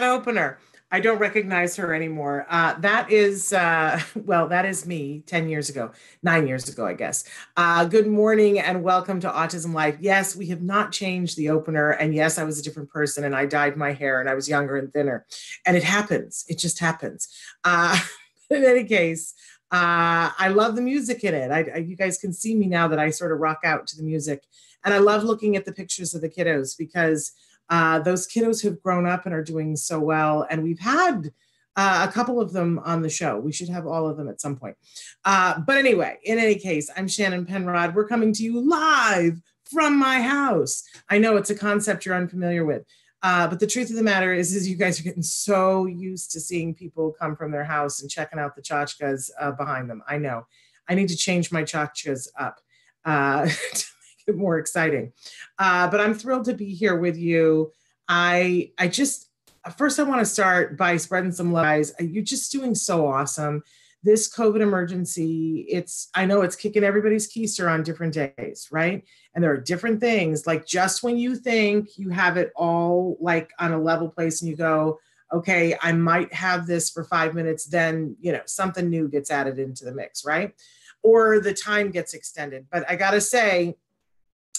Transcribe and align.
That 0.00 0.10
opener. 0.10 0.58
I 0.92 0.98
don't 0.98 1.18
recognize 1.18 1.76
her 1.76 1.94
anymore. 1.94 2.46
Uh, 2.50 2.74
that 2.80 3.12
is, 3.12 3.52
uh, 3.52 4.00
well, 4.16 4.48
that 4.48 4.64
is 4.64 4.86
me 4.86 5.22
10 5.26 5.48
years 5.48 5.68
ago, 5.68 5.92
nine 6.22 6.48
years 6.48 6.68
ago, 6.68 6.84
I 6.84 6.94
guess. 6.94 7.24
Uh, 7.56 7.84
good 7.84 8.08
morning 8.08 8.58
and 8.58 8.82
welcome 8.82 9.20
to 9.20 9.28
Autism 9.28 9.72
Live. 9.72 10.00
Yes, 10.00 10.34
we 10.34 10.46
have 10.46 10.62
not 10.62 10.90
changed 10.90 11.36
the 11.36 11.50
opener. 11.50 11.90
And 11.90 12.14
yes, 12.14 12.38
I 12.38 12.44
was 12.44 12.58
a 12.58 12.62
different 12.62 12.90
person 12.90 13.24
and 13.24 13.36
I 13.36 13.46
dyed 13.46 13.76
my 13.76 13.92
hair 13.92 14.20
and 14.20 14.28
I 14.28 14.34
was 14.34 14.48
younger 14.48 14.76
and 14.78 14.92
thinner. 14.92 15.26
And 15.64 15.76
it 15.76 15.84
happens, 15.84 16.44
it 16.48 16.58
just 16.58 16.80
happens. 16.80 17.28
Uh, 17.62 17.96
in 18.50 18.64
any 18.64 18.84
case, 18.84 19.34
uh, 19.70 20.34
I 20.36 20.48
love 20.48 20.74
the 20.74 20.82
music 20.82 21.22
in 21.22 21.34
it. 21.34 21.52
I, 21.52 21.70
I, 21.74 21.78
you 21.78 21.94
guys 21.94 22.18
can 22.18 22.32
see 22.32 22.56
me 22.56 22.66
now 22.66 22.88
that 22.88 22.98
I 22.98 23.10
sort 23.10 23.30
of 23.30 23.38
rock 23.38 23.60
out 23.64 23.86
to 23.88 23.96
the 23.96 24.02
music. 24.02 24.44
And 24.82 24.92
I 24.92 24.98
love 24.98 25.22
looking 25.22 25.54
at 25.56 25.66
the 25.66 25.72
pictures 25.72 26.14
of 26.14 26.22
the 26.22 26.28
kiddos 26.28 26.76
because 26.76 27.32
uh, 27.70 28.00
those 28.00 28.26
kiddos 28.26 28.62
have 28.62 28.82
grown 28.82 29.06
up 29.06 29.24
and 29.24 29.34
are 29.34 29.44
doing 29.44 29.76
so 29.76 29.98
well. 29.98 30.46
And 30.50 30.62
we've 30.62 30.80
had 30.80 31.32
uh, 31.76 32.06
a 32.08 32.12
couple 32.12 32.40
of 32.40 32.52
them 32.52 32.80
on 32.80 33.00
the 33.00 33.08
show. 33.08 33.38
We 33.38 33.52
should 33.52 33.68
have 33.68 33.86
all 33.86 34.08
of 34.08 34.16
them 34.16 34.28
at 34.28 34.40
some 34.40 34.56
point. 34.56 34.76
Uh, 35.24 35.60
but 35.60 35.78
anyway, 35.78 36.18
in 36.24 36.38
any 36.38 36.56
case, 36.56 36.90
I'm 36.96 37.08
Shannon 37.08 37.46
Penrod. 37.46 37.94
We're 37.94 38.08
coming 38.08 38.32
to 38.34 38.42
you 38.42 38.60
live 38.60 39.40
from 39.64 39.96
my 39.96 40.20
house. 40.20 40.82
I 41.08 41.18
know 41.18 41.36
it's 41.36 41.50
a 41.50 41.54
concept 41.54 42.04
you're 42.04 42.16
unfamiliar 42.16 42.64
with. 42.64 42.84
Uh, 43.22 43.46
but 43.46 43.60
the 43.60 43.66
truth 43.66 43.90
of 43.90 43.96
the 43.96 44.02
matter 44.02 44.32
is, 44.32 44.54
is 44.54 44.68
you 44.68 44.76
guys 44.76 44.98
are 44.98 45.04
getting 45.04 45.22
so 45.22 45.86
used 45.86 46.32
to 46.32 46.40
seeing 46.40 46.74
people 46.74 47.14
come 47.20 47.36
from 47.36 47.52
their 47.52 47.64
house 47.64 48.00
and 48.00 48.10
checking 48.10 48.38
out 48.38 48.56
the 48.56 48.62
tchotchkes 48.62 49.30
uh, 49.38 49.52
behind 49.52 49.88
them. 49.88 50.02
I 50.08 50.16
know. 50.16 50.46
I 50.88 50.94
need 50.94 51.08
to 51.08 51.16
change 51.16 51.52
my 51.52 51.62
tchotchkes 51.62 52.28
up 52.38 52.60
uh, 53.04 53.48
more 54.36 54.58
exciting. 54.58 55.12
Uh, 55.58 55.88
but 55.88 56.00
I'm 56.00 56.14
thrilled 56.14 56.46
to 56.46 56.54
be 56.54 56.74
here 56.74 56.96
with 56.96 57.16
you. 57.16 57.72
I 58.08 58.72
I 58.78 58.88
just 58.88 59.28
first 59.76 59.98
I 59.98 60.02
want 60.02 60.20
to 60.20 60.26
start 60.26 60.76
by 60.76 60.96
spreading 60.96 61.32
some 61.32 61.52
lies. 61.52 61.92
You're 62.00 62.24
just 62.24 62.50
doing 62.50 62.74
so 62.74 63.06
awesome. 63.06 63.62
This 64.02 64.34
COVID 64.34 64.62
emergency, 64.62 65.66
it's 65.68 66.08
I 66.14 66.24
know 66.24 66.40
it's 66.40 66.56
kicking 66.56 66.84
everybody's 66.84 67.32
keister 67.32 67.70
on 67.70 67.82
different 67.82 68.14
days, 68.14 68.68
right? 68.70 69.04
And 69.34 69.44
there 69.44 69.52
are 69.52 69.60
different 69.60 70.00
things. 70.00 70.46
Like 70.46 70.66
just 70.66 71.02
when 71.02 71.18
you 71.18 71.36
think 71.36 71.98
you 71.98 72.08
have 72.08 72.36
it 72.36 72.50
all 72.56 73.18
like 73.20 73.52
on 73.58 73.72
a 73.72 73.78
level 73.78 74.08
place, 74.08 74.40
and 74.40 74.50
you 74.50 74.56
go, 74.56 74.98
okay, 75.32 75.76
I 75.80 75.92
might 75.92 76.32
have 76.32 76.66
this 76.66 76.90
for 76.90 77.04
five 77.04 77.34
minutes, 77.34 77.66
then 77.66 78.16
you 78.20 78.32
know 78.32 78.40
something 78.46 78.88
new 78.88 79.06
gets 79.06 79.30
added 79.30 79.58
into 79.58 79.84
the 79.84 79.94
mix, 79.94 80.24
right? 80.24 80.54
Or 81.02 81.38
the 81.38 81.54
time 81.54 81.90
gets 81.90 82.14
extended. 82.14 82.66
But 82.72 82.90
I 82.90 82.96
gotta 82.96 83.20
say, 83.20 83.76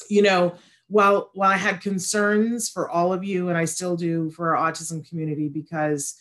you 0.10 0.22
know, 0.22 0.56
while 0.88 1.32
while 1.34 1.52
I 1.52 1.58
had 1.58 1.82
concerns 1.82 2.70
for 2.70 2.90
all 2.90 3.14
of 3.14 3.24
you, 3.24 3.50
and 3.50 3.58
I 3.58 3.66
still 3.66 3.96
do 3.96 4.30
for 4.32 4.56
our 4.56 4.72
autism 4.72 5.08
community, 5.08 5.48
because 5.48 6.16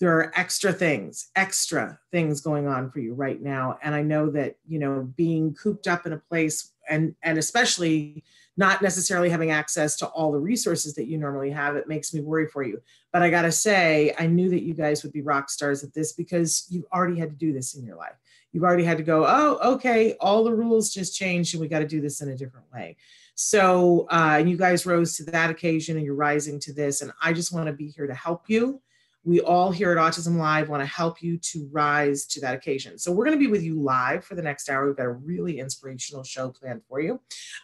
there 0.00 0.16
are 0.16 0.32
extra 0.36 0.72
things, 0.72 1.30
extra 1.34 1.98
things 2.12 2.40
going 2.40 2.66
on 2.66 2.90
for 2.90 3.00
you 3.00 3.14
right 3.14 3.40
now. 3.40 3.78
And 3.82 3.94
I 3.94 4.02
know 4.02 4.30
that, 4.30 4.56
you 4.66 4.78
know, 4.78 5.12
being 5.16 5.54
cooped 5.54 5.88
up 5.88 6.06
in 6.06 6.12
a 6.12 6.18
place 6.18 6.72
and 6.88 7.14
and 7.22 7.38
especially 7.38 8.24
not 8.56 8.82
necessarily 8.82 9.30
having 9.30 9.52
access 9.52 9.96
to 9.96 10.06
all 10.08 10.32
the 10.32 10.38
resources 10.38 10.94
that 10.94 11.06
you 11.06 11.16
normally 11.16 11.50
have, 11.50 11.76
it 11.76 11.86
makes 11.86 12.12
me 12.12 12.20
worry 12.20 12.48
for 12.48 12.64
you. 12.64 12.80
But 13.12 13.22
I 13.22 13.30
gotta 13.30 13.52
say, 13.52 14.14
I 14.18 14.26
knew 14.26 14.50
that 14.50 14.62
you 14.62 14.74
guys 14.74 15.02
would 15.02 15.12
be 15.12 15.22
rock 15.22 15.48
stars 15.48 15.84
at 15.84 15.94
this 15.94 16.12
because 16.12 16.66
you've 16.68 16.86
already 16.92 17.18
had 17.18 17.30
to 17.30 17.36
do 17.36 17.52
this 17.52 17.74
in 17.74 17.84
your 17.84 17.96
life. 17.96 18.16
You've 18.52 18.64
already 18.64 18.84
had 18.84 18.98
to 18.98 19.04
go, 19.04 19.26
oh, 19.26 19.74
okay, 19.74 20.14
all 20.20 20.44
the 20.44 20.54
rules 20.54 20.92
just 20.92 21.14
changed 21.14 21.54
and 21.54 21.60
we 21.60 21.68
got 21.68 21.80
to 21.80 21.86
do 21.86 22.00
this 22.00 22.20
in 22.20 22.30
a 22.30 22.36
different 22.36 22.66
way. 22.72 22.96
So, 23.34 24.08
uh, 24.10 24.42
you 24.44 24.56
guys 24.56 24.86
rose 24.86 25.16
to 25.16 25.24
that 25.24 25.50
occasion 25.50 25.96
and 25.96 26.04
you're 26.04 26.14
rising 26.14 26.58
to 26.60 26.72
this. 26.72 27.02
And 27.02 27.12
I 27.22 27.32
just 27.32 27.52
want 27.52 27.66
to 27.66 27.72
be 27.72 27.88
here 27.88 28.06
to 28.06 28.14
help 28.14 28.48
you. 28.48 28.80
We 29.24 29.40
all 29.40 29.70
here 29.70 29.92
at 29.92 29.98
Autism 29.98 30.38
Live 30.38 30.68
want 30.68 30.82
to 30.82 30.86
help 30.86 31.22
you 31.22 31.36
to 31.38 31.68
rise 31.70 32.24
to 32.26 32.40
that 32.40 32.54
occasion. 32.54 32.98
So, 32.98 33.12
we're 33.12 33.26
going 33.26 33.38
to 33.38 33.44
be 33.44 33.50
with 33.50 33.62
you 33.62 33.80
live 33.80 34.24
for 34.24 34.34
the 34.34 34.42
next 34.42 34.68
hour. 34.68 34.86
We've 34.86 34.96
got 34.96 35.06
a 35.06 35.12
really 35.12 35.60
inspirational 35.60 36.24
show 36.24 36.48
planned 36.48 36.82
for 36.88 37.00
you. 37.00 37.20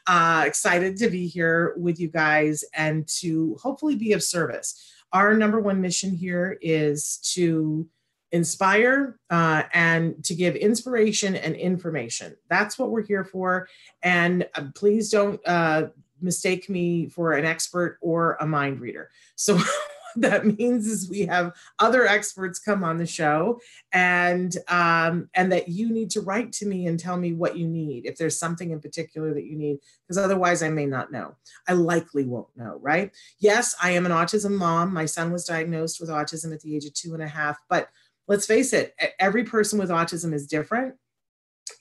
Uh, 0.07 0.45
excited 0.47 0.97
to 0.99 1.09
be 1.09 1.27
here 1.27 1.75
with 1.77 1.99
you 1.99 2.09
guys 2.09 2.63
and 2.75 3.09
to 3.21 3.57
hopefully 3.61 3.97
be 3.97 4.13
of 4.13 4.23
service. 4.23 4.93
Our 5.13 5.35
number 5.35 5.61
one 5.61 5.81
mission 5.81 6.15
here 6.15 6.59
is 6.61 7.19
to 7.35 7.89
inspire 8.35 9.17
uh, 9.31 9.63
and 9.73 10.23
to 10.25 10.35
give 10.35 10.57
inspiration 10.57 11.37
and 11.37 11.55
information. 11.55 12.37
That's 12.51 12.77
what 12.77 12.91
we're 12.91 13.07
here 13.07 13.25
for. 13.25 13.69
And 14.03 14.49
uh, 14.57 14.65
please 14.75 15.09
don't 15.09 15.41
uh, 15.47 15.89
mistake 16.21 16.69
me 16.69 17.09
for 17.09 17.35
an 17.35 17.45
expert 17.45 17.99
or 18.01 18.37
a 18.41 18.47
mind 18.47 18.81
reader. 18.81 19.11
So 19.37 19.61
that 20.17 20.47
means 20.47 20.87
is 20.87 21.09
we 21.09 21.27
have 21.27 21.53
other 21.79 22.07
experts 22.07 22.59
come 22.59 22.85
on 22.85 22.99
the 22.99 23.07
show 23.07 23.61
and 23.93 24.57
um, 24.69 25.29
and 25.35 25.51
that 25.53 25.69
you 25.69 25.91
need 25.91 26.11
to 26.11 26.21
write 26.21 26.53
to 26.53 26.67
me 26.67 26.87
and 26.87 26.99
tell 26.99 27.17
me 27.17 27.33
what 27.33 27.57
you 27.57 27.67
need 27.67 28.07
if 28.07 28.17
there's 28.17 28.39
something 28.39 28.71
in 28.71 28.81
particular 28.81 29.35
that 29.35 29.45
you 29.45 29.57
need 29.57 29.79
because 30.07 30.19
otherwise 30.19 30.63
i 30.63 30.69
may 30.69 30.87
not 30.87 31.11
know 31.11 31.35
i 31.69 31.73
likely 31.73 32.25
won't 32.25 32.47
know 32.57 32.79
right 32.81 33.11
yes 33.41 33.75
i 33.83 33.91
am 33.91 34.07
an 34.07 34.13
autism 34.13 34.53
mom 34.53 34.93
my 34.93 35.05
son 35.05 35.33
was 35.33 35.45
diagnosed 35.45 36.01
with 36.01 36.11
autism 36.11 36.53
at 36.53 36.61
the 36.61 36.77
age 36.77 36.85
of 36.85 36.95
two 36.95 37.15
and 37.15 37.23
a 37.23 37.29
half 37.29 37.59
but 37.69 37.89
let's 38.27 38.47
face 38.47 38.73
it, 38.73 38.95
every 39.19 39.45
person 39.45 39.79
with 39.79 39.91
autism 39.91 40.33
is 40.33 40.47
different. 40.47 40.95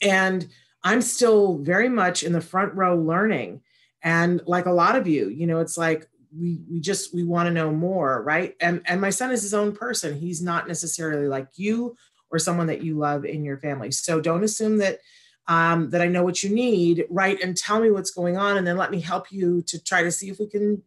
And 0.01 0.47
I'm 0.83 1.01
still 1.01 1.57
very 1.57 1.89
much 1.89 2.23
in 2.23 2.33
the 2.33 2.41
front 2.41 2.73
row 2.73 2.97
learning. 2.97 3.61
And 4.01 4.41
like 4.45 4.65
a 4.65 4.71
lot 4.71 4.95
of 4.95 5.07
you, 5.07 5.29
you 5.29 5.47
know, 5.47 5.59
it's 5.59 5.77
like 5.77 6.09
we 6.37 6.61
we 6.69 6.79
just 6.79 7.13
we 7.13 7.23
want 7.23 7.47
to 7.47 7.53
know 7.53 7.71
more, 7.71 8.21
right? 8.23 8.55
And 8.59 8.81
and 8.85 8.99
my 8.99 9.09
son 9.09 9.31
is 9.31 9.43
his 9.43 9.53
own 9.53 9.73
person. 9.73 10.17
He's 10.17 10.41
not 10.41 10.67
necessarily 10.67 11.27
like 11.27 11.47
you 11.55 11.95
or 12.31 12.39
someone 12.39 12.67
that 12.67 12.83
you 12.83 12.97
love 12.97 13.23
in 13.25 13.45
your 13.45 13.57
family. 13.57 13.91
So 13.91 14.19
don't 14.19 14.43
assume 14.43 14.77
that 14.77 14.99
um, 15.47 15.89
that 15.91 16.01
I 16.01 16.07
know 16.07 16.23
what 16.23 16.41
you 16.41 16.49
need, 16.49 17.05
right? 17.09 17.41
And 17.41 17.55
tell 17.55 17.79
me 17.79 17.91
what's 17.91 18.11
going 18.11 18.37
on, 18.37 18.57
and 18.57 18.65
then 18.65 18.77
let 18.77 18.91
me 18.91 18.99
help 18.99 19.31
you 19.31 19.61
to 19.63 19.81
try 19.81 20.03
to 20.03 20.11
see 20.11 20.29
if 20.29 20.39
we 20.39 20.47
can 20.47 20.81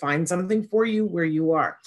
find 0.00 0.28
something 0.28 0.64
for 0.64 0.84
you 0.84 1.04
where 1.04 1.24
you 1.24 1.52
are. 1.52 1.78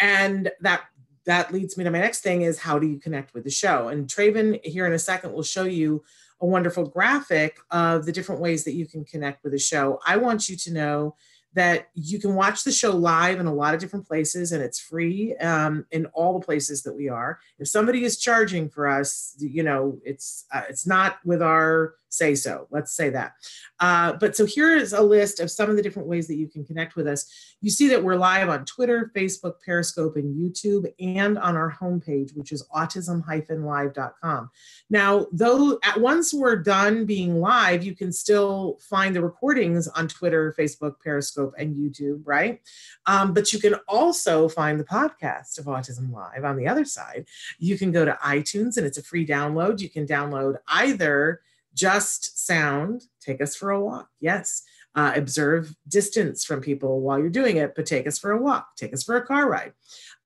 And 0.00 0.50
that 0.60 0.84
that 1.26 1.52
leads 1.52 1.76
me 1.76 1.84
to 1.84 1.90
my 1.90 1.98
next 1.98 2.20
thing 2.20 2.42
is 2.42 2.58
how 2.58 2.78
do 2.78 2.86
you 2.86 2.98
connect 2.98 3.34
with 3.34 3.44
the 3.44 3.50
show? 3.50 3.88
And 3.88 4.06
Traven 4.06 4.64
here 4.64 4.86
in 4.86 4.92
a 4.92 4.98
second 4.98 5.32
will 5.32 5.42
show 5.42 5.64
you 5.64 6.02
a 6.40 6.46
wonderful 6.46 6.86
graphic 6.86 7.58
of 7.70 8.06
the 8.06 8.12
different 8.12 8.40
ways 8.40 8.64
that 8.64 8.74
you 8.74 8.86
can 8.86 9.04
connect 9.04 9.42
with 9.42 9.52
the 9.52 9.58
show. 9.58 10.00
I 10.06 10.16
want 10.16 10.48
you 10.48 10.56
to 10.56 10.72
know 10.72 11.16
that 11.54 11.88
you 11.94 12.20
can 12.20 12.34
watch 12.34 12.64
the 12.64 12.70
show 12.70 12.90
live 12.90 13.40
in 13.40 13.46
a 13.46 13.54
lot 13.54 13.72
of 13.72 13.80
different 13.80 14.06
places 14.06 14.52
and 14.52 14.62
it's 14.62 14.78
free 14.78 15.34
um, 15.36 15.86
in 15.90 16.04
all 16.06 16.38
the 16.38 16.44
places 16.44 16.82
that 16.82 16.94
we 16.94 17.08
are. 17.08 17.40
If 17.58 17.68
somebody 17.68 18.04
is 18.04 18.18
charging 18.18 18.68
for 18.68 18.86
us, 18.86 19.34
you 19.38 19.62
know, 19.62 19.98
it's 20.04 20.44
uh, 20.52 20.62
it's 20.68 20.86
not 20.86 21.16
with 21.24 21.40
our 21.40 21.94
say 22.08 22.34
so. 22.34 22.66
Let's 22.70 22.92
say 22.92 23.10
that. 23.10 23.34
Uh, 23.80 24.14
but 24.14 24.36
so 24.36 24.46
here 24.46 24.76
is 24.76 24.92
a 24.92 25.02
list 25.02 25.40
of 25.40 25.50
some 25.50 25.68
of 25.68 25.76
the 25.76 25.82
different 25.82 26.08
ways 26.08 26.26
that 26.28 26.36
you 26.36 26.48
can 26.48 26.64
connect 26.64 26.96
with 26.96 27.06
us. 27.06 27.30
You 27.60 27.70
see 27.70 27.88
that 27.88 28.02
we're 28.02 28.16
live 28.16 28.48
on 28.48 28.64
Twitter, 28.64 29.10
Facebook, 29.14 29.54
Periscope, 29.64 30.16
and 30.16 30.34
YouTube, 30.34 30.86
and 30.98 31.38
on 31.38 31.56
our 31.56 31.70
homepage, 31.70 32.36
which 32.36 32.52
is 32.52 32.66
autism-live.com. 32.74 34.50
Now, 34.90 35.26
though 35.32 35.78
at 35.82 36.00
once 36.00 36.32
we're 36.32 36.56
done 36.56 37.04
being 37.06 37.40
live, 37.40 37.84
you 37.84 37.94
can 37.94 38.12
still 38.12 38.78
find 38.80 39.14
the 39.14 39.22
recordings 39.22 39.88
on 39.88 40.08
Twitter, 40.08 40.54
Facebook, 40.58 40.94
Periscope, 41.02 41.54
and 41.58 41.76
YouTube, 41.76 42.22
right? 42.24 42.60
Um, 43.06 43.34
but 43.34 43.52
you 43.52 43.58
can 43.58 43.74
also 43.88 44.48
find 44.48 44.80
the 44.80 44.84
podcast 44.84 45.58
of 45.58 45.66
Autism 45.66 46.12
Live 46.12 46.44
on 46.44 46.56
the 46.56 46.68
other 46.68 46.84
side. 46.84 47.26
You 47.58 47.76
can 47.76 47.92
go 47.92 48.04
to 48.04 48.18
iTunes 48.22 48.76
and 48.76 48.86
it's 48.86 48.98
a 48.98 49.02
free 49.02 49.26
download. 49.26 49.80
You 49.80 49.90
can 49.90 50.06
download 50.06 50.56
either 50.68 51.40
just 51.76 52.44
sound, 52.44 53.04
take 53.20 53.40
us 53.40 53.54
for 53.54 53.70
a 53.70 53.80
walk. 53.80 54.08
Yes. 54.20 54.62
Uh, 54.94 55.12
observe 55.14 55.76
distance 55.86 56.42
from 56.42 56.62
people 56.62 57.02
while 57.02 57.18
you're 57.18 57.28
doing 57.28 57.58
it, 57.58 57.74
but 57.76 57.84
take 57.84 58.06
us 58.06 58.18
for 58.18 58.32
a 58.32 58.40
walk, 58.40 58.74
take 58.76 58.94
us 58.94 59.04
for 59.04 59.16
a 59.16 59.26
car 59.26 59.48
ride. 59.48 59.74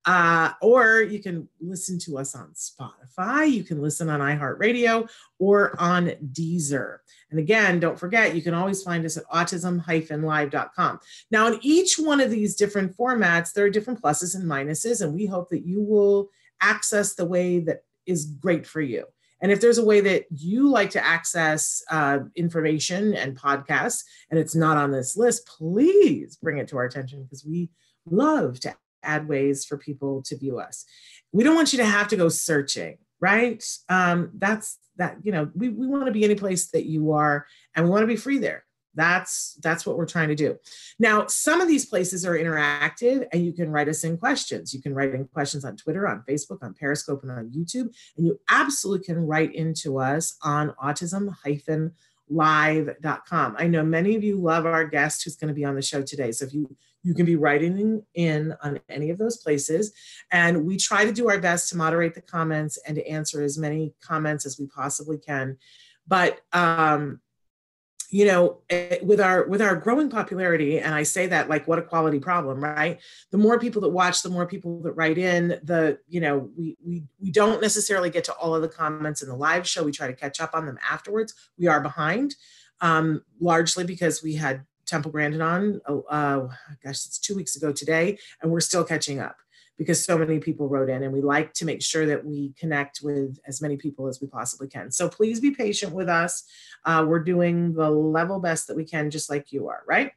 Uh, 0.06 0.52
or 0.62 1.02
you 1.02 1.20
can 1.20 1.48
listen 1.60 1.98
to 1.98 2.16
us 2.16 2.36
on 2.36 2.52
Spotify, 2.54 3.50
you 3.50 3.64
can 3.64 3.82
listen 3.82 4.08
on 4.08 4.20
iHeartRadio 4.20 5.10
or 5.40 5.78
on 5.78 6.12
Deezer. 6.32 6.98
And 7.30 7.40
again, 7.40 7.80
don't 7.80 7.98
forget, 7.98 8.34
you 8.34 8.42
can 8.42 8.54
always 8.54 8.82
find 8.82 9.04
us 9.04 9.16
at 9.16 9.26
autism-live.com. 9.26 11.00
Now, 11.32 11.48
in 11.48 11.58
each 11.62 11.96
one 11.98 12.20
of 12.20 12.30
these 12.30 12.54
different 12.54 12.96
formats, 12.96 13.52
there 13.52 13.64
are 13.64 13.70
different 13.70 14.00
pluses 14.00 14.36
and 14.36 14.44
minuses, 14.44 15.02
and 15.02 15.12
we 15.12 15.26
hope 15.26 15.50
that 15.50 15.66
you 15.66 15.82
will 15.82 16.30
access 16.62 17.14
the 17.14 17.26
way 17.26 17.58
that 17.60 17.82
is 18.06 18.24
great 18.24 18.66
for 18.66 18.80
you. 18.80 19.04
And 19.42 19.50
if 19.50 19.60
there's 19.60 19.78
a 19.78 19.84
way 19.84 20.00
that 20.00 20.26
you 20.30 20.68
like 20.68 20.90
to 20.90 21.04
access 21.04 21.82
uh, 21.90 22.20
information 22.36 23.14
and 23.14 23.38
podcasts 23.38 24.02
and 24.30 24.38
it's 24.38 24.54
not 24.54 24.76
on 24.76 24.90
this 24.90 25.16
list, 25.16 25.46
please 25.46 26.36
bring 26.36 26.58
it 26.58 26.68
to 26.68 26.76
our 26.76 26.84
attention 26.84 27.22
because 27.22 27.44
we 27.44 27.70
love 28.06 28.60
to 28.60 28.74
add 29.02 29.28
ways 29.28 29.64
for 29.64 29.78
people 29.78 30.22
to 30.24 30.36
view 30.36 30.58
us. 30.58 30.84
We 31.32 31.44
don't 31.44 31.54
want 31.54 31.72
you 31.72 31.78
to 31.78 31.86
have 31.86 32.08
to 32.08 32.16
go 32.16 32.28
searching, 32.28 32.98
right? 33.20 33.64
Um, 33.88 34.30
that's 34.34 34.78
that, 34.96 35.16
you 35.22 35.32
know, 35.32 35.50
we, 35.54 35.70
we 35.70 35.86
want 35.86 36.06
to 36.06 36.12
be 36.12 36.24
any 36.24 36.34
place 36.34 36.68
that 36.70 36.84
you 36.84 37.12
are 37.12 37.46
and 37.74 37.86
we 37.86 37.90
want 37.90 38.02
to 38.02 38.06
be 38.06 38.16
free 38.16 38.38
there 38.38 38.64
that's 38.94 39.58
that's 39.62 39.86
what 39.86 39.96
we're 39.96 40.06
trying 40.06 40.28
to 40.28 40.34
do. 40.34 40.56
Now 40.98 41.26
some 41.26 41.60
of 41.60 41.68
these 41.68 41.86
places 41.86 42.26
are 42.26 42.38
interactive 42.38 43.26
and 43.32 43.44
you 43.44 43.52
can 43.52 43.70
write 43.70 43.88
us 43.88 44.04
in 44.04 44.18
questions. 44.18 44.74
You 44.74 44.82
can 44.82 44.94
write 44.94 45.14
in 45.14 45.26
questions 45.26 45.64
on 45.64 45.76
twitter 45.76 46.06
on 46.08 46.22
facebook 46.28 46.62
on 46.62 46.74
periscope 46.74 47.22
and 47.22 47.32
on 47.32 47.50
youtube 47.50 47.92
and 48.16 48.26
you 48.26 48.38
absolutely 48.48 49.04
can 49.04 49.26
write 49.26 49.54
into 49.54 49.98
us 49.98 50.36
on 50.42 50.74
autism 50.82 51.34
hyphen 51.44 51.92
live.com 52.28 53.56
i 53.58 53.66
know 53.66 53.82
many 53.82 54.14
of 54.14 54.22
you 54.22 54.36
love 54.36 54.66
our 54.66 54.84
guest 54.84 55.24
who's 55.24 55.36
going 55.36 55.48
to 55.48 55.54
be 55.54 55.64
on 55.64 55.74
the 55.74 55.82
show 55.82 56.02
today 56.02 56.30
so 56.30 56.44
if 56.44 56.54
you 56.54 56.76
you 57.02 57.14
can 57.14 57.24
be 57.24 57.36
writing 57.36 58.02
in 58.14 58.54
on 58.62 58.78
any 58.90 59.08
of 59.08 59.16
those 59.16 59.38
places. 59.38 59.90
And 60.30 60.66
we 60.66 60.76
try 60.76 61.06
to 61.06 61.12
do 61.12 61.30
our 61.30 61.38
best 61.38 61.70
to 61.70 61.76
moderate 61.78 62.14
the 62.14 62.20
comments 62.20 62.78
and 62.86 62.94
to 62.94 63.08
answer 63.08 63.42
as 63.42 63.56
many 63.56 63.94
comments 64.02 64.44
as 64.44 64.58
we 64.58 64.66
possibly 64.66 65.16
can. 65.16 65.56
But 66.06 66.40
um 66.52 67.20
you 68.10 68.24
know 68.24 68.58
eh, 68.70 68.98
with 69.02 69.20
our 69.20 69.46
with 69.46 69.62
our 69.62 69.76
growing 69.76 70.10
popularity 70.10 70.78
and 70.78 70.94
i 70.94 71.02
say 71.02 71.26
that 71.26 71.48
like 71.48 71.66
what 71.68 71.78
a 71.78 71.82
quality 71.82 72.18
problem 72.18 72.62
right? 72.62 73.00
The 73.30 73.38
more 73.38 73.58
people 73.58 73.80
that 73.82 73.90
watch 73.90 74.22
the 74.22 74.28
more 74.28 74.46
people 74.46 74.80
that 74.82 74.92
write 74.92 75.18
in 75.18 75.60
the 75.62 75.98
you 76.08 76.20
know 76.20 76.50
we 76.56 76.76
we 76.84 77.04
we 77.20 77.30
don't 77.30 77.60
necessarily 77.60 78.10
get 78.10 78.24
to 78.24 78.34
all 78.34 78.54
of 78.54 78.62
the 78.62 78.68
comments 78.68 79.22
in 79.22 79.28
the 79.28 79.36
live 79.36 79.66
show. 79.68 79.82
We 79.82 79.92
try 79.92 80.06
to 80.06 80.14
catch 80.14 80.40
up 80.40 80.50
on 80.54 80.66
them 80.66 80.78
afterwards. 80.88 81.34
We 81.58 81.66
are 81.66 81.80
behind 81.80 82.36
um, 82.80 83.22
largely 83.40 83.84
because 83.84 84.22
we 84.22 84.34
had 84.34 84.64
temple 84.86 85.10
grandin 85.10 85.42
on 85.42 85.80
oh, 85.86 86.02
uh, 86.10 86.48
gosh 86.82 87.06
it's 87.06 87.18
two 87.18 87.36
weeks 87.36 87.54
ago 87.54 87.72
today 87.72 88.18
and 88.42 88.50
we're 88.50 88.60
still 88.60 88.82
catching 88.82 89.20
up 89.20 89.36
because 89.80 90.04
so 90.04 90.18
many 90.18 90.38
people 90.38 90.68
wrote 90.68 90.90
in 90.90 91.04
and 91.04 91.10
we 91.10 91.22
like 91.22 91.54
to 91.54 91.64
make 91.64 91.80
sure 91.80 92.04
that 92.04 92.22
we 92.22 92.52
connect 92.58 93.00
with 93.02 93.38
as 93.46 93.62
many 93.62 93.78
people 93.78 94.08
as 94.08 94.20
we 94.20 94.26
possibly 94.26 94.68
can. 94.68 94.92
So 94.92 95.08
please 95.08 95.40
be 95.40 95.52
patient 95.52 95.94
with 95.94 96.06
us. 96.06 96.44
Uh, 96.84 97.06
we're 97.08 97.24
doing 97.24 97.72
the 97.72 97.88
level 97.88 98.40
best 98.40 98.66
that 98.66 98.76
we 98.76 98.84
can, 98.84 99.10
just 99.10 99.30
like 99.30 99.52
you 99.52 99.68
are, 99.68 99.82
right? 99.88 100.12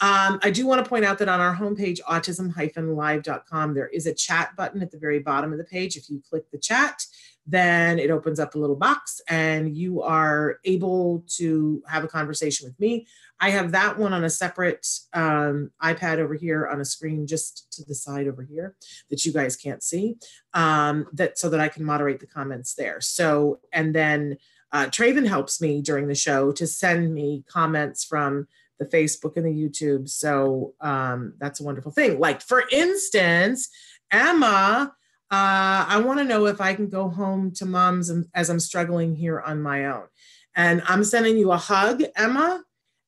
Um, 0.00 0.38
I 0.44 0.52
do 0.52 0.68
want 0.68 0.84
to 0.84 0.88
point 0.88 1.04
out 1.04 1.18
that 1.18 1.28
on 1.28 1.40
our 1.40 1.56
homepage, 1.56 1.98
autism-live.com, 2.08 3.74
there 3.74 3.88
is 3.88 4.06
a 4.06 4.14
chat 4.14 4.54
button 4.56 4.82
at 4.82 4.92
the 4.92 4.98
very 4.98 5.18
bottom 5.18 5.50
of 5.50 5.58
the 5.58 5.64
page. 5.64 5.96
If 5.96 6.08
you 6.08 6.22
click 6.30 6.48
the 6.52 6.58
chat, 6.58 7.04
then 7.50 7.98
it 7.98 8.10
opens 8.10 8.38
up 8.38 8.54
a 8.54 8.58
little 8.58 8.76
box 8.76 9.22
and 9.26 9.74
you 9.74 10.02
are 10.02 10.58
able 10.64 11.24
to 11.26 11.82
have 11.88 12.04
a 12.04 12.08
conversation 12.08 12.68
with 12.68 12.78
me. 12.78 13.06
I 13.40 13.50
have 13.50 13.72
that 13.72 13.98
one 13.98 14.12
on 14.12 14.24
a 14.24 14.30
separate 14.30 14.86
um, 15.14 15.70
iPad 15.82 16.18
over 16.18 16.34
here 16.34 16.66
on 16.66 16.82
a 16.82 16.84
screen 16.84 17.26
just 17.26 17.72
to 17.72 17.84
the 17.86 17.94
side 17.94 18.28
over 18.28 18.42
here 18.42 18.74
that 19.08 19.24
you 19.24 19.32
guys 19.32 19.56
can't 19.56 19.82
see 19.82 20.16
um, 20.52 21.06
that 21.14 21.38
so 21.38 21.48
that 21.48 21.60
I 21.60 21.68
can 21.68 21.84
moderate 21.84 22.20
the 22.20 22.26
comments 22.26 22.74
there. 22.74 23.00
So, 23.00 23.60
and 23.72 23.94
then 23.94 24.36
uh, 24.70 24.86
Traven 24.86 25.26
helps 25.26 25.58
me 25.58 25.80
during 25.80 26.06
the 26.06 26.14
show 26.14 26.52
to 26.52 26.66
send 26.66 27.14
me 27.14 27.44
comments 27.48 28.04
from 28.04 28.46
the 28.78 28.84
Facebook 28.84 29.38
and 29.38 29.46
the 29.46 29.50
YouTube. 29.50 30.10
So 30.10 30.74
um, 30.82 31.32
that's 31.38 31.60
a 31.60 31.64
wonderful 31.64 31.92
thing. 31.92 32.20
Like, 32.20 32.42
for 32.42 32.64
instance, 32.70 33.70
Emma, 34.12 34.92
uh, 35.30 35.84
I 35.88 36.00
want 36.04 36.20
to 36.20 36.24
know 36.24 36.46
if 36.46 36.60
I 36.60 36.74
can 36.74 36.88
go 36.88 37.08
home 37.08 37.52
to 37.52 37.66
mom's 37.66 38.10
as 38.34 38.48
I'm 38.48 38.60
struggling 38.60 39.14
here 39.14 39.40
on 39.40 39.60
my 39.60 39.86
own. 39.86 40.04
And 40.56 40.82
I'm 40.86 41.04
sending 41.04 41.36
you 41.36 41.52
a 41.52 41.56
hug, 41.56 42.02
Emma. 42.16 42.64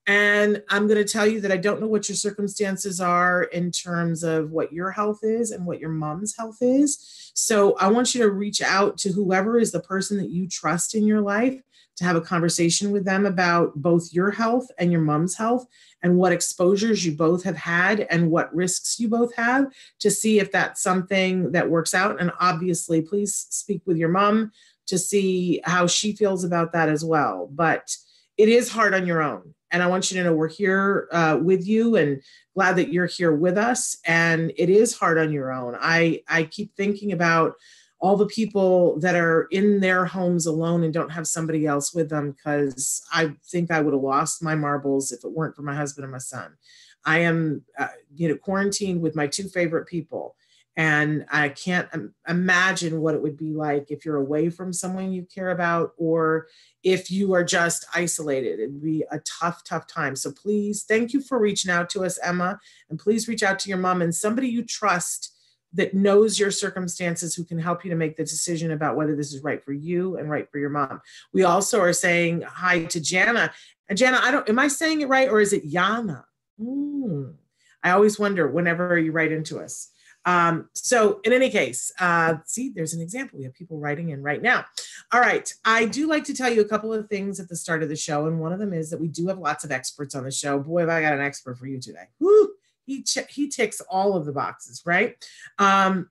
And 0.07 0.63
I'm 0.69 0.87
going 0.87 1.03
to 1.03 1.11
tell 1.11 1.27
you 1.27 1.41
that 1.43 1.53
I 1.53 1.57
don't 1.57 1.81
know 1.81 1.87
what 1.87 2.09
your 2.09 2.17
circumstances 2.17 3.01
are 3.01 3.45
in 3.45 3.71
terms 3.71 4.23
of 4.23 4.51
what 4.51 4.73
your 4.73 4.91
health 4.91 5.21
is 5.23 5.51
and 5.51 5.65
what 5.65 5.81
your 5.81 5.91
mom's 5.91 6.37
health 6.37 6.59
is. 6.61 7.31
So 7.35 7.77
I 7.77 7.89
want 7.89 8.15
you 8.15 8.23
to 8.23 8.31
reach 8.31 8.61
out 8.61 8.99
to 8.99 9.13
whoever 9.13 9.59
is 9.59 9.73
the 9.73 9.81
person 9.81 10.19
that 10.19 10.31
you 10.31 10.49
trust 10.49 10.95
in 10.95 11.07
your 11.07 11.21
life 11.21 11.61
to 12.01 12.05
have 12.05 12.17
a 12.17 12.21
conversation 12.21 12.91
with 12.91 13.05
them 13.05 13.25
about 13.27 13.75
both 13.77 14.13
your 14.13 14.31
health 14.31 14.67
and 14.79 14.91
your 14.91 15.01
mom's 15.01 15.37
health 15.37 15.67
and 16.03 16.17
what 16.17 16.33
exposures 16.33 17.05
you 17.05 17.13
both 17.13 17.45
have 17.45 17.57
had 17.57 18.01
and 18.11 18.31
what 18.31 18.55
risks 18.55 18.99
you 18.99 19.09
both 19.09 19.35
have 19.37 19.67
to 20.01 20.11
see 20.11 20.41
if 20.41 20.51
that's 20.51 20.83
something 20.83 21.53
that 21.53 21.71
works 21.71 21.95
out. 21.95 22.21
And 22.21 22.33
obviously, 22.41 23.03
please 23.03 23.47
speak 23.51 23.83
with 23.87 23.97
your 23.97 24.09
mom 24.09 24.51
to 24.87 24.99
see 24.99 25.61
how 25.65 25.87
she 25.87 26.13
feels 26.13 26.43
about 26.43 26.73
that 26.73 26.89
as 26.89 27.05
well. 27.05 27.49
But 27.53 27.97
it 28.37 28.49
is 28.49 28.71
hard 28.71 28.95
on 28.95 29.07
your 29.07 29.23
own 29.23 29.55
and 29.71 29.83
I 29.83 29.87
want 29.87 30.11
you 30.11 30.19
to 30.19 30.25
know 30.25 30.35
we're 30.35 30.49
here 30.49 31.09
uh, 31.13 31.39
with 31.41 31.67
you 31.67 31.97
and 31.97 32.23
glad 32.55 32.77
that 32.77 32.93
you're 32.93 33.07
here 33.07 33.35
with 33.35 33.57
us. 33.57 33.97
And 34.05 34.53
it 34.57 34.69
is 34.69 34.97
hard 34.97 35.19
on 35.19 35.33
your 35.33 35.53
own. 35.53 35.77
I, 35.81 36.23
I 36.29 36.45
keep 36.45 36.75
thinking 36.75 37.13
about 37.13 37.55
all 38.01 38.17
the 38.17 38.27
people 38.27 38.99
that 39.01 39.15
are 39.15 39.47
in 39.51 39.81
their 39.81 40.07
homes 40.07 40.47
alone 40.47 40.83
and 40.83 40.93
don't 40.93 41.13
have 41.13 41.27
somebody 41.27 41.67
else 41.67 41.93
with 41.95 42.09
them 42.09 42.31
because 42.33 43.03
I 43.13 43.33
think 43.45 43.71
I 43.71 43.81
would 43.81 43.93
have 43.93 44.03
lost 44.03 44.43
my 44.43 44.55
marbles 44.55 45.13
if 45.13 45.23
it 45.23 45.33
weren't 45.33 45.55
for 45.55 45.63
my 45.63 45.75
husband 45.75 46.05
and 46.05 46.13
my 46.13 46.19
son. 46.19 46.57
I 47.05 47.21
am, 47.21 47.63
uh, 47.79 47.89
you 48.15 48.29
know, 48.29 48.37
quarantined 48.37 49.03
with 49.03 49.15
my 49.15 49.27
two 49.27 49.49
favorite 49.49 49.87
people. 49.87 50.37
And 50.77 51.27
I 51.31 51.51
can't 51.51 51.89
imagine 52.27 53.03
what 53.03 53.15
it 53.15 53.23
would 53.23 53.37
be 53.37 53.53
like 53.53 53.91
if 53.91 54.07
you're 54.07 54.17
away 54.17 54.49
from 54.49 54.73
someone 54.73 55.13
you 55.13 55.27
care 55.35 55.51
about 55.51 55.93
or 55.99 56.47
if 56.83 57.11
you 57.11 57.35
are 57.35 57.45
just 57.45 57.85
isolated. 57.95 58.61
It'd 58.61 58.83
be 58.83 59.05
a 59.11 59.19
tough, 59.41 59.63
tough 59.65 59.87
time. 59.87 60.17
So 60.17 60.33
please, 60.33 60.85
thank 60.85 61.13
you 61.13 61.21
for 61.21 61.39
reaching 61.39 61.71
out 61.71 61.91
to 61.91 62.05
us, 62.05 62.19
Emma. 62.23 62.59
And 62.89 62.99
please 62.99 63.29
reach 63.29 63.43
out 63.43 63.59
to 63.59 63.69
your 63.69 63.79
mom 63.79 64.01
and 64.01 64.15
somebody 64.15 64.49
you 64.49 64.63
trust 64.63 65.37
that 65.73 65.95
knows 65.95 66.39
your 66.39 66.51
circumstances 66.51 67.35
who 67.35 67.45
can 67.45 67.59
help 67.59 67.85
you 67.85 67.91
to 67.91 67.97
make 67.97 68.17
the 68.17 68.25
decision 68.25 68.73
about 68.73 68.97
whether 68.97 69.15
this 69.15 69.33
is 69.33 69.43
right 69.43 69.63
for 69.63 69.73
you 69.73 70.17
and 70.17 70.31
right 70.31 70.51
for 70.51 70.59
your 70.59 70.71
mom. 70.71 71.01
We 71.33 71.45
also 71.45 71.81
are 71.81 71.93
saying 71.93 72.43
hi 72.43 72.85
to 72.87 73.01
Jana. 73.01 73.53
And 73.89 73.99
Jana, 73.99 74.21
I 74.23 74.31
don't, 74.31 74.49
am 74.49 74.59
I 74.59 74.69
saying 74.69 75.01
it 75.01 75.09
right 75.09 75.29
or 75.29 75.41
is 75.41 75.53
it 75.53 75.71
Yana? 75.71 76.25
Mm. 76.61 77.35
I 77.83 77.91
always 77.91 78.19
wonder 78.19 78.49
whenever 78.49 78.99
you 78.99 79.13
write 79.13 79.33
into 79.33 79.59
us. 79.61 79.91
Um, 80.27 80.69
so 80.75 81.21
in 81.25 81.33
any 81.33 81.49
case, 81.49 81.93
uh, 81.99 82.35
see, 82.45 82.73
there's 82.75 82.93
an 82.93 83.01
example. 83.01 83.39
We 83.39 83.45
have 83.45 83.55
people 83.55 83.79
writing 83.79 84.11
in 84.11 84.23
right 84.23 84.43
now. 84.43 84.67
All 85.13 85.21
right. 85.21 85.53
I 85.65 85.87
do 85.87 86.07
like 86.09 86.25
to 86.25 86.35
tell 86.35 86.53
you 86.53 86.61
a 86.61 86.69
couple 86.69 86.93
of 86.93 87.09
things 87.09 87.41
at 87.41 87.49
the 87.49 87.57
start 87.57 87.83
of 87.83 87.89
the 87.89 87.97
show. 87.97 88.27
And 88.27 88.39
one 88.39 88.53
of 88.53 88.59
them 88.59 88.75
is 88.75 88.91
that 88.91 89.01
we 89.01 89.09
do 89.09 89.29
have 89.29 89.39
lots 89.39 89.65
of 89.65 89.73
experts 89.73 90.15
on 90.15 90.25
the 90.25 90.31
show. 90.31 90.59
Boy, 90.59 90.81
have 90.81 90.91
I 90.91 91.01
got 91.01 91.15
an 91.15 91.21
expert 91.23 91.59
for 91.59 91.67
you 91.67 91.81
today. 91.81 92.05
Woo! 92.19 92.51
He, 92.91 93.03
ch- 93.05 93.31
he 93.31 93.49
ticks 93.49 93.81
all 93.83 94.17
of 94.17 94.25
the 94.25 94.33
boxes, 94.33 94.83
right? 94.85 95.15
Um, 95.59 96.11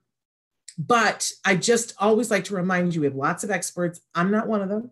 but 0.78 1.30
I 1.44 1.56
just 1.56 1.92
always 1.98 2.30
like 2.30 2.44
to 2.44 2.54
remind 2.54 2.94
you 2.94 3.02
we 3.02 3.06
have 3.06 3.14
lots 3.14 3.44
of 3.44 3.50
experts. 3.50 4.00
I'm 4.14 4.30
not 4.30 4.48
one 4.48 4.62
of 4.62 4.70
them. 4.70 4.90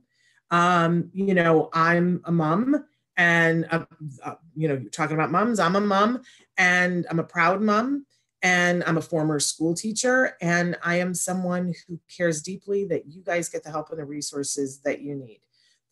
Um, 0.51 1.11
you 1.15 1.33
know, 1.33 1.71
I'm 1.73 2.21
a 2.25 2.33
mom 2.33 2.85
and, 3.17 3.67
uh, 3.71 3.87
uh, 4.23 4.35
you 4.55 4.69
know, 4.69 4.85
talking 4.93 5.15
about 5.15 5.31
moms. 5.31 5.59
I'm 5.59 5.77
a 5.77 5.81
mom 5.81 6.21
and 6.59 7.07
I'm 7.09 7.21
a 7.21 7.25
proud 7.25 7.63
mom 7.63 8.05
and 8.43 8.85
I'm 8.85 8.99
a 8.99 9.03
former 9.03 9.41
school 9.41 9.75
teacher, 9.75 10.37
and 10.41 10.77
I 10.85 10.97
am 10.97 11.13
someone 11.13 11.73
who 11.87 11.99
cares 12.15 12.41
deeply 12.41 12.85
that 12.85 13.07
you 13.07 13.23
guys 13.23 13.49
get 13.49 13.65
the 13.65 13.71
help 13.71 13.91
and 13.91 13.99
the 13.99 14.05
resources 14.05 14.81
that 14.83 15.01
you 15.01 15.17
need. 15.17 15.41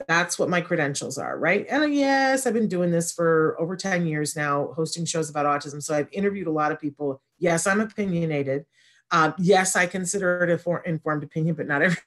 That's 0.07 0.39
what 0.39 0.51
my 0.51 0.61
credentials 0.61 1.17
are, 1.17 1.39
right? 1.39 1.67
And 1.71 1.95
yes, 1.95 2.47
I've 2.47 2.55
been 2.55 2.69
doing 2.69 2.91
this 2.91 3.13
for 3.13 3.57
over 3.59 3.77
10 3.77 4.07
years 4.07 4.37
now, 4.37 4.73
hosting 4.77 5.05
shows 5.07 5.31
about 5.31 5.47
autism. 5.47 5.83
So 5.83 5.95
I've 5.95 6.09
interviewed 6.13 6.49
a 6.49 6.53
lot 6.53 6.71
of 6.71 6.81
people. 6.81 7.23
Yes, 7.39 7.67
I'm 7.67 7.81
opinionated. 7.81 8.67
Um, 9.11 9.35
yes, 9.39 9.77
I 9.77 9.87
consider 9.87 10.45
it 10.45 10.51
an 10.67 10.81
informed 10.85 11.23
opinion, 11.23 11.55
but 11.55 11.67
not 11.67 11.83
everybody 11.83 12.05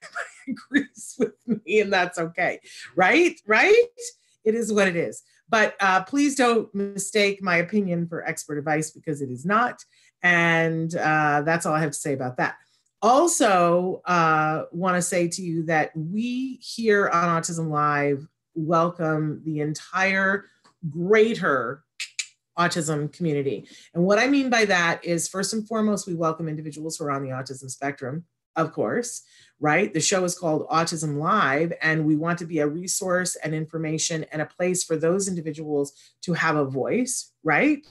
agrees 0.47 1.15
with 1.17 1.33
me, 1.47 1.79
and 1.79 1.91
that's 1.91 2.19
okay, 2.19 2.59
right? 2.95 3.39
Right? 3.47 3.85
It 4.43 4.55
is 4.55 4.71
what 4.71 4.87
it 4.87 4.95
is. 4.95 5.23
But 5.49 5.75
uh, 5.79 6.03
please 6.03 6.35
don't 6.35 6.73
mistake 6.75 7.41
my 7.41 7.57
opinion 7.57 8.07
for 8.07 8.25
expert 8.27 8.57
advice 8.57 8.91
because 8.91 9.21
it 9.21 9.29
is 9.29 9.45
not. 9.45 9.83
And 10.21 10.93
uh, 10.95 11.41
that's 11.43 11.65
all 11.65 11.73
I 11.73 11.79
have 11.79 11.91
to 11.91 11.97
say 11.97 12.13
about 12.13 12.37
that. 12.37 12.55
Also, 13.01 14.01
uh, 14.05 14.63
want 14.71 14.95
to 14.95 15.01
say 15.01 15.27
to 15.29 15.41
you 15.41 15.63
that 15.63 15.95
we 15.95 16.59
here 16.61 17.07
on 17.07 17.41
Autism 17.41 17.69
Live 17.69 18.27
welcome 18.55 19.41
the 19.45 19.61
entire 19.61 20.45
greater 20.89 21.83
autism 22.57 23.11
community. 23.13 23.65
And 23.93 24.03
what 24.03 24.19
I 24.19 24.27
mean 24.27 24.49
by 24.49 24.65
that 24.65 25.05
is, 25.05 25.29
first 25.29 25.53
and 25.53 25.65
foremost, 25.65 26.07
we 26.07 26.13
welcome 26.13 26.49
individuals 26.49 26.97
who 26.97 27.05
are 27.05 27.11
on 27.11 27.23
the 27.23 27.29
autism 27.29 27.69
spectrum, 27.69 28.25
of 28.57 28.73
course, 28.73 29.23
right? 29.61 29.93
The 29.93 30.01
show 30.01 30.25
is 30.25 30.37
called 30.37 30.67
Autism 30.67 31.17
Live, 31.19 31.71
and 31.81 32.05
we 32.05 32.17
want 32.17 32.37
to 32.39 32.45
be 32.45 32.59
a 32.59 32.67
resource 32.67 33.37
and 33.37 33.55
information 33.55 34.25
and 34.33 34.41
a 34.41 34.45
place 34.45 34.83
for 34.83 34.97
those 34.97 35.29
individuals 35.29 35.93
to 36.23 36.33
have 36.33 36.57
a 36.57 36.65
voice, 36.65 37.31
right? 37.45 37.87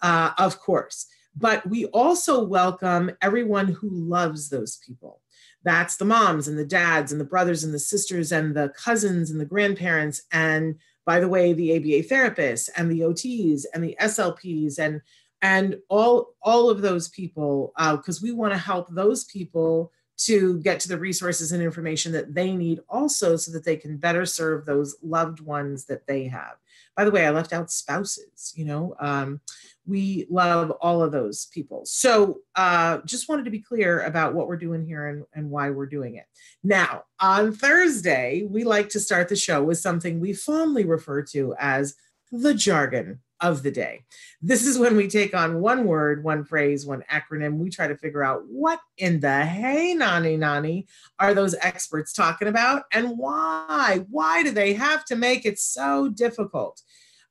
Uh, 0.00 0.30
of 0.38 0.60
course 0.60 1.06
but 1.36 1.66
we 1.68 1.86
also 1.86 2.42
welcome 2.42 3.10
everyone 3.20 3.68
who 3.68 3.90
loves 3.90 4.48
those 4.48 4.78
people. 4.78 5.20
That's 5.64 5.96
the 5.96 6.04
moms 6.04 6.46
and 6.46 6.58
the 6.58 6.66
dads 6.66 7.10
and 7.10 7.20
the 7.20 7.24
brothers 7.24 7.64
and 7.64 7.72
the 7.72 7.78
sisters 7.78 8.32
and 8.32 8.54
the 8.54 8.72
cousins 8.76 9.30
and 9.30 9.40
the 9.40 9.46
grandparents. 9.46 10.22
And 10.30 10.76
by 11.06 11.20
the 11.20 11.28
way, 11.28 11.52
the 11.52 11.76
ABA 11.76 12.08
therapists 12.08 12.68
and 12.76 12.90
the 12.90 13.00
OTs 13.00 13.64
and 13.72 13.82
the 13.82 13.96
SLPs 14.00 14.78
and 14.78 15.00
and 15.44 15.76
all 15.90 16.34
all 16.42 16.70
of 16.70 16.80
those 16.80 17.08
people 17.08 17.72
because 17.76 18.22
uh, 18.22 18.24
we 18.24 18.32
want 18.32 18.52
to 18.52 18.58
help 18.58 18.88
those 18.90 19.24
people 19.24 19.92
to 20.16 20.58
get 20.60 20.80
to 20.80 20.88
the 20.88 20.98
resources 20.98 21.52
and 21.52 21.62
information 21.62 22.12
that 22.12 22.34
they 22.34 22.56
need 22.56 22.80
also 22.88 23.36
so 23.36 23.50
that 23.52 23.64
they 23.64 23.76
can 23.76 23.96
better 23.96 24.24
serve 24.24 24.64
those 24.64 24.96
loved 25.02 25.40
ones 25.40 25.84
that 25.84 26.06
they 26.06 26.24
have 26.24 26.54
by 26.96 27.04
the 27.04 27.10
way 27.10 27.26
i 27.26 27.30
left 27.30 27.52
out 27.52 27.70
spouses 27.70 28.52
you 28.56 28.64
know 28.64 28.94
um, 29.00 29.40
we 29.86 30.26
love 30.30 30.70
all 30.80 31.02
of 31.02 31.12
those 31.12 31.46
people 31.46 31.82
so 31.84 32.38
uh, 32.56 32.98
just 33.04 33.28
wanted 33.28 33.44
to 33.44 33.50
be 33.50 33.60
clear 33.60 34.00
about 34.02 34.34
what 34.34 34.48
we're 34.48 34.56
doing 34.56 34.84
here 34.84 35.08
and, 35.08 35.24
and 35.34 35.50
why 35.50 35.70
we're 35.70 35.86
doing 35.86 36.14
it 36.16 36.26
now 36.62 37.02
on 37.20 37.52
thursday 37.52 38.46
we 38.48 38.64
like 38.64 38.88
to 38.88 39.00
start 39.00 39.28
the 39.28 39.36
show 39.36 39.62
with 39.62 39.78
something 39.78 40.20
we 40.20 40.32
fondly 40.32 40.84
refer 40.84 41.22
to 41.22 41.54
as 41.58 41.94
the 42.32 42.54
jargon 42.54 43.20
of 43.44 43.62
the 43.62 43.70
day. 43.70 44.04
This 44.40 44.64
is 44.64 44.78
when 44.78 44.96
we 44.96 45.06
take 45.06 45.34
on 45.34 45.60
one 45.60 45.84
word, 45.84 46.24
one 46.24 46.44
phrase, 46.44 46.86
one 46.86 47.04
acronym. 47.10 47.58
We 47.58 47.68
try 47.68 47.86
to 47.86 47.96
figure 47.96 48.24
out 48.24 48.42
what 48.48 48.80
in 48.96 49.20
the 49.20 49.44
hey 49.44 49.94
nani 49.94 50.36
nani 50.36 50.86
are 51.18 51.34
those 51.34 51.54
experts 51.60 52.12
talking 52.12 52.48
about 52.48 52.84
and 52.92 53.18
why? 53.18 54.04
Why 54.10 54.42
do 54.42 54.50
they 54.50 54.72
have 54.74 55.04
to 55.06 55.16
make 55.16 55.44
it 55.44 55.58
so 55.58 56.08
difficult? 56.08 56.80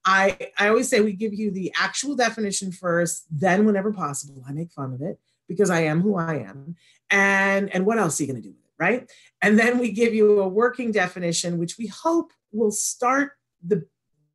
I, 0.05 0.37
I 0.57 0.67
always 0.67 0.89
say 0.89 0.99
we 0.99 1.13
give 1.13 1.33
you 1.33 1.51
the 1.51 1.73
actual 1.79 2.15
definition 2.15 2.71
first, 2.71 3.25
then 3.31 3.65
whenever 3.65 3.91
possible, 3.91 4.43
I 4.47 4.51
make 4.51 4.71
fun 4.71 4.93
of 4.93 5.01
it 5.01 5.19
because 5.47 5.69
I 5.69 5.81
am 5.81 6.01
who 6.01 6.17
I 6.17 6.35
am. 6.35 6.75
And, 7.09 7.73
and 7.73 7.85
what 7.85 7.99
else 7.99 8.19
are 8.19 8.23
you 8.23 8.31
going 8.31 8.41
to 8.41 8.49
do 8.49 8.53
with 8.53 8.65
it, 8.65 8.71
right? 8.77 9.11
And 9.41 9.57
then 9.57 9.79
we 9.79 9.91
give 9.91 10.13
you 10.13 10.41
a 10.41 10.47
working 10.47 10.91
definition, 10.91 11.57
which 11.57 11.77
we 11.77 11.87
hope 11.87 12.31
will 12.51 12.71
start 12.71 13.31
the 13.65 13.85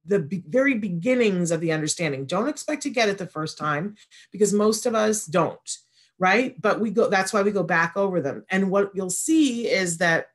the 0.09 0.19
be- 0.19 0.43
very 0.49 0.75
beginnings 0.75 1.51
of 1.51 1.61
the 1.61 1.71
understanding. 1.71 2.25
Don't 2.25 2.49
expect 2.49 2.83
to 2.83 2.91
get 2.91 3.09
it 3.09 3.19
the 3.19 3.27
first 3.27 3.59
time 3.59 3.95
because 4.33 4.53
most 4.53 4.87
of 4.87 4.95
us 4.95 5.27
don't, 5.27 5.77
right? 6.19 6.61
But 6.61 6.81
we 6.81 6.91
go, 6.91 7.09
that's 7.09 7.33
why 7.33 7.43
we 7.43 7.51
go 7.51 7.63
back 7.63 7.97
over 7.97 8.21
them. 8.21 8.45
And 8.51 8.71
what 8.71 8.91
you'll 8.95 9.11
see 9.11 9.69
is 9.69 9.99
that 9.99 10.29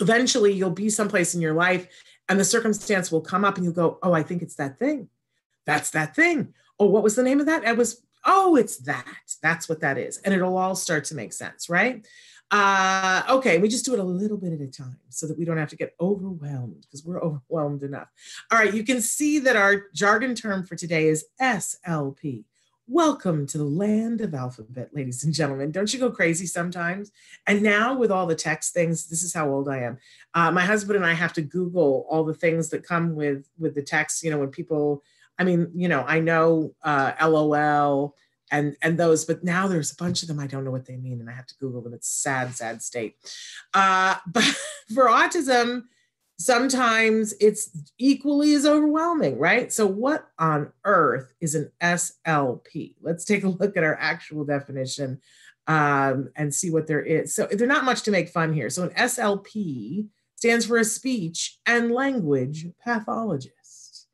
eventually 0.00 0.52
you'll 0.52 0.70
be 0.70 0.90
someplace 0.90 1.34
in 1.34 1.40
your 1.40 1.54
life 1.54 1.86
and 2.30 2.38
the 2.38 2.44
circumstance 2.44 3.10
will 3.10 3.20
come 3.20 3.44
up 3.44 3.56
and 3.56 3.64
you'll 3.64 3.74
go, 3.74 3.98
oh, 4.04 4.12
I 4.12 4.22
think 4.22 4.40
it's 4.40 4.54
that 4.54 4.78
thing. 4.78 5.08
That's 5.66 5.90
that 5.90 6.14
thing. 6.14 6.54
Oh, 6.78 6.86
what 6.86 7.02
was 7.02 7.16
the 7.16 7.24
name 7.24 7.40
of 7.40 7.46
that? 7.46 7.64
It 7.64 7.76
was, 7.76 8.02
oh, 8.24 8.54
it's 8.54 8.78
that. 8.78 9.04
That's 9.42 9.68
what 9.68 9.80
that 9.80 9.98
is. 9.98 10.18
And 10.18 10.32
it'll 10.32 10.56
all 10.56 10.76
start 10.76 11.04
to 11.06 11.16
make 11.16 11.32
sense, 11.32 11.68
right? 11.68 12.06
Uh, 12.52 13.22
okay, 13.28 13.58
we 13.58 13.68
just 13.68 13.84
do 13.84 13.94
it 13.94 13.98
a 13.98 14.04
little 14.04 14.36
bit 14.36 14.52
at 14.52 14.60
a 14.60 14.68
time 14.68 14.98
so 15.08 15.26
that 15.26 15.36
we 15.36 15.44
don't 15.44 15.56
have 15.56 15.70
to 15.70 15.76
get 15.76 15.94
overwhelmed 16.00 16.82
because 16.82 17.04
we're 17.04 17.20
overwhelmed 17.20 17.82
enough. 17.82 18.08
All 18.52 18.58
right, 18.58 18.72
you 18.72 18.84
can 18.84 19.00
see 19.00 19.40
that 19.40 19.56
our 19.56 19.86
jargon 19.92 20.36
term 20.36 20.64
for 20.64 20.76
today 20.76 21.08
is 21.08 21.26
SLP. 21.40 22.44
Welcome 22.92 23.46
to 23.46 23.56
the 23.56 23.62
land 23.62 24.20
of 24.20 24.34
alphabet, 24.34 24.88
ladies 24.92 25.22
and 25.22 25.32
gentlemen. 25.32 25.70
Don't 25.70 25.94
you 25.94 26.00
go 26.00 26.10
crazy 26.10 26.44
sometimes? 26.44 27.12
And 27.46 27.62
now, 27.62 27.94
with 27.94 28.10
all 28.10 28.26
the 28.26 28.34
text 28.34 28.74
things, 28.74 29.06
this 29.06 29.22
is 29.22 29.32
how 29.32 29.48
old 29.48 29.68
I 29.68 29.82
am. 29.82 29.98
Uh, 30.34 30.50
my 30.50 30.62
husband 30.62 30.96
and 30.96 31.06
I 31.06 31.12
have 31.12 31.32
to 31.34 31.40
Google 31.40 32.04
all 32.10 32.24
the 32.24 32.34
things 32.34 32.68
that 32.70 32.82
come 32.82 33.14
with 33.14 33.46
with 33.60 33.76
the 33.76 33.82
text. 33.82 34.24
You 34.24 34.32
know, 34.32 34.38
when 34.38 34.48
people, 34.48 35.04
I 35.38 35.44
mean, 35.44 35.70
you 35.72 35.86
know, 35.86 36.04
I 36.04 36.18
know 36.18 36.74
uh, 36.82 37.12
LOL 37.22 38.16
and 38.50 38.76
and 38.82 38.98
those 38.98 39.24
but 39.24 39.44
now 39.44 39.68
there's 39.68 39.92
a 39.92 39.94
bunch 39.94 40.22
of 40.22 40.28
them 40.28 40.40
i 40.40 40.46
don't 40.48 40.64
know 40.64 40.72
what 40.72 40.84
they 40.84 40.96
mean 40.96 41.20
and 41.20 41.30
i 41.30 41.32
have 41.32 41.46
to 41.46 41.54
google 41.60 41.80
them 41.80 41.94
it's 41.94 42.08
sad 42.08 42.52
sad 42.52 42.82
state 42.82 43.14
uh, 43.74 44.16
but 44.26 44.42
for 44.92 45.06
autism 45.06 45.84
sometimes 46.40 47.34
it's 47.38 47.70
equally 47.98 48.54
as 48.54 48.64
overwhelming 48.64 49.38
right? 49.38 49.70
So 49.70 49.86
what 49.86 50.26
on 50.38 50.72
earth 50.84 51.34
is 51.40 51.54
an 51.54 51.70
slp 51.82 52.94
let's 53.02 53.24
take 53.26 53.44
a 53.44 53.48
look 53.48 53.76
at 53.76 53.84
our 53.84 53.98
actual 54.00 54.44
definition 54.44 55.20
um, 55.66 56.30
and 56.36 56.52
see 56.52 56.70
what 56.70 56.86
there 56.86 57.02
is. 57.02 57.34
So 57.34 57.46
they're 57.46 57.66
not 57.66 57.84
much 57.84 58.02
to 58.02 58.10
make 58.10 58.30
fun 58.30 58.52
here. 58.52 58.70
So 58.70 58.84
an 58.84 58.90
slp 58.90 60.08
stands 60.34 60.64
for 60.64 60.78
a 60.78 60.84
speech 60.84 61.58
and 61.66 61.92
language 61.92 62.66
pathologist. 62.82 64.08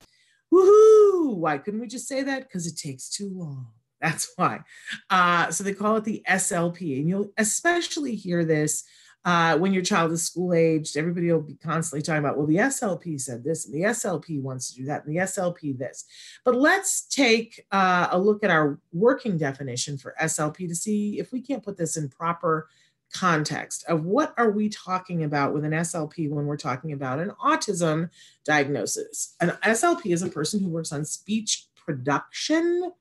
Woohoo! 0.52 1.36
Why 1.36 1.58
couldn't 1.58 1.80
we 1.80 1.86
just 1.86 2.08
say 2.08 2.24
that? 2.24 2.42
Because 2.42 2.66
it 2.66 2.76
takes 2.76 3.08
too 3.08 3.30
long. 3.32 3.68
That's 4.00 4.32
why. 4.36 4.60
Uh, 5.08 5.50
so 5.50 5.64
they 5.64 5.72
call 5.72 5.96
it 5.96 6.04
the 6.04 6.22
SLP. 6.28 6.98
And 6.98 7.08
you'll 7.08 7.32
especially 7.38 8.14
hear 8.14 8.44
this 8.44 8.84
uh, 9.26 9.58
when 9.58 9.74
your 9.74 9.82
child 9.82 10.12
is 10.12 10.24
school 10.24 10.54
aged. 10.54 10.96
Everybody 10.96 11.30
will 11.30 11.42
be 11.42 11.56
constantly 11.56 12.00
talking 12.00 12.20
about, 12.20 12.38
well, 12.38 12.46
the 12.46 12.56
SLP 12.56 13.20
said 13.20 13.44
this, 13.44 13.66
and 13.66 13.74
the 13.74 13.88
SLP 13.88 14.40
wants 14.40 14.70
to 14.70 14.76
do 14.76 14.86
that, 14.86 15.04
and 15.04 15.14
the 15.14 15.20
SLP 15.20 15.76
this. 15.76 16.06
But 16.44 16.54
let's 16.54 17.02
take 17.02 17.66
uh, 17.70 18.08
a 18.10 18.18
look 18.18 18.42
at 18.42 18.50
our 18.50 18.78
working 18.92 19.36
definition 19.36 19.98
for 19.98 20.14
SLP 20.22 20.68
to 20.68 20.74
see 20.74 21.18
if 21.18 21.32
we 21.32 21.42
can't 21.42 21.62
put 21.62 21.76
this 21.76 21.98
in 21.98 22.08
proper 22.08 22.68
context 23.12 23.84
of 23.88 24.04
what 24.04 24.32
are 24.38 24.50
we 24.50 24.68
talking 24.68 25.24
about 25.24 25.52
with 25.52 25.64
an 25.64 25.72
SLP 25.72 26.30
when 26.30 26.46
we're 26.46 26.56
talking 26.56 26.92
about 26.92 27.18
an 27.18 27.30
autism 27.44 28.08
diagnosis. 28.44 29.34
An 29.40 29.50
SLP 29.62 30.12
is 30.12 30.22
a 30.22 30.28
person 30.28 30.60
who 30.60 30.68
works 30.68 30.92
on 30.92 31.04
speech 31.04 31.66
production 31.76 32.92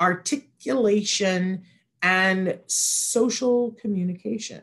articulation, 0.00 1.62
and 2.02 2.58
social 2.66 3.72
communication. 3.80 4.62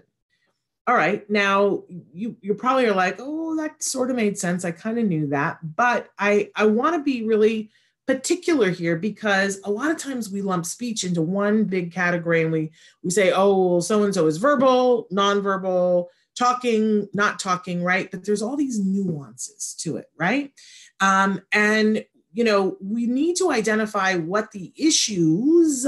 All 0.88 0.96
right, 0.96 1.30
now 1.30 1.84
you 2.12 2.36
you 2.42 2.56
probably 2.56 2.86
are 2.86 2.96
like, 2.96 3.18
oh, 3.20 3.56
that 3.58 3.84
sort 3.84 4.10
of 4.10 4.16
made 4.16 4.38
sense. 4.38 4.66
I 4.66 4.72
kind 4.72 4.98
of 4.98 5.06
knew 5.06 5.28
that, 5.28 5.60
but 5.76 6.10
I 6.18 6.50
I 6.56 6.66
want 6.66 6.96
to 6.96 7.04
be 7.04 7.24
really 7.24 7.70
particular 8.08 8.70
here 8.72 8.96
because 8.98 9.62
a 9.64 9.72
lot 9.72 9.92
of 9.92 9.98
times 9.98 10.32
we 10.32 10.42
lump 10.42 10.66
speech 10.66 11.04
into 11.04 11.22
one 11.22 11.66
big 11.66 11.94
category 11.94 12.42
and 12.42 12.52
we 12.52 12.72
we 13.04 13.12
say, 13.12 13.32
oh, 13.34 13.80
so 13.80 14.04
and 14.04 14.14
so 14.14 14.26
is 14.26 14.38
verbal, 14.38 15.08
nonverbal, 15.14 16.08
talking, 16.36 17.08
not 17.14 17.40
talking, 17.40 17.84
right? 17.84 18.10
But 18.10 18.26
there's 18.26 18.42
all 18.42 18.58
these 18.58 18.84
nuances 18.84 19.76
to 19.82 19.98
it, 19.98 20.08
right? 20.18 20.52
Um, 21.00 21.42
and 21.52 22.04
you 22.34 22.44
know, 22.44 22.78
we 22.82 23.06
need 23.06 23.36
to 23.36 23.52
identify 23.52 24.16
what 24.16 24.52
the 24.52 24.74
issues 24.76 25.86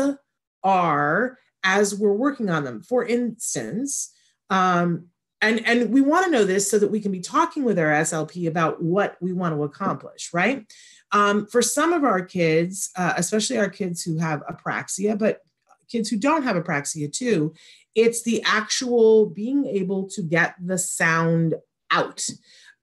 are 0.63 1.37
as 1.63 1.95
we're 1.95 2.13
working 2.13 2.49
on 2.49 2.63
them. 2.63 2.83
For 2.83 3.05
instance, 3.05 4.12
um, 4.49 5.07
and, 5.41 5.65
and 5.67 5.89
we 5.91 5.99
want 5.99 6.25
to 6.25 6.31
know 6.31 6.45
this 6.45 6.71
so 6.71 6.79
that 6.79 6.89
we 6.89 7.01
can 7.01 7.11
be 7.11 7.19
talking 7.19 7.65
with 7.65 7.77
our 7.77 7.91
SLP 7.91 8.47
about 8.47 8.81
what 8.81 9.17
we 9.19 9.33
want 9.33 9.53
to 9.53 9.63
accomplish, 9.63 10.29
right? 10.33 10.65
Um, 11.11 11.47
for 11.47 11.61
some 11.61 11.91
of 11.91 12.03
our 12.05 12.23
kids, 12.23 12.91
uh, 12.95 13.13
especially 13.17 13.57
our 13.57 13.69
kids 13.69 14.01
who 14.01 14.17
have 14.17 14.41
apraxia, 14.49 15.17
but 15.17 15.41
kids 15.89 16.09
who 16.09 16.17
don't 16.17 16.43
have 16.43 16.55
apraxia 16.55 17.11
too, 17.11 17.53
it's 17.93 18.23
the 18.23 18.41
actual 18.45 19.27
being 19.27 19.65
able 19.65 20.07
to 20.09 20.21
get 20.21 20.55
the 20.63 20.77
sound 20.77 21.55
out. 21.91 22.27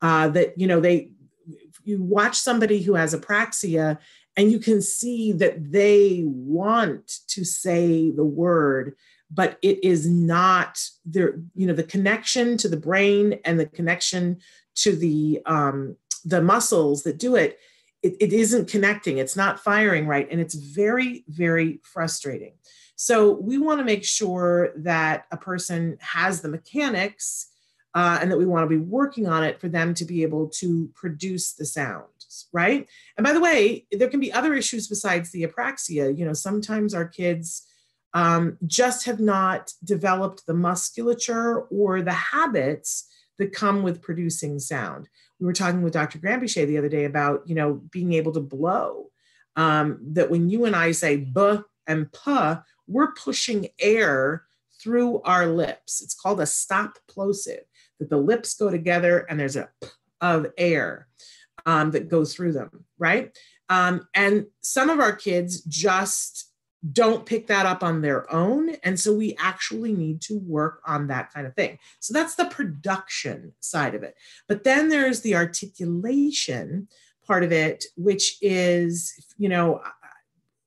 Uh, 0.02 0.28
that 0.28 0.58
you 0.58 0.66
know 0.66 0.80
they 0.80 1.10
you 1.84 2.02
watch 2.02 2.38
somebody 2.38 2.82
who 2.82 2.94
has 2.94 3.14
apraxia 3.14 3.98
and 4.36 4.50
you 4.50 4.58
can 4.58 4.80
see 4.80 5.32
that 5.32 5.72
they 5.72 6.22
want 6.24 7.18
to 7.28 7.44
say 7.44 8.10
the 8.10 8.24
word 8.24 8.94
but 9.30 9.58
it 9.62 9.82
is 9.84 10.08
not 10.08 10.80
there 11.04 11.40
you 11.54 11.66
know 11.66 11.74
the 11.74 11.82
connection 11.82 12.56
to 12.56 12.68
the 12.68 12.76
brain 12.76 13.38
and 13.44 13.58
the 13.58 13.66
connection 13.66 14.38
to 14.74 14.94
the 14.96 15.40
um, 15.46 15.96
the 16.24 16.42
muscles 16.42 17.02
that 17.02 17.18
do 17.18 17.36
it, 17.36 17.58
it 18.02 18.14
it 18.20 18.32
isn't 18.32 18.68
connecting 18.68 19.18
it's 19.18 19.36
not 19.36 19.60
firing 19.60 20.06
right 20.06 20.28
and 20.30 20.40
it's 20.40 20.54
very 20.54 21.24
very 21.28 21.80
frustrating 21.82 22.52
so 22.96 23.32
we 23.32 23.56
want 23.56 23.80
to 23.80 23.84
make 23.84 24.04
sure 24.04 24.72
that 24.76 25.24
a 25.30 25.36
person 25.38 25.96
has 26.00 26.42
the 26.42 26.48
mechanics 26.48 27.50
uh, 27.94 28.18
and 28.20 28.30
that 28.30 28.36
we 28.36 28.46
want 28.46 28.62
to 28.62 28.68
be 28.68 28.82
working 28.82 29.26
on 29.26 29.42
it 29.42 29.60
for 29.60 29.68
them 29.68 29.94
to 29.94 30.04
be 30.04 30.22
able 30.22 30.48
to 30.48 30.88
produce 30.94 31.54
the 31.54 31.64
sounds, 31.64 32.48
right? 32.52 32.86
And 33.16 33.24
by 33.24 33.32
the 33.32 33.40
way, 33.40 33.86
there 33.90 34.08
can 34.08 34.20
be 34.20 34.32
other 34.32 34.54
issues 34.54 34.86
besides 34.86 35.30
the 35.30 35.44
apraxia. 35.44 36.16
You 36.16 36.24
know, 36.24 36.32
sometimes 36.32 36.94
our 36.94 37.06
kids 37.06 37.66
um, 38.14 38.58
just 38.66 39.06
have 39.06 39.20
not 39.20 39.72
developed 39.84 40.46
the 40.46 40.54
musculature 40.54 41.60
or 41.62 42.02
the 42.02 42.12
habits 42.12 43.08
that 43.38 43.52
come 43.52 43.82
with 43.82 44.02
producing 44.02 44.58
sound. 44.58 45.08
We 45.38 45.46
were 45.46 45.52
talking 45.52 45.82
with 45.82 45.92
Dr. 45.92 46.18
Granpeesheh 46.18 46.66
the 46.66 46.78
other 46.78 46.88
day 46.88 47.04
about, 47.04 47.42
you 47.46 47.54
know, 47.54 47.82
being 47.90 48.12
able 48.12 48.32
to 48.32 48.40
blow. 48.40 49.06
Um, 49.56 49.98
that 50.12 50.30
when 50.30 50.48
you 50.48 50.64
and 50.64 50.76
I 50.76 50.92
say 50.92 51.16
b 51.16 51.58
and 51.86 52.12
p, 52.12 52.54
we're 52.86 53.12
pushing 53.12 53.68
air 53.80 54.44
through 54.80 55.20
our 55.22 55.46
lips. 55.46 56.00
It's 56.00 56.14
called 56.14 56.40
a 56.40 56.46
stop 56.46 56.98
plosive 57.08 57.64
that 57.98 58.10
the 58.10 58.16
lips 58.16 58.54
go 58.54 58.70
together 58.70 59.26
and 59.28 59.38
there's 59.38 59.56
a 59.56 59.68
of 60.20 60.46
air 60.58 61.08
um, 61.66 61.90
that 61.92 62.08
goes 62.08 62.34
through 62.34 62.52
them, 62.52 62.84
right? 62.98 63.36
Um, 63.68 64.06
and 64.14 64.46
some 64.60 64.90
of 64.90 65.00
our 65.00 65.14
kids 65.14 65.62
just 65.62 66.49
don't 66.92 67.26
pick 67.26 67.46
that 67.48 67.66
up 67.66 67.82
on 67.82 68.00
their 68.00 68.32
own. 68.32 68.70
And 68.82 68.98
so 68.98 69.14
we 69.14 69.36
actually 69.38 69.92
need 69.92 70.22
to 70.22 70.38
work 70.38 70.80
on 70.86 71.08
that 71.08 71.32
kind 71.32 71.46
of 71.46 71.54
thing. 71.54 71.78
So 71.98 72.14
that's 72.14 72.36
the 72.36 72.46
production 72.46 73.52
side 73.60 73.94
of 73.94 74.02
it. 74.02 74.16
But 74.48 74.64
then 74.64 74.88
there's 74.88 75.20
the 75.20 75.36
articulation 75.36 76.88
part 77.26 77.44
of 77.44 77.52
it, 77.52 77.84
which 77.96 78.38
is, 78.40 79.12
you 79.36 79.48
know, 79.48 79.82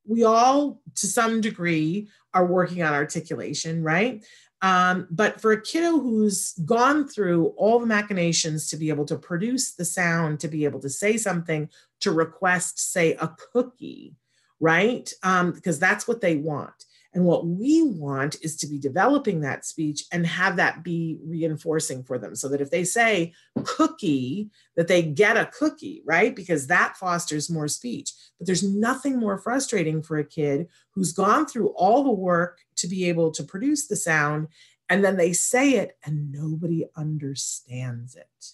we 0.06 0.24
all 0.24 0.82
to 0.96 1.08
some 1.08 1.42
degree 1.42 2.10
are 2.34 2.46
working 2.46 2.84
on 2.84 2.94
articulation, 2.94 3.84
right? 3.84 4.24
Um, 4.62 5.08
but 5.12 5.42
for 5.42 5.52
a 5.52 5.62
kiddo 5.62 6.00
who's 6.00 6.54
gone 6.66 7.08
through 7.08 7.48
all 7.58 7.80
the 7.80 7.86
machinations 7.86 8.68
to 8.70 8.78
be 8.78 8.90
able 8.90 9.06
to 9.06 9.18
produce 9.18 9.74
the 9.74 9.84
sound, 9.84 10.40
to 10.40 10.48
be 10.48 10.64
able 10.64 10.80
to 10.80 10.90
say 10.90 11.18
something, 11.18 11.70
to 12.00 12.12
request, 12.12 12.94
say, 12.94 13.14
a 13.16 13.36
cookie, 13.52 14.16
right? 14.64 15.12
Um, 15.24 15.52
because 15.52 15.78
that's 15.78 16.08
what 16.08 16.22
they 16.22 16.38
want. 16.38 16.86
And 17.14 17.26
what 17.26 17.46
we 17.46 17.84
want 17.84 18.38
is 18.42 18.56
to 18.58 18.68
be 18.68 18.80
developing 18.80 19.42
that 19.42 19.66
speech 19.66 20.06
and 20.14 20.26
have 20.26 20.56
that 20.56 20.86
be 20.86 21.20
reinforcing 21.24 22.02
for 22.02 22.18
them 22.18 22.34
so 22.34 22.48
that 22.48 22.62
if 22.62 22.72
they 22.72 22.86
say 22.86 23.34
cookie, 23.66 24.50
that 24.78 24.88
they 24.88 25.04
get 25.04 25.36
a 25.36 25.52
cookie, 25.58 26.02
right? 26.06 26.34
Because 26.34 26.68
that 26.68 26.96
fosters 26.96 27.50
more 27.50 27.68
speech. 27.68 28.14
But 28.40 28.48
there's 28.48 28.64
nothing 28.64 29.20
more 29.20 29.38
frustrating 29.38 30.02
for 30.02 30.18
a 30.18 30.26
kid 30.26 30.68
who's 30.96 31.12
gone 31.12 31.46
through 31.46 31.68
all 31.76 32.06
the 32.06 32.12
work 32.12 32.62
to 32.78 32.88
be 32.88 33.10
able 33.10 33.32
to 33.32 33.44
produce 33.44 33.88
the 33.88 33.98
sound 33.98 34.48
and 34.90 35.04
then 35.04 35.18
they 35.18 35.34
say 35.34 35.76
it 35.76 35.98
and 36.06 36.32
nobody 36.32 36.86
understands 36.96 38.16
it 38.16 38.46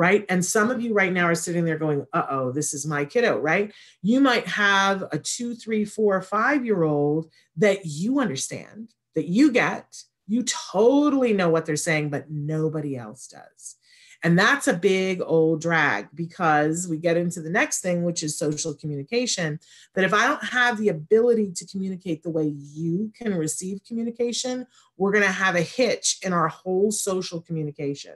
right? 0.00 0.24
And 0.30 0.42
some 0.42 0.70
of 0.70 0.80
you 0.80 0.94
right 0.94 1.12
now 1.12 1.26
are 1.26 1.34
sitting 1.34 1.66
there 1.66 1.76
going, 1.76 2.06
uh 2.14 2.24
oh, 2.30 2.52
this 2.52 2.72
is 2.72 2.86
my 2.86 3.04
kiddo, 3.04 3.38
right? 3.38 3.70
You 4.00 4.22
might 4.22 4.46
have 4.46 5.04
a 5.12 5.18
two, 5.18 5.54
three, 5.54 5.84
four, 5.84 6.22
five 6.22 6.64
year 6.64 6.84
old 6.84 7.30
that 7.58 7.84
you 7.84 8.18
understand, 8.18 8.94
that 9.14 9.26
you 9.26 9.52
get, 9.52 10.02
you 10.26 10.42
totally 10.72 11.34
know 11.34 11.50
what 11.50 11.66
they're 11.66 11.76
saying, 11.76 12.08
but 12.08 12.30
nobody 12.30 12.96
else 12.96 13.26
does. 13.28 13.76
And 14.22 14.38
that's 14.38 14.68
a 14.68 14.72
big 14.72 15.20
old 15.20 15.60
drag 15.60 16.08
because 16.14 16.88
we 16.88 16.96
get 16.96 17.18
into 17.18 17.42
the 17.42 17.50
next 17.50 17.82
thing, 17.82 18.02
which 18.02 18.22
is 18.22 18.38
social 18.38 18.72
communication. 18.72 19.60
That 19.94 20.04
if 20.04 20.14
I 20.14 20.26
don't 20.26 20.44
have 20.44 20.78
the 20.78 20.88
ability 20.88 21.52
to 21.56 21.66
communicate 21.66 22.22
the 22.22 22.30
way 22.30 22.46
you 22.46 23.12
can 23.14 23.34
receive 23.34 23.84
communication, 23.86 24.66
we're 24.96 25.12
going 25.12 25.24
to 25.24 25.30
have 25.30 25.56
a 25.56 25.62
hitch 25.62 26.20
in 26.22 26.32
our 26.32 26.48
whole 26.48 26.90
social 26.90 27.42
communication. 27.42 28.14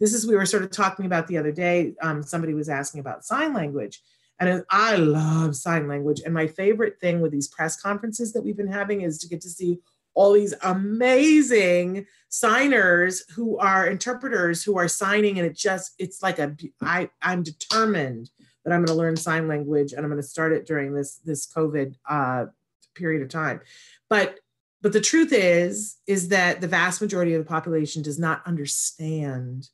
This 0.00 0.14
is, 0.14 0.26
we 0.26 0.34
were 0.34 0.46
sort 0.46 0.62
of 0.62 0.70
talking 0.70 1.06
about 1.06 1.26
the 1.26 1.38
other 1.38 1.52
day. 1.52 1.94
Um, 2.02 2.22
somebody 2.22 2.54
was 2.54 2.68
asking 2.68 3.00
about 3.00 3.24
sign 3.24 3.54
language. 3.54 4.00
And 4.40 4.64
I 4.70 4.96
love 4.96 5.54
sign 5.54 5.86
language. 5.86 6.22
And 6.24 6.32
my 6.32 6.46
favorite 6.46 6.98
thing 6.98 7.20
with 7.20 7.30
these 7.30 7.46
press 7.46 7.80
conferences 7.80 8.32
that 8.32 8.42
we've 8.42 8.56
been 8.56 8.72
having 8.72 9.02
is 9.02 9.18
to 9.18 9.28
get 9.28 9.42
to 9.42 9.50
see 9.50 9.80
all 10.14 10.32
these 10.32 10.54
amazing 10.62 12.06
signers 12.28 13.24
who 13.34 13.58
are 13.58 13.86
interpreters 13.86 14.62
who 14.62 14.76
are 14.76 14.88
signing 14.88 15.38
and 15.38 15.46
it 15.46 15.56
just 15.56 15.94
it's 15.98 16.22
like 16.22 16.38
a 16.38 16.56
i 16.82 17.08
i'm 17.22 17.42
determined 17.42 18.30
that 18.64 18.72
i'm 18.72 18.80
going 18.80 18.86
to 18.86 18.94
learn 18.94 19.16
sign 19.16 19.48
language 19.48 19.92
and 19.92 20.00
i'm 20.00 20.10
going 20.10 20.20
to 20.20 20.26
start 20.26 20.52
it 20.52 20.66
during 20.66 20.92
this 20.94 21.16
this 21.18 21.46
covid 21.46 21.94
uh, 22.08 22.46
period 22.94 23.22
of 23.22 23.28
time 23.28 23.60
but 24.08 24.38
but 24.82 24.92
the 24.92 25.00
truth 25.00 25.32
is 25.32 25.98
is 26.06 26.28
that 26.28 26.60
the 26.60 26.68
vast 26.68 27.00
majority 27.00 27.34
of 27.34 27.42
the 27.42 27.48
population 27.48 28.02
does 28.02 28.18
not 28.18 28.46
understand 28.46 29.68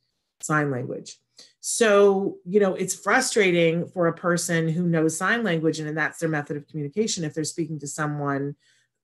sign 0.47 0.71
language. 0.71 1.19
So, 1.61 2.37
you 2.45 2.61
know, 2.61 2.75
it's 2.75 2.95
frustrating 2.95 3.89
for 3.89 4.07
a 4.07 4.15
person 4.15 4.69
who 4.69 4.87
knows 4.87 5.17
sign 5.17 5.43
language 5.43 5.81
and 5.81 5.97
that's 5.97 6.19
their 6.19 6.29
method 6.29 6.57
of 6.57 6.69
communication 6.69 7.25
if 7.25 7.35
they're 7.35 7.45
speaking 7.45 7.81
to 7.81 7.87
someone, 7.87 8.55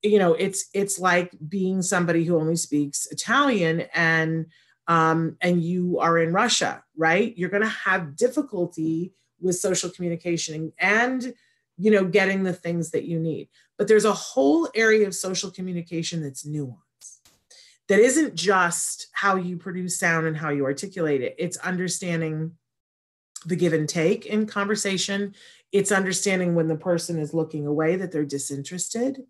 you 0.01 0.17
know, 0.17 0.33
it's 0.33 0.69
it's 0.73 0.99
like 0.99 1.35
being 1.47 1.81
somebody 1.81 2.23
who 2.23 2.39
only 2.39 2.55
speaks 2.55 3.07
Italian 3.11 3.81
and 3.93 4.45
um 4.87 5.37
and 5.41 5.63
you 5.63 5.99
are 5.99 6.17
in 6.17 6.33
Russia, 6.33 6.83
right? 6.97 7.37
You're 7.37 7.49
going 7.49 7.63
to 7.63 7.69
have 7.69 8.15
difficulty 8.15 9.13
with 9.39 9.57
social 9.57 9.89
communication 9.89 10.71
and 10.79 11.33
you 11.77 11.91
know 11.91 12.05
getting 12.05 12.43
the 12.43 12.53
things 12.53 12.91
that 12.91 13.03
you 13.03 13.19
need. 13.19 13.49
But 13.77 13.87
there's 13.87 14.05
a 14.05 14.13
whole 14.13 14.69
area 14.75 15.07
of 15.07 15.15
social 15.15 15.51
communication 15.51 16.21
that's 16.21 16.47
nuanced 16.47 16.82
that 17.89 17.99
isn't 17.99 18.35
just 18.35 19.07
how 19.11 19.35
you 19.35 19.57
produce 19.57 19.99
sound 19.99 20.25
and 20.25 20.37
how 20.37 20.49
you 20.49 20.65
articulate 20.65 21.21
it, 21.21 21.35
it's 21.37 21.57
understanding 21.57 22.51
the 23.45 23.55
give 23.55 23.73
and 23.73 23.89
take 23.89 24.25
in 24.25 24.45
conversation. 24.45 25.33
It's 25.71 25.91
understanding 25.91 26.55
when 26.55 26.67
the 26.67 26.77
person 26.77 27.19
is 27.19 27.33
looking 27.33 27.67
away 27.67 27.95
that 27.97 28.11
they're 28.11 28.25
disinterested. 28.25 29.23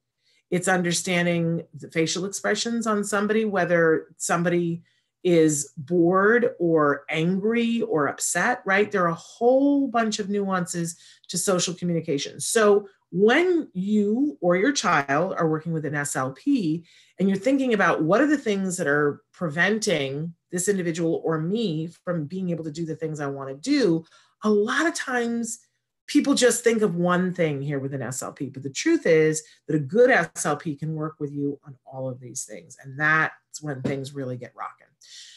It's 0.51 0.67
understanding 0.67 1.63
the 1.73 1.89
facial 1.89 2.25
expressions 2.25 2.85
on 2.85 3.03
somebody, 3.03 3.45
whether 3.45 4.13
somebody 4.17 4.83
is 5.23 5.71
bored 5.77 6.51
or 6.59 7.05
angry 7.09 7.81
or 7.81 8.07
upset, 8.07 8.61
right? 8.65 8.91
There 8.91 9.03
are 9.03 9.07
a 9.07 9.15
whole 9.15 9.87
bunch 9.87 10.19
of 10.19 10.29
nuances 10.29 10.97
to 11.29 11.37
social 11.37 11.73
communication. 11.73 12.39
So 12.39 12.87
when 13.13 13.69
you 13.73 14.39
or 14.41 14.55
your 14.55 14.71
child 14.71 15.35
are 15.37 15.47
working 15.47 15.71
with 15.71 15.85
an 15.85 15.93
SLP 15.93 16.83
and 17.19 17.29
you're 17.29 17.37
thinking 17.37 17.75
about 17.75 18.01
what 18.01 18.19
are 18.21 18.27
the 18.27 18.39
things 18.39 18.75
that 18.77 18.87
are 18.87 19.21
preventing 19.31 20.33
this 20.51 20.67
individual 20.67 21.21
or 21.23 21.39
me 21.39 21.87
from 22.03 22.25
being 22.25 22.49
able 22.49 22.63
to 22.63 22.71
do 22.71 22.87
the 22.87 22.95
things 22.95 23.19
I 23.19 23.27
want 23.27 23.49
to 23.49 23.55
do, 23.55 24.03
a 24.43 24.49
lot 24.49 24.87
of 24.87 24.95
times 24.95 25.59
people 26.07 26.33
just 26.33 26.63
think 26.63 26.81
of 26.81 26.95
one 26.95 27.31
thing 27.31 27.61
here 27.61 27.79
with 27.79 27.93
an 27.93 28.01
SLP. 28.01 28.51
But 28.51 28.63
the 28.63 28.71
truth 28.71 29.05
is 29.05 29.43
that 29.67 29.75
a 29.75 29.79
good 29.79 30.09
SLP 30.09 30.79
can 30.79 30.95
work 30.95 31.17
with 31.19 31.31
you 31.31 31.59
on 31.67 31.75
all 31.85 32.09
of 32.09 32.19
these 32.19 32.45
things. 32.45 32.77
And 32.83 32.99
that's 32.99 33.61
when 33.61 33.83
things 33.83 34.15
really 34.15 34.37
get 34.37 34.53
rocking. 34.55 34.87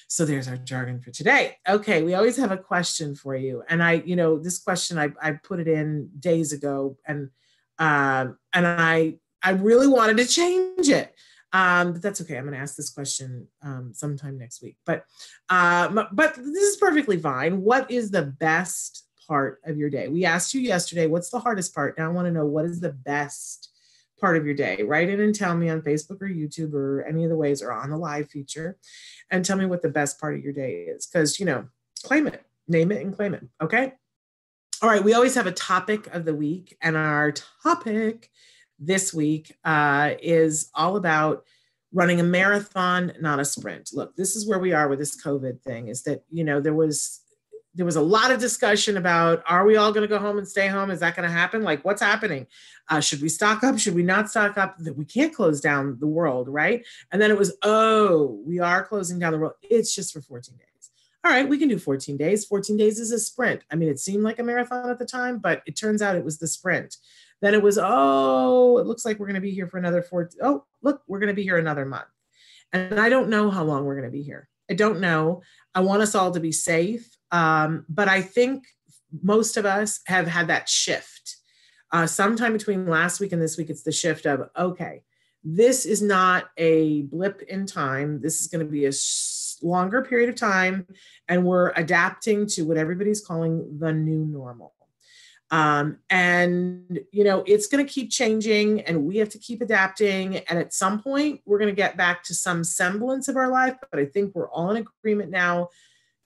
So 0.09 0.25
there's 0.25 0.49
our 0.49 0.57
jargon 0.57 1.01
for 1.01 1.11
today. 1.11 1.59
Okay, 1.69 2.03
we 2.03 2.15
always 2.15 2.39
have 2.39 2.53
a 2.53 2.57
question 2.57 3.15
for 3.15 3.37
you. 3.37 3.65
And 3.69 3.83
I, 3.83 4.03
you 4.07 4.17
know, 4.17 4.39
this 4.39 4.59
question 4.59 4.99
I, 4.99 5.11
I 5.21 5.33
put 5.33 5.61
it 5.61 5.69
in 5.69 6.09
days 6.19 6.55
ago 6.55 6.97
and 7.07 7.29
um, 7.79 8.39
and 8.53 8.67
I 8.67 9.15
I 9.43 9.51
really 9.51 9.87
wanted 9.87 10.17
to 10.19 10.27
change 10.27 10.89
it. 10.89 11.15
Um, 11.53 11.93
but 11.93 12.03
that's 12.03 12.21
okay. 12.21 12.37
I'm 12.37 12.45
going 12.45 12.55
to 12.55 12.61
ask 12.61 12.77
this 12.77 12.91
question 12.91 13.47
um, 13.63 13.93
sometime 13.95 14.37
next 14.37 14.63
week. 14.63 14.77
But 14.85 15.05
uh, 15.49 15.89
but 16.13 16.35
this 16.37 16.47
is 16.47 16.77
perfectly 16.77 17.19
fine. 17.19 17.63
What 17.63 17.91
is 17.91 18.11
the 18.11 18.23
best 18.23 19.07
part 19.27 19.61
of 19.65 19.79
your 19.79 19.89
day? 19.89 20.09
We 20.09 20.25
asked 20.25 20.53
you 20.55 20.61
yesterday. 20.61 21.07
What's 21.07 21.31
the 21.31 21.39
hardest 21.39 21.75
part? 21.75 21.97
Now 21.97 22.07
I 22.07 22.13
want 22.13 22.27
to 22.27 22.33
know 22.33 22.45
what 22.45 22.65
is 22.65 22.81
the 22.81 22.93
best 22.93 23.71
part 24.21 24.37
of 24.37 24.45
your 24.45 24.55
day. 24.55 24.83
Write 24.83 25.09
in 25.09 25.21
and 25.21 25.35
tell 25.35 25.57
me 25.57 25.69
on 25.69 25.83
Facebook 25.83 26.21
or 26.21 26.29
YouTube 26.29 26.75
or 26.75 27.05
any 27.05 27.25
of 27.25 27.31
the 27.31 27.37
ways 27.37 27.63
or 27.63 27.73
on 27.73 27.91
the 27.91 27.97
live 27.97 28.29
feature, 28.29 28.77
and 29.31 29.45
tell 29.45 29.57
me 29.57 29.67
what 29.67 29.83
the 29.83 29.89
best 29.89 30.21
part 30.21 30.35
of 30.35 30.43
your 30.43 30.53
day 30.53 30.87
is. 30.89 31.07
Because 31.07 31.39
you 31.39 31.47
know, 31.47 31.67
claim 32.03 32.27
it, 32.27 32.45
name 32.69 32.93
it, 32.93 33.03
and 33.03 33.15
claim 33.15 33.35
it. 33.35 33.45
Okay. 33.63 33.95
All 34.83 34.91
right, 34.91 35.03
we 35.03 35.15
always 35.15 35.35
have 35.37 35.47
a 35.47 35.53
topic 35.53 36.07
of 36.09 36.27
the 36.27 36.35
week, 36.35 36.77
and 36.83 36.97
our 36.97 37.33
topic 37.63 38.31
this 38.79 39.15
week 39.15 39.55
uh, 39.65 40.15
is 40.21 40.71
all 40.75 40.97
about 40.97 41.45
running 41.95 42.21
a 42.21 42.25
marathon, 42.25 43.13
not 43.19 43.41
a 43.41 43.45
sprint. 43.45 43.91
Look, 43.95 44.17
this 44.17 44.37
is 44.37 44.47
where 44.47 44.59
we 44.59 44.75
are 44.75 44.89
with 44.89 44.99
this 44.99 45.23
COVID 45.23 45.63
thing 45.63 45.89
is 45.89 46.03
that, 46.03 46.25
you 46.31 46.45
know, 46.45 46.61
there 46.61 46.75
was 46.75 47.23
there 47.75 47.87
was 47.87 47.97
a 47.97 48.03
lot 48.03 48.31
of 48.31 48.41
discussion 48.41 48.97
about 48.97 49.43
are 49.47 49.67
we 49.67 49.77
all 49.77 49.93
going 49.93 50.03
to 50.03 50.09
go 50.09 50.19
home 50.19 50.39
and 50.39 50.49
stay 50.49 50.67
home? 50.67 50.91
Is 50.91 51.01
that 51.01 51.15
going 51.15 51.29
to 51.29 51.35
happen? 51.35 51.63
Like, 51.63 51.85
what's 51.85 52.01
happening? 52.01 52.47
Uh, 52.89 53.01
should 53.01 53.21
we 53.21 53.29
stock 53.29 53.63
up? 53.63 53.79
Should 53.79 53.95
we 53.95 54.03
not 54.03 54.31
stock 54.31 54.57
up? 54.57 54.77
That 54.79 54.97
we 54.97 55.05
can't 55.05 55.35
close 55.35 55.61
down 55.61 55.99
the 56.01 56.07
world, 56.07 56.49
right? 56.49 56.87
And 57.13 57.21
then 57.21 57.31
it 57.31 57.37
was, 57.37 57.55
oh, 57.63 58.41
we 58.47 58.61
are 58.61 58.83
closing 58.83 59.19
down 59.19 59.33
the 59.33 59.39
world. 59.39 59.55
It's 59.63 59.95
just 59.95 60.15
for 60.15 60.23
14 60.23 60.57
days. 60.57 60.66
All 61.27 61.33
right, 61.33 61.49
we 61.49 61.59
can 61.59 61.69
do 61.69 61.77
14 61.77 62.17
days. 62.17 62.45
14 62.45 62.77
days 62.77 63.01
is 63.01 63.11
a 63.11 63.19
sprint. 63.19 63.65
I 63.73 63.75
mean, 63.75 63.89
it 63.89 63.99
seemed 63.99 64.23
like 64.23 64.39
a 64.39 64.45
marathon 64.45 64.89
at 64.89 65.01
the 65.01 65.05
time, 65.05 65.39
but 65.39 65.61
it 65.67 65.75
turns 65.75 66.01
out 66.01 66.15
it 66.15 66.25
was 66.25 66.39
the 66.39 66.47
sprint. 66.47 66.99
Then 67.43 67.53
it 67.53 67.61
was, 67.61 67.81
oh, 67.83 68.79
it 68.79 68.87
looks 68.87 69.05
like 69.05 69.19
we're 69.19 69.27
going 69.27 69.35
to 69.35 69.41
be 69.41 69.51
here 69.51 69.67
for 69.67 69.77
another 69.77 70.03
four. 70.03 70.31
Oh, 70.41 70.63
look, 70.83 71.03
we're 71.09 71.19
going 71.19 71.27
to 71.27 71.35
be 71.35 71.43
here 71.43 71.59
another 71.59 71.85
month. 71.85 72.07
And 72.73 73.01
I 73.01 73.09
don't 73.09 73.29
know 73.29 73.51
how 73.51 73.65
long 73.65 73.85
we're 73.85 73.97
going 73.97 74.09
to 74.09 74.17
be 74.17 74.23
here. 74.23 74.49
I 74.71 74.75
don't 74.75 75.01
know. 75.01 75.43
I 75.75 75.81
want 75.81 76.01
us 76.01 76.15
all 76.15 76.31
to 76.31 76.39
be 76.39 76.53
safe. 76.53 77.11
Um, 77.33 77.85
but 77.89 78.07
I 78.07 78.23
think 78.23 78.63
most 79.21 79.57
of 79.57 79.67
us 79.67 80.03
have 80.07 80.29
had 80.29 80.47
that 80.47 80.69
shift. 80.69 81.39
Uh, 81.91 82.07
sometime 82.07 82.53
between 82.53 82.87
last 82.87 83.19
week 83.19 83.33
and 83.33 83.43
this 83.43 83.59
week, 83.59 83.69
it's 83.69 83.83
the 83.83 83.91
shift 83.91 84.27
of, 84.27 84.49
okay, 84.57 85.03
this 85.43 85.87
is 85.87 86.03
not 86.03 86.51
a 86.57 87.03
blip 87.03 87.43
in 87.43 87.67
time. 87.67 88.21
This 88.21 88.41
is 88.41 88.47
going 88.47 88.65
to 88.65 88.71
be 88.71 88.85
a 88.85 88.93
longer 89.63 90.03
period 90.03 90.29
of 90.29 90.37
time, 90.37 90.87
and 91.29 91.45
we're 91.45 91.73
adapting 91.77 92.47
to 92.49 92.63
what 92.63 92.77
everybody's 92.77 93.25
calling 93.25 93.79
the 93.79 93.93
new 93.93 94.25
normal. 94.25 94.73
Um, 95.51 95.99
and 96.11 96.99
you 97.13 97.23
know, 97.25 97.45
it's 97.47 97.67
going 97.67 97.85
to 97.85 97.93
keep 97.93 98.11
changing, 98.11 98.81
and 98.83 99.05
we 99.05 99.19
have 99.19 99.29
to 99.31 99.39
keep 99.39 99.63
adapting. 99.63 100.39
And 100.39 100.59
at 100.59 100.75
some 100.75 101.01
point, 101.01 101.41
we're 101.47 101.59
going 101.59 101.71
to 101.71 101.77
get 101.77 101.97
back 101.97 102.25
to 102.25 102.35
some 102.35 102.65
semblance 102.65 103.29
of 103.29 103.37
our 103.37 103.51
life. 103.51 103.77
But 103.91 104.01
I 104.01 104.07
think 104.07 104.35
we're 104.35 104.51
all 104.51 104.71
in 104.71 104.77
agreement 104.79 105.31
now 105.31 105.69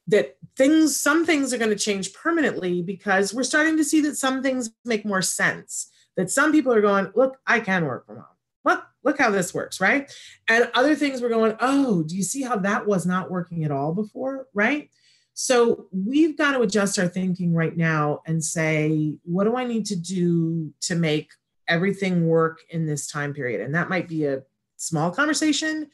that 0.07 0.37
things, 0.57 1.01
some 1.01 1.25
things 1.25 1.53
are 1.53 1.59
going 1.59 1.71
to 1.71 1.77
change 1.77 2.13
permanently 2.15 2.83
because 2.83 3.33
we're 3.35 3.43
starting 3.43 3.77
to 3.77 3.85
see 3.85 4.01
that 4.01 4.17
some 4.17 4.43
things 4.43 4.71
make 4.85 5.05
more 5.05 5.23
sense. 5.23 5.91
That 6.17 6.31
some 6.31 6.51
people 6.51 6.73
are 6.73 6.81
going, 6.81 7.13
look, 7.15 7.39
I 7.47 7.61
can 7.61 7.85
work 7.85 8.07
from 8.07 8.17
home. 8.17 8.25
Look, 8.65 8.85
look 9.05 9.19
how 9.19 9.31
this 9.31 9.55
works, 9.55 9.81
right? 9.81 10.13
And 10.49 10.71
other 10.75 10.95
things 10.95 11.21
we're 11.23 11.29
going, 11.29 11.57
oh, 11.61 12.03
do 12.03 12.17
you 12.17 12.23
see 12.23 12.43
how 12.43 12.57
that 12.59 12.87
was 12.87 13.07
not 13.07 13.31
working 13.31 13.65
at 13.65 13.71
all 13.71 13.95
before, 13.95 14.47
right? 14.55 14.91
So 15.33 15.87
we've 15.91 16.37
got 16.37 16.53
to 16.53 16.61
adjust 16.61 16.99
our 16.99 17.09
thinking 17.09 17.55
right 17.55 17.77
now 17.77 18.21
and 18.27 18.45
say, 18.45 19.15
what 19.25 19.45
do 19.45 19.57
I 19.57 19.65
need 19.65 19.87
to 19.87 19.97
do 19.97 20.73
to 20.83 20.95
make 20.95 21.31
everything 21.67 22.27
work 22.27 22.59
in 22.69 22.85
this 22.85 23.07
time 23.07 23.33
period? 23.33 23.63
And 23.63 23.75
that 23.75 23.89
might 23.89 24.09
be 24.09 24.27
a 24.27 24.43
small 24.77 25.11
conversation, 25.11 25.89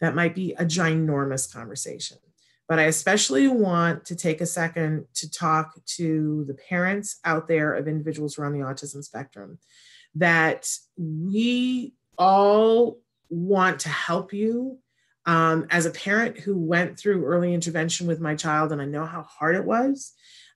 that 0.00 0.14
might 0.14 0.34
be 0.34 0.52
a 0.54 0.64
ginormous 0.64 1.52
conversation. 1.52 2.18
But 2.68 2.78
I 2.78 2.84
especially 2.84 3.48
want 3.48 4.04
to 4.06 4.16
take 4.16 4.40
a 4.40 4.46
second 4.46 5.06
to 5.14 5.30
talk 5.30 5.74
to 5.96 6.44
the 6.46 6.54
parents 6.54 7.18
out 7.24 7.48
there 7.48 7.74
of 7.74 7.88
individuals 7.88 8.38
on 8.38 8.52
the 8.52 8.60
autism 8.60 9.04
spectrum 9.04 9.58
that 10.14 10.68
we 10.96 11.94
all 12.18 12.98
want 13.28 13.80
to 13.80 13.88
help 13.88 14.32
you. 14.32 14.78
Um, 15.24 15.66
as 15.70 15.86
a 15.86 15.90
parent 15.90 16.38
who 16.38 16.56
went 16.56 16.98
through 16.98 17.24
early 17.24 17.52
intervention 17.52 18.06
with 18.06 18.20
my 18.20 18.36
child, 18.36 18.70
and 18.70 18.80
I 18.80 18.84
know 18.84 19.04
how 19.04 19.22
hard 19.22 19.56
it 19.56 19.64
was, 19.64 20.12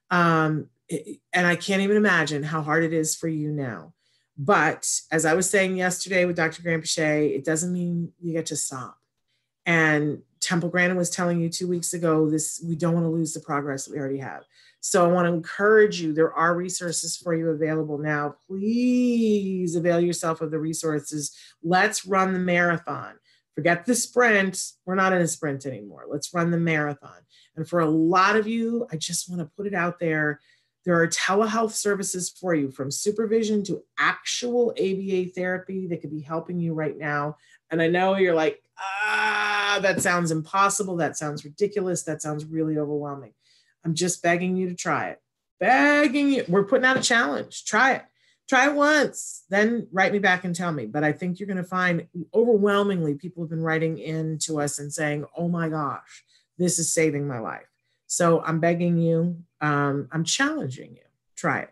um, 0.09 0.67
it, 0.87 1.19
and 1.33 1.45
I 1.45 1.57
can't 1.57 1.81
even 1.81 1.97
imagine 1.97 2.43
how 2.43 2.61
hard 2.61 2.85
it 2.85 2.93
is 2.93 3.15
for 3.15 3.27
you 3.27 3.51
now. 3.51 3.93
But 4.37 4.89
as 5.11 5.25
I 5.25 5.33
was 5.33 5.49
saying 5.49 5.75
yesterday 5.75 6.25
with 6.25 6.37
Dr. 6.37 6.63
Granpeesheh, 6.63 7.35
it 7.35 7.43
doesn't 7.43 7.73
mean 7.73 8.13
you 8.21 8.31
get 8.31 8.45
to 8.47 8.55
stop. 8.55 8.97
And 9.65 10.21
Temple 10.39 10.69
Grandin 10.69 10.97
was 10.97 11.09
telling 11.09 11.39
you 11.39 11.49
two 11.49 11.67
weeks 11.67 11.93
ago, 11.93 12.29
this 12.29 12.63
we 12.65 12.75
don't 12.75 12.93
want 12.93 13.05
to 13.05 13.09
lose 13.09 13.33
the 13.33 13.39
progress 13.39 13.85
that 13.85 13.93
we 13.93 13.99
already 13.99 14.17
have. 14.17 14.43
So 14.81 15.05
I 15.05 15.13
want 15.13 15.27
to 15.27 15.33
encourage 15.33 16.01
you. 16.01 16.11
There 16.11 16.33
are 16.33 16.55
resources 16.55 17.15
for 17.15 17.35
you 17.35 17.49
available 17.49 17.99
now. 17.99 18.35
Please 18.47 19.75
avail 19.75 19.99
yourself 19.99 20.41
of 20.41 20.49
the 20.49 20.59
resources. 20.59 21.37
Let's 21.63 22.05
run 22.05 22.33
the 22.33 22.39
marathon. 22.39 23.13
Forget 23.53 23.85
the 23.85 23.93
sprint. 23.93 24.59
We're 24.85 24.95
not 24.95 25.13
in 25.13 25.21
a 25.21 25.27
sprint 25.27 25.67
anymore. 25.67 26.05
Let's 26.09 26.33
run 26.33 26.49
the 26.49 26.57
marathon. 26.57 27.21
And 27.55 27.67
for 27.67 27.81
a 27.81 27.89
lot 27.89 28.35
of 28.35 28.47
you, 28.47 28.87
I 28.91 28.95
just 28.95 29.29
want 29.29 29.41
to 29.41 29.51
put 29.55 29.67
it 29.67 29.75
out 29.75 29.99
there. 29.99 30.39
There 30.83 30.99
are 30.99 31.07
telehealth 31.07 31.73
services 31.73 32.31
for 32.31 32.55
you 32.55 32.71
from 32.71 32.89
supervision 32.89 33.63
to 33.65 33.83
actual 33.99 34.71
ABA 34.71 35.25
therapy 35.35 35.85
that 35.87 36.01
could 36.01 36.09
be 36.09 36.21
helping 36.21 36.59
you 36.59 36.73
right 36.73 36.97
now. 36.97 37.37
And 37.69 37.83
I 37.83 37.87
know 37.87 38.17
you're 38.17 38.33
like, 38.33 38.63
ah, 38.79 39.77
that 39.83 40.01
sounds 40.01 40.31
impossible. 40.31 40.95
That 40.97 41.17
sounds 41.17 41.45
ridiculous. 41.45 42.01
That 42.03 42.23
sounds 42.23 42.45
really 42.45 42.79
overwhelming. 42.79 43.33
I'm 43.85 43.95
just 43.95 44.21
begging 44.21 44.55
you 44.57 44.69
to 44.69 44.75
try 44.75 45.09
it. 45.09 45.21
Begging 45.59 46.31
you. 46.31 46.45
We're 46.47 46.63
putting 46.63 46.85
out 46.85 46.97
a 46.97 47.01
challenge. 47.01 47.65
Try 47.65 47.93
it. 47.93 48.03
Try 48.49 48.67
it 48.67 48.75
once, 48.75 49.43
then 49.49 49.87
write 49.93 50.11
me 50.11 50.19
back 50.19 50.43
and 50.43 50.53
tell 50.53 50.73
me. 50.73 50.85
But 50.85 51.05
I 51.05 51.13
think 51.13 51.39
you're 51.39 51.47
going 51.47 51.55
to 51.55 51.63
find 51.63 52.07
overwhelmingly 52.33 53.13
people 53.15 53.43
have 53.43 53.49
been 53.49 53.63
writing 53.63 53.97
in 53.97 54.39
to 54.39 54.59
us 54.59 54.77
and 54.77 54.91
saying, 54.91 55.23
oh 55.37 55.47
my 55.47 55.69
gosh, 55.69 56.25
this 56.57 56.77
is 56.77 56.93
saving 56.93 57.29
my 57.29 57.39
life. 57.39 57.69
So 58.07 58.41
I'm 58.41 58.59
begging 58.59 58.97
you, 58.97 59.37
um, 59.61 60.09
I'm 60.11 60.25
challenging 60.25 60.95
you. 60.95 61.03
Try 61.37 61.59
it 61.59 61.69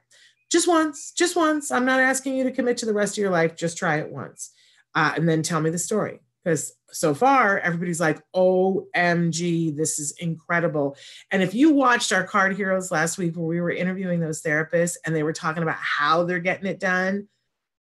just 0.50 0.67
once, 0.67 1.12
just 1.12 1.36
once. 1.36 1.72
I'm 1.72 1.86
not 1.86 2.00
asking 2.00 2.36
you 2.36 2.43
to 2.43 2.52
commit 2.52 2.78
to 2.78 2.86
the 2.86 2.93
rest 2.93 3.17
of 3.17 3.22
your 3.22 3.30
life. 3.30 3.56
Just 3.56 3.78
try 3.78 3.98
it 3.98 4.10
once. 4.10 4.52
Uh, 4.95 5.13
and 5.15 5.30
then 5.30 5.43
tell 5.43 5.62
me 5.62 5.69
the 5.69 5.78
story 5.78 6.19
because 6.50 6.74
so 6.92 7.14
far 7.14 7.60
everybody's 7.60 8.00
like 8.00 8.20
omg 8.36 9.76
this 9.78 10.00
is 10.00 10.12
incredible. 10.20 10.98
And 11.30 11.44
if 11.44 11.54
you 11.54 11.72
watched 11.72 12.12
our 12.12 12.24
card 12.24 12.56
heroes 12.56 12.90
last 12.90 13.20
week 13.20 13.36
where 13.36 13.46
we 13.46 13.62
were 13.62 13.70
interviewing 13.70 14.20
those 14.20 14.42
therapists 14.42 14.98
and 15.06 15.16
they 15.16 15.22
were 15.22 15.34
talking 15.34 15.62
about 15.62 15.78
how 15.78 16.24
they're 16.24 16.40
getting 16.40 16.66
it 16.66 16.80
done 16.80 17.28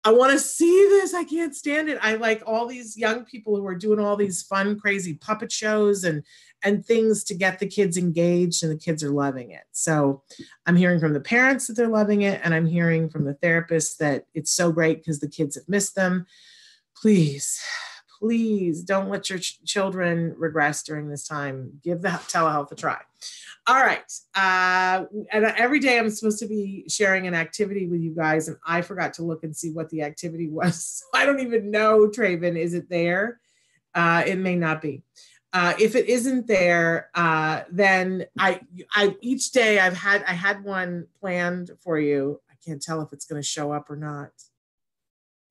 i 0.04 0.12
want 0.12 0.34
to 0.34 0.40
see 0.40 0.88
this. 0.90 1.14
I 1.14 1.24
can't 1.24 1.56
stand 1.56 1.88
it. 1.88 2.00
I 2.02 2.16
like 2.16 2.42
all 2.46 2.66
these 2.66 2.98
young 2.98 3.24
people 3.24 3.56
who 3.56 3.66
are 3.68 3.76
doing 3.76 4.00
all 4.00 4.18
these 4.18 4.42
fun 4.42 4.80
crazy 4.80 5.14
puppet 5.14 5.52
shows 5.52 6.04
and 6.04 6.24
and 6.64 6.86
things 6.86 7.24
to 7.26 7.34
get 7.34 7.60
the 7.60 7.68
kids 7.68 7.98
engaged 7.98 8.64
and 8.64 8.72
the 8.72 8.84
kids 8.84 9.04
are 9.04 9.12
loving 9.12 9.52
it. 9.52 9.64
So 9.72 10.24
i'm 10.66 10.76
hearing 10.76 11.00
from 11.00 11.14
the 11.14 11.22
parents 11.22 11.68
that 11.68 11.76
they're 11.76 11.88
loving 11.88 12.24
it 12.24 12.42
and 12.44 12.54
i'm 12.54 12.66
hearing 12.66 13.10
from 13.10 13.24
the 13.24 13.36
therapists 13.36 13.96
that 13.98 14.26
it's 14.34 14.52
so 14.52 14.74
great 14.74 14.98
because 14.98 15.22
the 15.22 15.30
kids 15.30 15.56
have 15.56 15.70
missed 15.70 15.96
them. 15.96 16.26
Please 16.94 17.64
please 18.22 18.84
don't 18.84 19.10
let 19.10 19.32
your 19.32 19.40
ch- 19.40 19.60
children 19.66 20.36
regress 20.38 20.84
during 20.84 21.10
this 21.10 21.28
time. 21.28 21.72
Give 21.84 22.02
the 22.02 22.10
telehealth 22.10 22.72
a 22.72 22.76
try. 22.76 23.00
All 23.66 23.82
right. 23.82 24.12
Uh, 24.36 25.06
and 25.32 25.46
every 25.58 25.80
day 25.80 25.98
I'm 25.98 26.10
supposed 26.12 26.38
to 26.40 26.48
be 26.48 26.86
sharing 26.88 27.26
an 27.26 27.34
activity 27.34 27.88
with 27.88 28.00
you 28.00 28.14
guys, 28.16 28.48
and 28.48 28.58
I 28.66 28.84
forgot 28.84 29.16
to 29.16 29.24
look 29.24 29.44
and 29.44 29.58
see 29.58 29.72
what 29.72 29.90
the 29.90 30.04
activity 30.04 30.48
was. 30.52 31.02
So 31.02 31.20
I 31.20 31.26
don't 31.26 31.40
even 31.40 31.72
know, 31.72 32.08
Traven. 32.08 32.58
Is 32.58 32.76
it 32.76 32.90
there? 32.90 33.40
Uh, 33.96 34.24
it 34.26 34.38
may 34.38 34.56
not 34.56 34.82
be. 34.82 35.04
Uh, 35.52 35.74
if 35.80 35.96
it 35.96 36.08
isn't 36.08 36.48
there, 36.48 37.10
uh, 37.16 37.64
then 37.72 38.26
I, 38.38 38.62
I 38.94 39.18
each 39.20 39.52
day 39.52 39.80
I've 39.80 39.98
had 39.98 40.24
I 40.24 40.34
had 40.34 40.64
one 40.64 41.08
planned 41.20 41.72
for 41.84 42.00
you. 42.00 42.40
I 42.50 42.54
can't 42.64 42.82
tell 42.82 43.02
if 43.02 43.12
it's 43.12 43.26
going 43.26 43.42
to 43.42 43.48
show 43.48 43.74
up 43.74 43.90
or 43.90 43.98
not. 43.98 44.30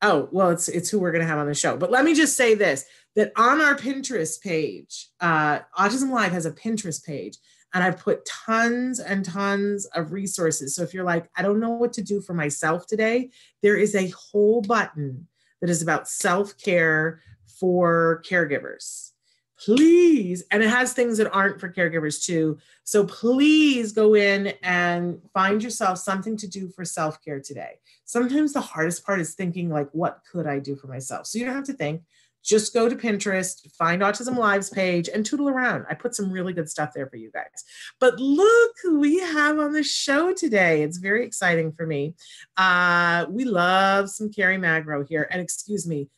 Oh, 0.03 0.29
well, 0.33 0.51
it's 0.51 0.69
it's 0.69 0.89
who 0.89 0.99
we're 0.99 1.13
to 1.13 1.27
have 1.27 1.39
on 1.39 1.47
the 1.47 1.55
show. 1.55 1.77
But 1.77 1.91
let 1.91 2.05
me 2.05 2.15
just 2.15 2.37
say 2.37 2.55
this: 2.55 2.87
that 3.17 3.33
on 3.37 3.61
our 3.61 3.77
Pinterest 3.77 4.41
page, 4.41 5.09
uh, 5.21 5.61
Autism 5.79 6.11
Live 6.11 6.33
has 6.33 6.47
a 6.47 6.53
Pinterest 6.53 7.05
page, 7.05 7.37
and 7.75 7.85
I've 7.85 7.99
put 7.99 8.25
tons 8.25 9.01
and 9.01 9.25
tons 9.25 9.87
of 9.95 10.13
resources. 10.13 10.75
So 10.75 10.83
if 10.83 10.95
you're 10.95 11.05
like, 11.05 11.29
I 11.37 11.43
don't 11.43 11.61
know 11.61 11.71
what 11.71 11.93
to 11.95 12.03
do 12.03 12.21
for 12.21 12.35
myself 12.35 12.87
today, 12.87 13.31
there 13.63 13.77
is 13.77 13.95
a 13.95 14.09
whole 14.09 14.63
button 14.63 15.29
that 15.61 15.71
is 15.71 15.83
about 15.83 16.09
self 16.09 16.57
care 16.57 17.21
for 17.59 18.23
caregivers 18.27 19.10
please 19.65 20.43
and 20.51 20.63
it 20.63 20.71
has 20.71 20.93
things 20.93 21.19
that 21.19 21.31
aren't 21.33 21.61
for 21.61 21.73
caregivers 21.73 22.25
too. 22.25 22.59
So 22.85 23.05
please 23.05 23.93
go 23.93 24.15
in 24.15 24.55
and 24.63 25.21
find 25.35 25.63
yourself 25.63 25.99
something 25.99 26.37
to 26.39 26.49
do 26.49 26.69
for 26.69 26.85
self-care 26.85 27.41
today. 27.41 27.79
Sometimes 28.05 28.53
the 28.53 28.61
hardest 28.61 29.05
part 29.05 29.21
is 29.21 29.35
thinking 29.35 29.69
like 29.69 29.89
what 29.93 30.21
could 30.31 30.47
i 30.47 30.59
do 30.59 30.77
for 30.77 30.87
myself? 30.87 31.27
So 31.27 31.39
you 31.39 31.45
don't 31.45 31.55
have 31.55 31.65
to 31.65 31.73
think. 31.73 32.03
Just 32.43 32.73
go 32.73 32.89
to 32.89 32.97
pinterest 32.97 33.71
find 33.73 34.01
autism 34.01 34.35
lives 34.35 34.71
page 34.71 35.11
and 35.13 35.27
tootle 35.27 35.51
around. 35.51 35.85
I 35.91 35.95
put 35.95 36.15
some 36.15 36.33
really 36.33 36.55
good 36.55 36.71
stuff 36.71 36.95
there 36.95 37.07
for 37.07 37.17
you 37.17 37.31
guys. 37.31 37.65
But 37.99 38.19
look 38.19 38.73
who 38.83 38.99
we 38.99 39.19
have 39.19 39.59
on 39.59 39.75
the 39.75 39.83
show 39.83 40.33
today. 40.33 40.83
It's 40.83 40.97
very 40.97 41.27
exciting 41.27 41.73
for 41.73 41.87
me. 41.87 42.15
Uh, 42.57 43.27
we 43.29 43.45
love 43.45 44.09
some 44.09 44.33
kerry 44.33 44.57
magro 44.57 45.05
here. 45.05 45.29
And 45.31 45.43
excuse 45.43 45.87
me 45.87 46.09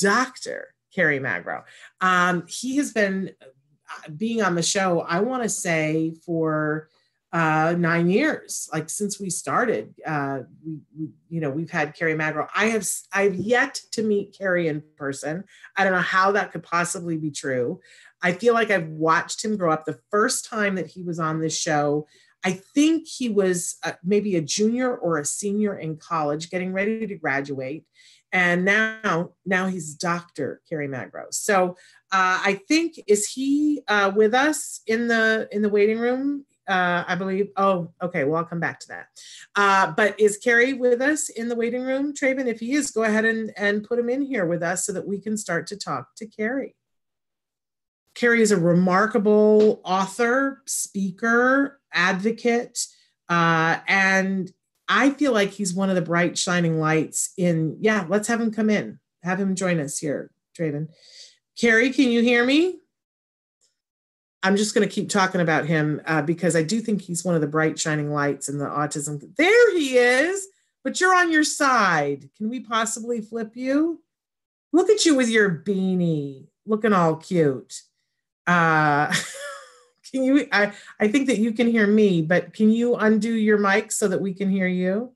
dr 0.00 0.74
Kerry 0.96 1.20
Magro. 1.20 1.64
Um, 2.00 2.44
he 2.48 2.76
has 2.78 2.92
been 2.92 3.30
uh, 3.42 4.10
being 4.16 4.42
on 4.42 4.54
the 4.54 4.62
show, 4.62 5.02
I 5.02 5.20
want 5.20 5.42
to 5.42 5.48
say, 5.48 6.14
for 6.24 6.88
uh, 7.32 7.74
nine 7.78 8.08
years. 8.08 8.68
Like 8.72 8.88
since 8.88 9.20
we 9.20 9.28
started, 9.28 9.94
uh, 10.06 10.40
we, 10.64 10.78
we, 10.98 11.10
you 11.28 11.40
know, 11.42 11.50
we've 11.50 11.70
had 11.70 11.94
Kerry 11.94 12.14
Magro. 12.14 12.48
I 12.54 12.66
have, 12.66 12.88
I've 13.12 13.34
yet 13.34 13.78
to 13.92 14.02
meet 14.02 14.34
Kerry 14.36 14.68
in 14.68 14.82
person. 14.96 15.44
I 15.76 15.84
don't 15.84 15.92
know 15.92 15.98
how 16.00 16.32
that 16.32 16.50
could 16.52 16.62
possibly 16.62 17.18
be 17.18 17.30
true. 17.30 17.80
I 18.22 18.32
feel 18.32 18.54
like 18.54 18.70
I've 18.70 18.88
watched 18.88 19.44
him 19.44 19.58
grow 19.58 19.70
up. 19.70 19.84
The 19.84 20.00
first 20.10 20.46
time 20.46 20.76
that 20.76 20.86
he 20.86 21.02
was 21.02 21.20
on 21.20 21.40
this 21.40 21.56
show, 21.56 22.06
I 22.42 22.52
think 22.52 23.06
he 23.06 23.28
was 23.28 23.76
uh, 23.84 23.92
maybe 24.02 24.36
a 24.36 24.40
junior 24.40 24.96
or 24.96 25.18
a 25.18 25.24
senior 25.24 25.76
in 25.76 25.98
college, 25.98 26.48
getting 26.48 26.72
ready 26.72 27.06
to 27.06 27.14
graduate. 27.16 27.84
And 28.36 28.66
now, 28.66 29.30
now 29.46 29.66
he's 29.66 29.94
Dr. 29.94 30.60
Kerry 30.68 30.88
Magro. 30.88 31.24
So 31.30 31.70
uh, 32.12 32.38
I 32.44 32.60
think 32.68 33.00
is 33.06 33.26
he 33.30 33.80
uh, 33.88 34.12
with 34.14 34.34
us 34.34 34.82
in 34.86 35.08
the 35.08 35.48
in 35.52 35.62
the 35.62 35.70
waiting 35.70 35.98
room? 35.98 36.44
Uh, 36.68 37.02
I 37.08 37.14
believe. 37.14 37.48
Oh, 37.56 37.94
okay. 38.02 38.24
Well, 38.24 38.36
I'll 38.36 38.44
come 38.44 38.60
back 38.60 38.78
to 38.80 38.88
that. 38.88 39.06
Uh, 39.54 39.90
but 39.90 40.20
is 40.20 40.36
Kerry 40.36 40.74
with 40.74 41.00
us 41.00 41.30
in 41.30 41.48
the 41.48 41.56
waiting 41.56 41.80
room, 41.80 42.12
Traven? 42.12 42.46
If 42.46 42.60
he 42.60 42.74
is, 42.74 42.90
go 42.90 43.04
ahead 43.04 43.24
and, 43.24 43.54
and 43.56 43.82
put 43.82 43.98
him 43.98 44.10
in 44.10 44.20
here 44.20 44.44
with 44.44 44.62
us 44.62 44.84
so 44.84 44.92
that 44.92 45.06
we 45.06 45.18
can 45.18 45.38
start 45.38 45.66
to 45.68 45.76
talk 45.78 46.14
to 46.16 46.26
Kerry. 46.26 46.76
Carrie 48.14 48.42
is 48.42 48.52
a 48.52 48.60
remarkable 48.60 49.80
author, 49.82 50.60
speaker, 50.66 51.80
advocate, 51.90 52.86
uh, 53.30 53.78
and 53.88 54.52
I 54.88 55.10
feel 55.10 55.32
like 55.32 55.50
he's 55.50 55.74
one 55.74 55.88
of 55.88 55.96
the 55.96 56.02
bright 56.02 56.38
shining 56.38 56.78
lights 56.80 57.32
in. 57.36 57.76
Yeah, 57.80 58.06
let's 58.08 58.28
have 58.28 58.40
him 58.40 58.50
come 58.50 58.70
in. 58.70 58.98
Have 59.22 59.40
him 59.40 59.54
join 59.54 59.80
us 59.80 59.98
here, 59.98 60.30
Traven. 60.56 60.88
Kerry, 61.58 61.90
can 61.90 62.10
you 62.10 62.22
hear 62.22 62.44
me? 62.44 62.78
I'm 64.42 64.56
just 64.56 64.74
going 64.74 64.86
to 64.86 64.94
keep 64.94 65.08
talking 65.08 65.40
about 65.40 65.66
him 65.66 66.00
uh, 66.06 66.22
because 66.22 66.54
I 66.54 66.62
do 66.62 66.80
think 66.80 67.02
he's 67.02 67.24
one 67.24 67.34
of 67.34 67.40
the 67.40 67.48
bright 67.48 67.78
shining 67.78 68.12
lights 68.12 68.48
in 68.48 68.58
the 68.58 68.66
autism. 68.66 69.34
There 69.36 69.76
he 69.76 69.96
is, 69.96 70.46
but 70.84 71.00
you're 71.00 71.16
on 71.16 71.32
your 71.32 71.42
side. 71.42 72.30
Can 72.36 72.48
we 72.48 72.60
possibly 72.60 73.20
flip 73.20 73.56
you? 73.56 74.02
Look 74.72 74.88
at 74.90 75.04
you 75.04 75.16
with 75.16 75.28
your 75.28 75.50
beanie, 75.50 76.46
looking 76.64 76.92
all 76.92 77.16
cute. 77.16 77.82
Uh, 78.46 79.12
can 80.16 80.24
you? 80.24 80.48
I 80.50 80.72
I 80.98 81.08
think 81.08 81.26
that 81.26 81.38
you 81.38 81.52
can 81.52 81.68
hear 81.68 81.86
me, 81.86 82.22
but 82.22 82.54
can 82.54 82.70
you 82.70 82.96
undo 82.96 83.32
your 83.32 83.58
mic 83.58 83.92
so 83.92 84.08
that 84.08 84.20
we 84.20 84.32
can 84.32 84.50
hear 84.50 84.66
you? 84.66 85.12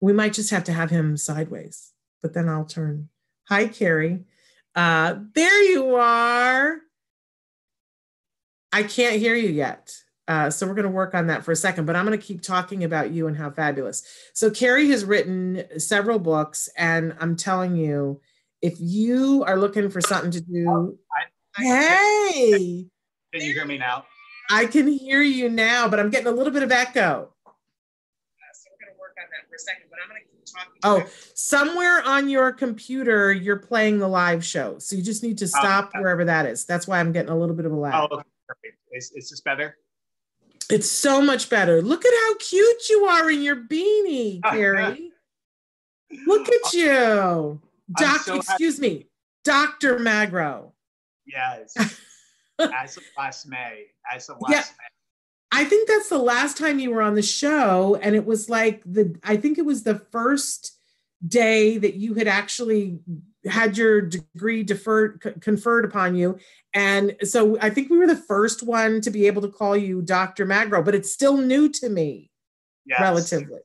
We 0.00 0.12
might 0.12 0.32
just 0.32 0.50
have 0.50 0.64
to 0.64 0.72
have 0.72 0.90
him 0.90 1.16
sideways, 1.16 1.92
but 2.22 2.34
then 2.34 2.48
I'll 2.48 2.64
turn. 2.64 3.08
Hi, 3.48 3.68
Kerry. 3.68 4.24
Uh, 4.74 5.16
there 5.34 5.62
you 5.70 5.94
are. 5.96 6.78
I 8.72 8.82
can't 8.84 9.16
hear 9.16 9.34
you 9.34 9.48
yet. 9.48 9.94
Uh, 10.28 10.48
so 10.48 10.66
we're 10.66 10.74
going 10.74 10.84
to 10.84 10.90
work 10.90 11.14
on 11.14 11.26
that 11.26 11.44
for 11.44 11.50
a 11.50 11.56
second, 11.56 11.86
but 11.86 11.96
I'm 11.96 12.06
going 12.06 12.18
to 12.18 12.24
keep 12.24 12.40
talking 12.40 12.84
about 12.84 13.10
you 13.10 13.26
and 13.26 13.36
how 13.36 13.50
fabulous. 13.50 14.04
So 14.32 14.48
Kerry 14.48 14.88
has 14.90 15.04
written 15.04 15.64
several 15.76 16.20
books, 16.20 16.68
and 16.76 17.16
I'm 17.18 17.34
telling 17.34 17.74
you, 17.74 18.20
if 18.62 18.76
you 18.78 19.42
are 19.44 19.58
looking 19.58 19.90
for 19.90 20.00
something 20.00 20.30
to 20.30 20.40
do, 20.40 20.98
I, 21.18 21.22
I, 21.22 21.26
hey, 21.56 22.86
can 23.32 23.42
you 23.42 23.52
hear 23.52 23.64
me 23.64 23.78
now? 23.78 24.04
I 24.50 24.66
can 24.66 24.88
hear 24.88 25.22
you 25.22 25.48
now, 25.48 25.88
but 25.88 26.00
I'm 26.00 26.10
getting 26.10 26.26
a 26.26 26.32
little 26.32 26.52
bit 26.52 26.62
of 26.62 26.72
echo. 26.72 27.30
Uh, 27.46 27.50
so 28.52 28.70
we're 28.70 28.84
going 28.84 28.94
to 28.94 29.00
work 29.00 29.14
on 29.18 29.26
that 29.30 29.48
for 29.48 29.54
a 29.54 29.58
second, 29.58 29.84
but 29.88 29.98
I'm 30.02 30.08
going 30.08 30.22
to 30.22 30.28
keep 30.28 30.44
talking. 30.44 30.80
Oh, 30.82 31.06
somewhere 31.34 32.02
on 32.04 32.28
your 32.28 32.52
computer, 32.52 33.32
you're 33.32 33.58
playing 33.58 34.00
the 34.00 34.08
live 34.08 34.44
show, 34.44 34.78
so 34.78 34.96
you 34.96 35.02
just 35.02 35.22
need 35.22 35.38
to 35.38 35.44
oh, 35.44 35.48
stop 35.48 35.92
oh, 35.94 36.00
wherever 36.00 36.24
that 36.24 36.46
is. 36.46 36.64
That's 36.64 36.88
why 36.88 36.98
I'm 36.98 37.12
getting 37.12 37.30
a 37.30 37.38
little 37.38 37.54
bit 37.54 37.66
of 37.66 37.72
a 37.72 37.76
lag. 37.76 37.94
Oh, 37.94 38.22
perfect. 38.48 38.76
Is, 38.92 39.12
is 39.14 39.30
this 39.30 39.40
better? 39.40 39.76
It's 40.68 40.90
so 40.90 41.22
much 41.22 41.48
better. 41.48 41.80
Look 41.80 42.04
at 42.04 42.12
how 42.12 42.36
cute 42.38 42.88
you 42.88 43.04
are 43.04 43.30
in 43.30 43.42
your 43.42 43.56
beanie, 43.56 44.42
Kerry. 44.50 45.12
Look 46.26 46.48
at 46.48 46.72
you. 46.72 47.60
Doc, 47.96 48.20
so 48.22 48.36
excuse 48.36 48.78
happy. 48.78 48.88
me, 48.88 49.06
Dr. 49.44 49.98
Magro. 50.00 50.72
Yes. 51.32 51.74
as 52.58 52.96
of 52.96 53.02
last 53.16 53.48
May. 53.48 53.86
As 54.12 54.28
of 54.28 54.36
last 54.40 54.52
yeah. 54.52 54.60
May. 54.60 55.62
I 55.62 55.64
think 55.64 55.88
that's 55.88 56.08
the 56.08 56.18
last 56.18 56.56
time 56.56 56.78
you 56.78 56.90
were 56.90 57.02
on 57.02 57.14
the 57.14 57.22
show. 57.22 57.98
And 58.00 58.14
it 58.14 58.24
was 58.24 58.48
like 58.48 58.82
the, 58.84 59.16
I 59.24 59.36
think 59.36 59.58
it 59.58 59.64
was 59.64 59.82
the 59.82 59.98
first 59.98 60.76
day 61.26 61.76
that 61.78 61.94
you 61.94 62.14
had 62.14 62.28
actually 62.28 63.00
had 63.46 63.76
your 63.76 64.00
degree 64.00 64.62
deferred, 64.62 65.40
conferred 65.40 65.84
upon 65.84 66.14
you. 66.14 66.38
And 66.72 67.16
so 67.24 67.58
I 67.60 67.70
think 67.70 67.90
we 67.90 67.98
were 67.98 68.06
the 68.06 68.14
first 68.16 68.62
one 68.62 69.00
to 69.00 69.10
be 69.10 69.26
able 69.26 69.42
to 69.42 69.48
call 69.48 69.76
you 69.76 70.02
Dr. 70.02 70.46
Magro, 70.46 70.82
but 70.82 70.94
it's 70.94 71.12
still 71.12 71.36
new 71.36 71.68
to 71.68 71.88
me, 71.88 72.30
yes. 72.86 73.00
relatively 73.00 73.60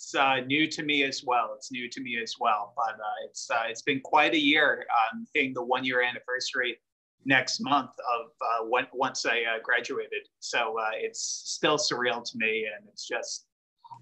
it's 0.00 0.14
uh, 0.14 0.40
new 0.46 0.66
to 0.66 0.82
me 0.82 1.02
as 1.02 1.22
well. 1.24 1.52
It's 1.56 1.70
new 1.70 1.88
to 1.90 2.00
me 2.00 2.18
as 2.22 2.34
well, 2.40 2.72
but 2.74 2.94
uh, 2.94 3.26
it's 3.26 3.50
uh, 3.50 3.64
it's 3.68 3.82
been 3.82 4.00
quite 4.00 4.32
a 4.32 4.38
year. 4.38 4.86
Um, 5.12 5.26
hitting 5.34 5.52
the 5.52 5.62
one 5.62 5.84
year 5.84 6.00
anniversary 6.02 6.78
next 7.24 7.60
month 7.60 7.90
of 7.90 8.26
uh, 8.40 8.66
when, 8.66 8.86
once 8.92 9.26
I 9.26 9.38
uh, 9.42 9.58
graduated, 9.62 10.28
so 10.38 10.76
uh, 10.78 10.90
it's 10.94 11.42
still 11.44 11.76
surreal 11.76 12.24
to 12.24 12.38
me, 12.38 12.66
and 12.74 12.88
it's 12.88 13.06
just 13.06 13.46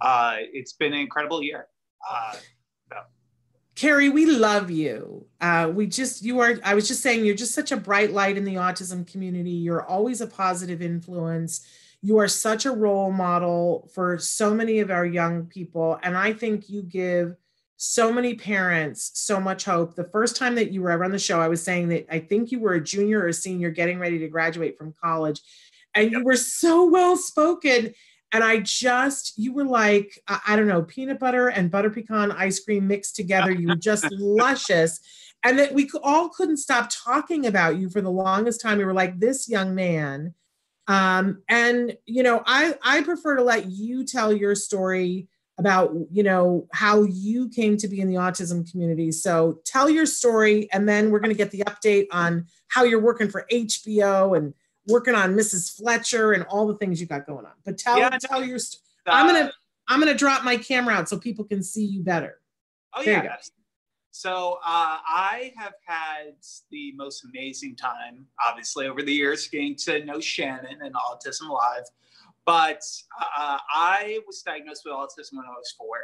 uh 0.02 0.36
it's 0.52 0.74
been 0.74 0.92
an 0.92 1.00
incredible 1.00 1.42
year. 1.42 1.66
So. 2.92 2.98
Kerry, 3.74 4.10
we 4.10 4.26
love 4.26 4.70
you. 4.70 5.26
Uh 5.40 5.70
we 5.74 5.86
just, 5.86 6.22
you 6.22 6.40
are, 6.40 6.58
I 6.62 6.74
was 6.74 6.86
just 6.86 7.02
saying, 7.02 7.24
you're 7.24 7.34
just 7.34 7.54
such 7.54 7.72
a 7.72 7.76
bright 7.76 8.12
light 8.12 8.36
in 8.36 8.44
the 8.44 8.56
autism 8.56 9.10
community. 9.10 9.50
You're 9.50 9.84
always 9.84 10.20
a 10.20 10.26
positive 10.26 10.82
influence 10.82 11.66
you 12.00 12.18
are 12.18 12.28
such 12.28 12.64
a 12.64 12.70
role 12.70 13.10
model 13.10 13.90
for 13.92 14.18
so 14.18 14.54
many 14.54 14.78
of 14.78 14.90
our 14.90 15.04
young 15.04 15.46
people. 15.46 15.98
And 16.02 16.16
I 16.16 16.32
think 16.32 16.68
you 16.68 16.82
give 16.82 17.36
so 17.78 18.12
many 18.12 18.34
parents 18.34 19.12
so 19.14 19.40
much 19.40 19.64
hope. 19.64 19.94
The 19.94 20.10
first 20.10 20.36
time 20.36 20.56
that 20.56 20.72
you 20.72 20.82
were 20.82 20.90
ever 20.90 21.04
on 21.04 21.12
the 21.12 21.18
show, 21.18 21.40
I 21.40 21.48
was 21.48 21.62
saying 21.62 21.88
that 21.88 22.12
I 22.12 22.18
think 22.18 22.50
you 22.50 22.58
were 22.58 22.74
a 22.74 22.82
junior 22.82 23.20
or 23.20 23.28
a 23.28 23.32
senior 23.32 23.70
getting 23.70 23.98
ready 23.98 24.18
to 24.18 24.28
graduate 24.28 24.76
from 24.76 24.94
college. 25.00 25.40
And 25.94 26.10
you 26.10 26.24
were 26.24 26.36
so 26.36 26.84
well 26.90 27.16
spoken. 27.16 27.94
And 28.32 28.44
I 28.44 28.58
just, 28.58 29.38
you 29.38 29.54
were 29.54 29.64
like, 29.64 30.20
I 30.28 30.56
don't 30.56 30.66
know, 30.66 30.82
peanut 30.82 31.20
butter 31.20 31.48
and 31.48 31.70
butter 31.70 31.88
pecan 31.88 32.32
ice 32.32 32.60
cream 32.60 32.88
mixed 32.88 33.16
together. 33.16 33.52
You 33.52 33.68
were 33.68 33.76
just 33.76 34.06
luscious. 34.10 35.00
And 35.44 35.58
that 35.58 35.72
we 35.72 35.88
all 36.02 36.28
couldn't 36.28 36.56
stop 36.56 36.90
talking 36.90 37.46
about 37.46 37.78
you 37.78 37.88
for 37.88 38.00
the 38.00 38.10
longest 38.10 38.60
time. 38.60 38.78
We 38.78 38.84
were 38.84 38.92
like, 38.92 39.20
this 39.20 39.48
young 39.48 39.74
man 39.74 40.34
um, 40.88 41.42
and 41.48 41.96
you 42.06 42.22
know, 42.22 42.42
I 42.46 42.74
I 42.82 43.02
prefer 43.02 43.36
to 43.36 43.42
let 43.42 43.66
you 43.66 44.04
tell 44.04 44.32
your 44.32 44.54
story 44.54 45.28
about 45.58 45.92
you 46.10 46.22
know 46.22 46.66
how 46.72 47.02
you 47.02 47.48
came 47.48 47.76
to 47.76 47.88
be 47.88 48.00
in 48.00 48.08
the 48.08 48.14
autism 48.14 48.70
community. 48.70 49.12
So 49.12 49.60
tell 49.64 49.90
your 49.90 50.06
story, 50.06 50.68
and 50.72 50.88
then 50.88 51.10
we're 51.10 51.20
going 51.20 51.34
to 51.34 51.38
get 51.38 51.50
the 51.50 51.64
update 51.66 52.06
on 52.12 52.46
how 52.68 52.84
you're 52.84 53.00
working 53.00 53.28
for 53.28 53.44
HBO 53.52 54.36
and 54.36 54.54
working 54.86 55.14
on 55.14 55.34
Mrs. 55.34 55.76
Fletcher 55.76 56.32
and 56.32 56.44
all 56.44 56.66
the 56.66 56.76
things 56.76 57.00
you 57.00 57.06
got 57.06 57.26
going 57.26 57.44
on. 57.44 57.52
But 57.64 57.78
tell 57.78 57.98
yeah, 57.98 58.16
tell 58.20 58.44
your. 58.44 58.58
St- 58.58 58.82
uh, 59.06 59.10
I'm 59.12 59.26
gonna 59.26 59.52
I'm 59.88 60.00
gonna 60.00 60.14
drop 60.14 60.44
my 60.44 60.56
camera 60.56 60.94
out 60.94 61.08
so 61.08 61.18
people 61.18 61.44
can 61.44 61.62
see 61.62 61.84
you 61.84 62.02
better. 62.02 62.40
Oh 62.94 63.04
there 63.04 63.24
yeah, 63.24 63.36
so 64.18 64.58
uh, 64.66 64.98
I 65.06 65.52
have 65.56 65.74
had 65.86 66.34
the 66.72 66.92
most 66.96 67.24
amazing 67.24 67.76
time, 67.76 68.26
obviously, 68.44 68.88
over 68.88 69.00
the 69.00 69.12
years 69.12 69.46
getting 69.46 69.76
to 69.76 70.04
know 70.04 70.18
Shannon 70.18 70.78
and 70.82 70.92
Autism 70.92 71.48
Live. 71.48 71.84
But 72.48 72.82
uh, 73.20 73.58
I 73.70 74.20
was 74.26 74.40
diagnosed 74.40 74.80
with 74.86 74.94
autism 74.94 75.34
when 75.34 75.44
I 75.44 75.50
was 75.50 75.74
four. 75.76 75.98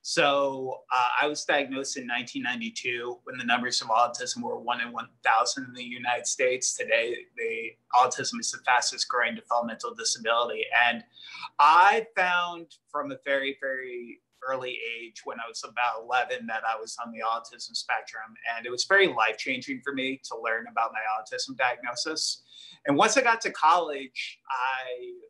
So 0.00 0.78
uh, 0.90 1.08
I 1.20 1.26
was 1.26 1.44
diagnosed 1.44 1.98
in 1.98 2.04
1992 2.04 3.18
when 3.24 3.36
the 3.36 3.44
numbers 3.44 3.82
of 3.82 3.88
autism 3.88 4.42
were 4.42 4.58
one 4.58 4.80
in 4.80 4.90
1,000 4.90 5.64
in 5.66 5.74
the 5.74 5.84
United 5.84 6.26
States. 6.26 6.74
Today, 6.74 7.14
the 7.36 7.72
autism 7.94 8.40
is 8.40 8.50
the 8.50 8.60
fastest 8.64 9.06
growing 9.06 9.34
developmental 9.34 9.94
disability. 9.94 10.64
And 10.88 11.04
I 11.58 12.06
found 12.16 12.68
from 12.90 13.12
a 13.12 13.18
very, 13.26 13.58
very 13.60 14.22
early 14.48 14.78
age 14.98 15.20
when 15.24 15.36
I 15.40 15.46
was 15.46 15.62
about 15.62 16.04
11 16.04 16.46
that 16.46 16.62
I 16.66 16.80
was 16.80 16.96
on 17.04 17.12
the 17.12 17.18
autism 17.18 17.76
spectrum. 17.76 18.32
And 18.56 18.64
it 18.64 18.70
was 18.70 18.86
very 18.86 19.08
life 19.08 19.36
changing 19.36 19.82
for 19.84 19.92
me 19.92 20.22
to 20.30 20.40
learn 20.42 20.64
about 20.70 20.92
my 20.94 21.00
autism 21.20 21.54
diagnosis. 21.58 22.44
And 22.86 22.96
once 22.96 23.18
I 23.18 23.20
got 23.20 23.42
to 23.42 23.50
college, 23.50 24.38
I 24.50 25.20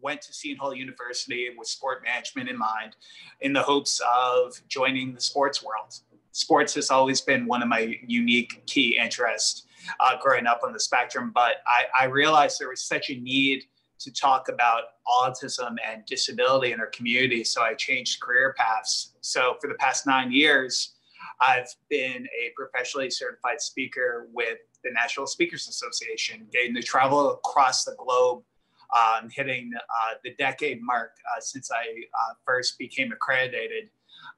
went 0.00 0.22
to 0.22 0.32
Seton 0.32 0.58
Hall 0.58 0.74
University 0.74 1.48
with 1.56 1.68
sport 1.68 2.02
management 2.04 2.48
in 2.48 2.58
mind 2.58 2.96
in 3.40 3.52
the 3.52 3.62
hopes 3.62 4.00
of 4.00 4.60
joining 4.68 5.14
the 5.14 5.20
sports 5.20 5.62
world. 5.62 6.00
Sports 6.32 6.74
has 6.74 6.90
always 6.90 7.20
been 7.20 7.46
one 7.46 7.62
of 7.62 7.68
my 7.68 7.98
unique 8.06 8.62
key 8.66 8.98
interests 9.02 9.64
uh, 10.00 10.16
growing 10.20 10.46
up 10.46 10.60
on 10.62 10.72
the 10.72 10.80
spectrum, 10.80 11.32
but 11.34 11.56
I, 11.66 12.04
I 12.04 12.04
realized 12.06 12.60
there 12.60 12.68
was 12.68 12.82
such 12.82 13.10
a 13.10 13.14
need 13.14 13.64
to 13.98 14.12
talk 14.12 14.48
about 14.48 14.82
autism 15.08 15.76
and 15.86 16.04
disability 16.06 16.72
in 16.72 16.80
our 16.80 16.88
community. 16.88 17.44
So 17.44 17.62
I 17.62 17.74
changed 17.74 18.20
career 18.20 18.54
paths. 18.58 19.14
So 19.20 19.56
for 19.60 19.68
the 19.68 19.74
past 19.74 20.06
nine 20.06 20.30
years, 20.30 20.94
I've 21.40 21.68
been 21.88 22.26
a 22.26 22.52
professionally 22.56 23.10
certified 23.10 23.60
speaker 23.60 24.28
with 24.32 24.58
the 24.84 24.90
National 24.92 25.26
Speakers 25.26 25.68
Association, 25.68 26.46
getting 26.52 26.74
to 26.74 26.82
travel 26.82 27.32
across 27.32 27.84
the 27.84 27.94
globe, 27.98 28.42
um, 28.94 29.28
hitting 29.30 29.72
uh, 29.74 30.14
the 30.24 30.34
decade 30.34 30.82
mark 30.82 31.12
uh, 31.36 31.40
since 31.40 31.70
I 31.70 31.82
uh, 31.82 32.34
first 32.44 32.78
became 32.78 33.12
accredited. 33.12 33.90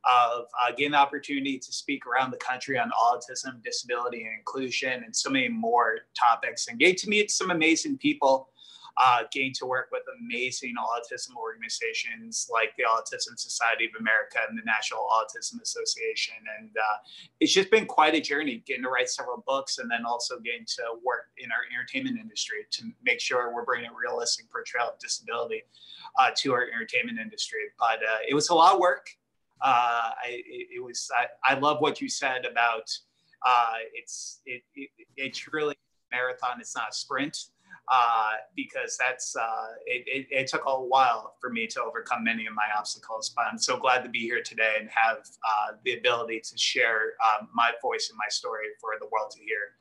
Of 0.05 0.47
uh, 0.63 0.71
getting 0.71 0.93
the 0.93 0.99
opportunity 0.99 1.59
to 1.59 1.73
speak 1.73 2.07
around 2.07 2.31
the 2.31 2.39
country 2.39 2.79
on 2.79 2.91
autism, 2.91 3.63
disability, 3.65 4.23
and 4.23 4.39
inclusion, 4.39 5.03
and 5.05 5.15
so 5.15 5.29
many 5.29 5.49
more 5.49 5.99
topics, 6.19 6.69
and 6.69 6.79
getting 6.79 6.95
to 6.97 7.09
meet 7.09 7.31
some 7.31 7.51
amazing 7.51 7.99
people 7.99 8.49
uh, 8.99 9.23
getting 9.31 9.53
to 9.55 9.65
work 9.65 9.89
with 9.93 10.03
amazing 10.21 10.75
autism 10.75 11.37
organizations 11.37 12.51
like 12.53 12.75
the 12.77 12.83
Autism 12.83 13.39
Society 13.39 13.85
of 13.85 13.93
America 14.01 14.39
and 14.49 14.59
the 14.59 14.63
National 14.65 15.07
Autism 15.09 15.63
Association. 15.63 16.35
And 16.59 16.71
uh, 16.77 16.97
it's 17.39 17.53
just 17.53 17.71
been 17.71 17.87
quite 17.87 18.17
a 18.17 18.21
journey 18.21 18.63
getting 18.67 18.83
to 18.83 18.89
write 18.89 19.09
several 19.09 19.45
books 19.47 19.79
and 19.79 19.89
then 19.89 20.05
also 20.05 20.41
getting 20.41 20.67
to 20.67 20.83
work 21.05 21.29
in 21.39 21.51
our 21.53 21.59
entertainment 21.73 22.19
industry 22.19 22.67
to 22.73 22.91
make 23.05 23.21
sure 23.21 23.55
we're 23.55 23.65
bringing 23.65 23.89
a 23.89 23.95
realistic 23.95 24.51
portrayal 24.51 24.89
of 24.89 24.99
disability 24.99 25.63
uh, 26.19 26.31
to 26.37 26.53
our 26.53 26.65
entertainment 26.65 27.21
industry. 27.21 27.61
But 27.79 27.99
uh, 27.99 28.19
it 28.29 28.35
was 28.35 28.49
a 28.49 28.55
lot 28.55 28.75
of 28.75 28.81
work. 28.81 29.11
Uh, 29.61 30.11
I, 30.25 30.43
it, 30.47 30.83
was, 30.83 31.09
I, 31.17 31.53
I, 31.55 31.59
love 31.59 31.81
what 31.81 32.01
you 32.01 32.09
said 32.09 32.45
about 32.45 32.97
uh, 33.45 33.75
it's, 33.93 34.41
it, 34.47 34.63
it, 34.77 34.89
it's 35.17 35.53
really 35.53 35.75
marathon, 36.13 36.61
it's 36.61 36.77
not 36.77 36.91
a 36.91 36.95
sprint 36.95 37.47
uh, 37.91 38.33
because 38.55 38.99
that's 38.99 39.35
uh, 39.35 39.67
it, 39.87 40.05
it, 40.07 40.27
it, 40.31 40.47
took 40.47 40.63
a 40.67 40.71
while 40.71 41.35
for 41.41 41.49
me 41.49 41.67
to 41.67 41.83
overcome 41.83 42.23
many 42.23 42.47
of 42.47 42.55
my 42.55 42.67
obstacles. 42.77 43.33
But 43.35 43.47
I'm 43.51 43.59
so 43.59 43.79
glad 43.79 44.03
to 44.03 44.11
be 44.11 44.21
here 44.21 44.43
today 44.43 44.75
and 44.79 44.91
have 44.91 45.19
uh, 45.19 45.73
the 45.85 45.95
ability 45.95 46.41
to 46.41 46.59
share 46.59 47.15
um, 47.41 47.49
my 47.55 47.71
voice 47.81 48.11
and 48.11 48.19
my 48.19 48.29
story 48.29 48.67
for 48.79 48.91
the 49.01 49.07
world 49.07 49.31
to 49.33 49.39
hear. 49.41 49.75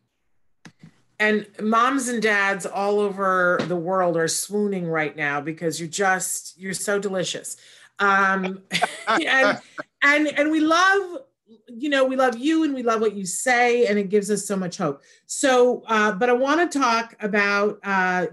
And 1.19 1.47
moms 1.61 2.07
and 2.07 2.21
dads 2.21 2.65
all 2.65 2.99
over 2.99 3.59
the 3.67 3.75
world 3.75 4.15
are 4.15 4.27
swooning 4.27 4.87
right 4.87 5.15
now 5.15 5.41
because 5.41 5.79
you're 5.79 5.89
just 5.89 6.57
you're 6.57 6.73
so 6.73 6.99
delicious. 6.99 7.57
Um, 7.99 8.61
and 9.07 9.59
and 10.03 10.27
and 10.27 10.51
we 10.51 10.59
love 10.59 11.23
you 11.67 11.89
know, 11.89 12.05
we 12.05 12.15
love 12.15 12.37
you 12.37 12.63
and 12.63 12.73
we 12.73 12.83
love 12.83 13.01
what 13.01 13.15
you 13.15 13.25
say, 13.25 13.87
and 13.87 13.97
it 13.97 14.09
gives 14.09 14.29
us 14.29 14.45
so 14.45 14.55
much 14.55 14.77
hope. 14.77 15.01
So, 15.25 15.83
uh, 15.87 16.11
but 16.13 16.29
I 16.29 16.33
want 16.33 16.71
to 16.71 16.79
talk 16.79 17.15
about, 17.19 17.79
uh, 17.83 18.27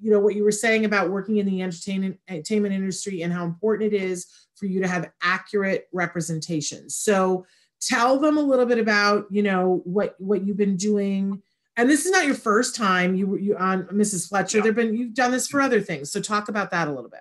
you 0.00 0.10
know, 0.10 0.20
what 0.20 0.34
you 0.34 0.44
were 0.44 0.52
saying 0.52 0.84
about 0.84 1.10
working 1.10 1.36
in 1.38 1.46
the 1.46 1.62
entertainment 1.62 2.18
entertainment 2.28 2.74
industry 2.74 3.22
and 3.22 3.32
how 3.32 3.44
important 3.44 3.92
it 3.92 3.96
is 3.96 4.26
for 4.54 4.66
you 4.66 4.80
to 4.80 4.88
have 4.88 5.10
accurate 5.22 5.88
representation. 5.92 6.90
So, 6.90 7.46
tell 7.80 8.18
them 8.18 8.36
a 8.36 8.42
little 8.42 8.66
bit 8.66 8.78
about, 8.78 9.26
you 9.30 9.42
know, 9.42 9.82
what 9.84 10.16
what 10.18 10.44
you've 10.44 10.56
been 10.56 10.76
doing. 10.76 11.42
And 11.78 11.90
this 11.90 12.06
is 12.06 12.10
not 12.10 12.24
your 12.24 12.34
first 12.34 12.74
time 12.74 13.14
you 13.14 13.36
you 13.36 13.56
on 13.56 13.84
Mrs. 13.86 14.28
Fletcher. 14.28 14.58
Yeah. 14.58 14.64
There've 14.64 14.76
been 14.76 14.94
you've 14.94 15.14
done 15.14 15.30
this 15.30 15.46
for 15.46 15.60
other 15.60 15.80
things. 15.80 16.10
So, 16.10 16.20
talk 16.20 16.48
about 16.48 16.70
that 16.72 16.88
a 16.88 16.92
little 16.92 17.10
bit. 17.10 17.20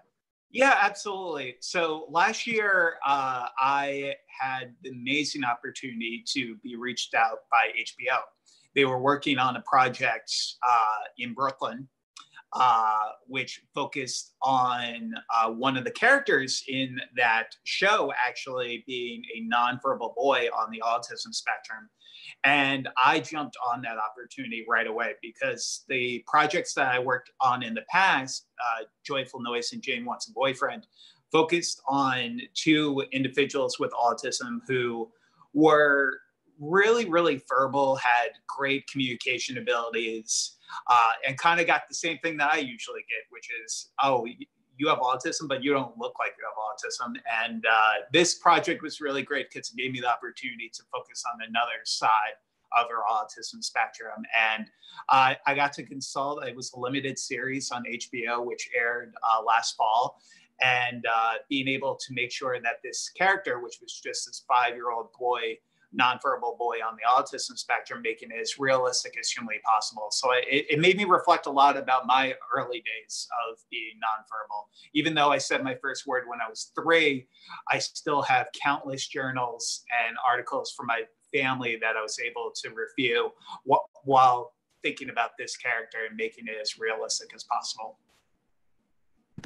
Yeah, 0.55 0.77
absolutely. 0.81 1.57
So 1.59 2.05
last 2.09 2.47
year, 2.47 2.95
uh, 3.05 3.47
I 3.59 4.13
had 4.39 4.73
the 4.83 4.91
amazing 4.91 5.43
opportunity 5.43 6.23
to 6.27 6.55
be 6.63 6.77
reached 6.77 7.13
out 7.13 7.39
by 7.51 7.71
HBO. 7.77 8.19
They 8.73 8.85
were 8.85 8.99
working 8.99 9.37
on 9.37 9.57
a 9.57 9.61
project 9.63 10.31
uh, 10.65 11.03
in 11.17 11.33
Brooklyn, 11.33 11.89
uh, 12.53 13.09
which 13.27 13.63
focused 13.73 14.33
on 14.41 15.13
uh, 15.29 15.51
one 15.51 15.75
of 15.75 15.83
the 15.83 15.91
characters 15.91 16.63
in 16.69 17.01
that 17.17 17.47
show 17.65 18.13
actually 18.25 18.85
being 18.87 19.23
a 19.35 19.41
nonverbal 19.53 20.15
boy 20.15 20.47
on 20.57 20.71
the 20.71 20.81
autism 20.85 21.33
spectrum. 21.33 21.89
And 22.43 22.87
I 23.03 23.19
jumped 23.19 23.57
on 23.71 23.81
that 23.81 23.97
opportunity 23.97 24.65
right 24.69 24.87
away 24.87 25.13
because 25.21 25.83
the 25.87 26.23
projects 26.27 26.73
that 26.73 26.87
I 26.87 26.99
worked 26.99 27.31
on 27.41 27.63
in 27.63 27.73
the 27.73 27.83
past, 27.89 28.47
uh, 28.59 28.83
Joyful 29.05 29.41
Noise 29.41 29.73
and 29.73 29.81
Jane 29.81 30.05
Wants 30.05 30.29
a 30.29 30.33
Boyfriend, 30.33 30.87
focused 31.31 31.81
on 31.87 32.39
two 32.53 33.03
individuals 33.11 33.79
with 33.79 33.91
autism 33.91 34.59
who 34.67 35.11
were 35.53 36.19
really, 36.59 37.09
really 37.09 37.41
verbal, 37.49 37.95
had 37.97 38.29
great 38.47 38.87
communication 38.87 39.57
abilities, 39.57 40.55
uh, 40.89 41.11
and 41.27 41.37
kind 41.37 41.59
of 41.59 41.67
got 41.67 41.81
the 41.89 41.95
same 41.95 42.17
thing 42.19 42.37
that 42.37 42.53
I 42.53 42.57
usually 42.57 43.01
get, 43.09 43.23
which 43.29 43.49
is, 43.65 43.91
oh, 44.01 44.25
you 44.77 44.87
have 44.87 44.99
autism, 44.99 45.47
but 45.47 45.63
you 45.63 45.71
don't 45.71 45.97
look 45.97 46.15
like 46.19 46.33
you 46.37 46.43
have 46.45 46.55
autism. 46.57 47.19
And 47.43 47.65
uh, 47.65 48.05
this 48.11 48.35
project 48.35 48.81
was 48.81 49.01
really 49.01 49.23
great 49.23 49.49
because 49.51 49.69
it 49.69 49.77
gave 49.77 49.91
me 49.91 49.99
the 49.99 50.09
opportunity 50.09 50.69
to 50.73 50.83
focus 50.91 51.23
on 51.33 51.39
another 51.47 51.81
side 51.83 52.35
of 52.77 52.87
her 52.89 53.03
autism 53.09 53.63
spectrum. 53.63 54.23
And 54.37 54.65
uh, 55.09 55.35
I 55.45 55.55
got 55.55 55.73
to 55.73 55.83
consult, 55.83 56.45
it 56.45 56.55
was 56.55 56.73
a 56.73 56.79
limited 56.79 57.17
series 57.17 57.71
on 57.71 57.83
HBO, 57.83 58.45
which 58.45 58.69
aired 58.77 59.13
uh, 59.23 59.43
last 59.43 59.75
fall. 59.75 60.19
And 60.61 61.05
uh, 61.13 61.33
being 61.49 61.67
able 61.67 61.95
to 61.95 62.13
make 62.13 62.31
sure 62.31 62.59
that 62.61 62.81
this 62.83 63.09
character, 63.09 63.59
which 63.59 63.79
was 63.81 63.93
just 63.93 64.25
this 64.25 64.43
five 64.47 64.75
year 64.75 64.91
old 64.91 65.07
boy, 65.19 65.57
nonverbal 65.99 66.57
boy 66.57 66.77
on 66.85 66.95
the 66.95 67.03
autism 67.09 67.57
spectrum, 67.57 68.01
making 68.01 68.29
it 68.31 68.39
as 68.39 68.59
realistic 68.59 69.15
as 69.19 69.29
humanly 69.29 69.59
possible. 69.63 70.07
So 70.11 70.31
it, 70.31 70.65
it 70.69 70.79
made 70.79 70.97
me 70.97 71.05
reflect 71.05 71.45
a 71.45 71.51
lot 71.51 71.77
about 71.77 72.05
my 72.05 72.35
early 72.55 72.81
days 72.81 73.27
of 73.49 73.57
being 73.71 73.93
nonverbal. 73.95 74.65
Even 74.93 75.13
though 75.13 75.31
I 75.31 75.37
said 75.37 75.63
my 75.63 75.75
first 75.81 76.07
word 76.07 76.23
when 76.27 76.39
I 76.45 76.49
was 76.49 76.71
three, 76.75 77.27
I 77.71 77.79
still 77.79 78.21
have 78.23 78.47
countless 78.61 79.07
journals 79.07 79.83
and 80.07 80.17
articles 80.27 80.73
from 80.75 80.87
my 80.87 81.03
family 81.33 81.77
that 81.81 81.95
I 81.97 82.01
was 82.01 82.17
able 82.19 82.51
to 82.63 82.69
review 82.69 83.31
while 84.03 84.53
thinking 84.83 85.09
about 85.09 85.31
this 85.37 85.57
character 85.57 85.99
and 86.07 86.15
making 86.15 86.45
it 86.47 86.55
as 86.61 86.77
realistic 86.77 87.33
as 87.33 87.43
possible 87.43 87.97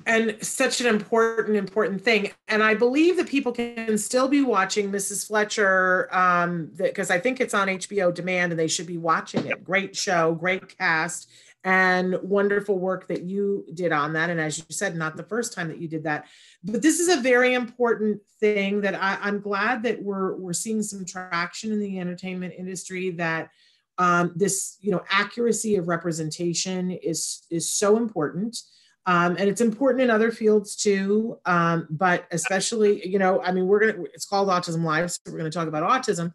and 0.06 0.38
such 0.42 0.82
an 0.82 0.88
important 0.88 1.56
important 1.56 2.02
thing. 2.02 2.32
And 2.48 2.64
i 2.64 2.74
believe 2.74 3.18
that 3.18 3.28
people 3.28 3.52
can 3.52 3.98
still 3.98 4.28
be 4.28 4.42
watching 4.42 4.92
mrs 4.92 5.28
fletcher 5.28 6.14
um 6.16 6.72
because 6.76 7.12
i 7.12 7.20
think 7.20 7.40
it's 7.40 7.54
on 7.54 7.68
hbo 7.68 8.14
demand 8.14 8.52
and 8.52 8.60
they 8.60 8.68
should 8.68 8.88
be 8.88 8.98
watching 8.98 9.46
it. 9.46 9.64
Great 9.64 9.96
show 9.96 10.34
great 10.34 10.78
cast 10.78 11.30
and 11.64 12.18
wonderful 12.24 12.80
work 12.80 13.10
that 13.10 13.24
you 13.24 13.66
did 13.74 13.92
on 13.92 14.14
that. 14.14 14.30
And 14.30 14.40
as 14.40 14.58
you 14.58 14.64
said 14.70 14.96
not 14.96 15.18
the 15.18 15.24
first 15.24 15.54
time 15.54 15.68
that 15.68 15.80
you 15.80 15.90
did 15.90 16.04
that. 16.06 16.26
But 16.64 16.82
this 16.82 17.02
is 17.02 17.10
a 17.10 17.22
very 17.22 17.54
important 17.54 18.22
thing 18.40 18.82
that 18.82 18.96
I, 18.96 19.18
i'm 19.22 19.42
glad 19.42 19.84
that 19.84 20.02
we're 20.02 20.36
we're 20.36 20.54
seeing 20.54 20.82
some 20.82 21.06
traction 21.06 21.72
in 21.72 21.80
the 21.80 22.00
entertainment 22.00 22.54
industry 22.58 23.12
that 23.12 23.50
um, 23.98 24.32
this 24.36 24.78
you 24.80 24.92
know 24.92 25.04
accuracy 25.12 25.76
of 25.76 25.88
representation 25.88 26.92
is 26.92 27.46
is 27.52 27.70
so 27.70 27.98
important 27.98 28.58
um, 29.06 29.36
and 29.38 29.50
it's 29.50 29.62
important 29.62 30.04
in 30.04 30.10
other 30.10 30.32
fields 30.32 30.76
too 30.76 31.38
um, 31.46 31.88
but 31.90 32.26
especially 32.32 33.08
you 33.08 33.20
know 33.20 33.42
i 33.44 33.52
mean 33.52 33.68
we're 33.68 33.80
gonna 33.80 34.04
it's 34.14 34.26
called 34.26 34.50
autism 34.50 34.84
live 34.84 35.12
so 35.12 35.20
we're 35.28 35.38
gonna 35.38 35.50
talk 35.50 35.68
about 35.68 35.84
autism. 35.84 36.34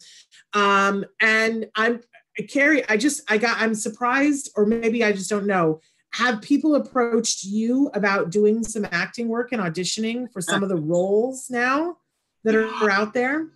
Um, 0.52 1.04
and 1.20 1.66
i'm 1.76 2.00
kerry 2.48 2.86
i 2.88 2.96
just 2.96 3.22
i 3.30 3.38
got 3.38 3.60
i'm 3.60 3.74
surprised 3.74 4.50
or 4.56 4.66
maybe 4.66 5.04
i 5.04 5.12
just 5.12 5.30
don't 5.30 5.46
know. 5.46 5.80
Have 6.14 6.40
people 6.40 6.76
approached 6.76 7.42
you 7.42 7.90
about 7.92 8.30
doing 8.30 8.62
some 8.62 8.86
acting 8.92 9.26
work 9.26 9.50
and 9.50 9.60
auditioning 9.60 10.30
for 10.32 10.40
some 10.40 10.62
of 10.62 10.68
the 10.68 10.76
roles 10.92 11.50
now 11.50 11.96
that 12.44 12.54
are 12.54 12.88
out 12.88 13.12
there? 13.14 13.48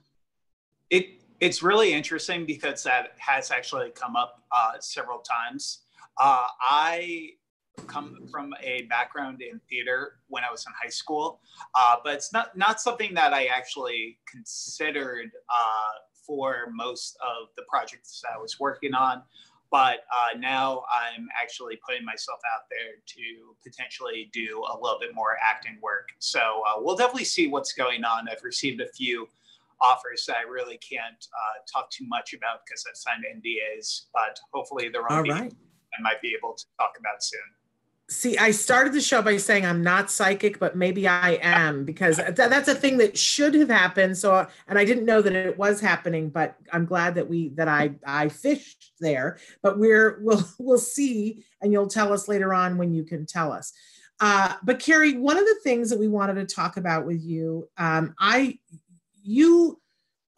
It 0.90 1.22
it's 1.38 1.62
really 1.62 1.92
interesting 1.92 2.46
because 2.46 2.82
that 2.82 3.12
has 3.18 3.52
actually 3.52 3.90
come 3.90 4.16
up 4.16 4.42
uh, 4.50 4.72
several 4.80 5.20
times. 5.20 5.82
Uh, 6.20 6.48
i 6.60 7.28
come 7.86 8.18
from 8.30 8.54
a 8.62 8.82
background 8.82 9.42
in 9.42 9.60
theater 9.68 10.14
when 10.28 10.44
I 10.44 10.50
was 10.50 10.64
in 10.66 10.72
high 10.80 10.90
school, 10.90 11.40
uh, 11.74 11.96
but 12.02 12.14
it's 12.14 12.32
not 12.32 12.56
not 12.56 12.80
something 12.80 13.14
that 13.14 13.32
I 13.32 13.46
actually 13.46 14.18
considered 14.30 15.30
uh, 15.48 15.98
for 16.26 16.68
most 16.72 17.16
of 17.22 17.48
the 17.56 17.62
projects 17.68 18.20
that 18.22 18.32
I 18.36 18.38
was 18.38 18.60
working 18.60 18.94
on. 18.94 19.22
But 19.70 19.98
uh, 20.10 20.38
now 20.38 20.84
I'm 20.90 21.28
actually 21.40 21.78
putting 21.86 22.04
myself 22.04 22.38
out 22.54 22.62
there 22.70 22.94
to 23.04 23.56
potentially 23.62 24.30
do 24.32 24.64
a 24.72 24.74
little 24.80 24.98
bit 24.98 25.14
more 25.14 25.36
acting 25.42 25.78
work. 25.82 26.08
So 26.18 26.40
uh, 26.40 26.80
we'll 26.80 26.96
definitely 26.96 27.24
see 27.24 27.48
what's 27.48 27.74
going 27.74 28.02
on. 28.02 28.28
I've 28.30 28.42
received 28.42 28.80
a 28.80 28.88
few 28.88 29.28
offers 29.82 30.24
that 30.26 30.36
I 30.38 30.50
really 30.50 30.78
can't 30.78 31.26
uh, 31.32 31.60
talk 31.70 31.90
too 31.90 32.06
much 32.08 32.32
about 32.32 32.60
because 32.64 32.84
I've 32.88 32.96
signed 32.96 33.24
NDAs, 33.24 34.06
but 34.14 34.38
hopefully 34.52 34.88
there 34.88 35.02
will 35.02 35.22
be 35.22 35.30
right. 35.30 35.52
I 35.52 36.02
might 36.02 36.20
be 36.22 36.34
able 36.36 36.54
to 36.54 36.64
talk 36.78 36.92
about 36.98 37.22
soon 37.22 37.40
see 38.10 38.38
i 38.38 38.50
started 38.50 38.92
the 38.92 39.00
show 39.00 39.20
by 39.20 39.36
saying 39.36 39.66
i'm 39.66 39.82
not 39.82 40.10
psychic 40.10 40.58
but 40.58 40.74
maybe 40.74 41.06
i 41.06 41.38
am 41.42 41.84
because 41.84 42.16
th- 42.16 42.34
that's 42.34 42.68
a 42.68 42.74
thing 42.74 42.96
that 42.96 43.18
should 43.18 43.54
have 43.54 43.68
happened. 43.68 44.16
So 44.16 44.46
and 44.66 44.78
i 44.78 44.84
didn't 44.84 45.04
know 45.04 45.20
that 45.20 45.34
it 45.34 45.58
was 45.58 45.80
happening 45.80 46.30
but 46.30 46.56
i'm 46.72 46.86
glad 46.86 47.14
that 47.16 47.28
we 47.28 47.50
that 47.50 47.68
i 47.68 47.92
i 48.06 48.28
fished 48.28 48.92
there. 49.00 49.38
But 49.62 49.78
we're 49.78 50.20
we'll 50.22 50.44
we'll 50.58 50.78
see 50.78 51.44
and 51.60 51.72
you'll 51.72 51.88
tell 51.88 52.12
us 52.12 52.28
later 52.28 52.54
on 52.54 52.78
when 52.78 52.94
you 52.94 53.04
can 53.04 53.26
tell 53.26 53.52
us. 53.52 53.72
Uh, 54.20 54.54
but 54.64 54.80
kerry 54.80 55.16
one 55.16 55.36
of 55.36 55.44
the 55.44 55.60
things 55.62 55.90
that 55.90 55.98
we 55.98 56.08
wanted 56.08 56.34
to 56.34 56.46
talk 56.54 56.76
about 56.76 57.06
with 57.06 57.22
you 57.22 57.68
um, 57.76 58.14
i 58.18 58.58
you 59.22 59.78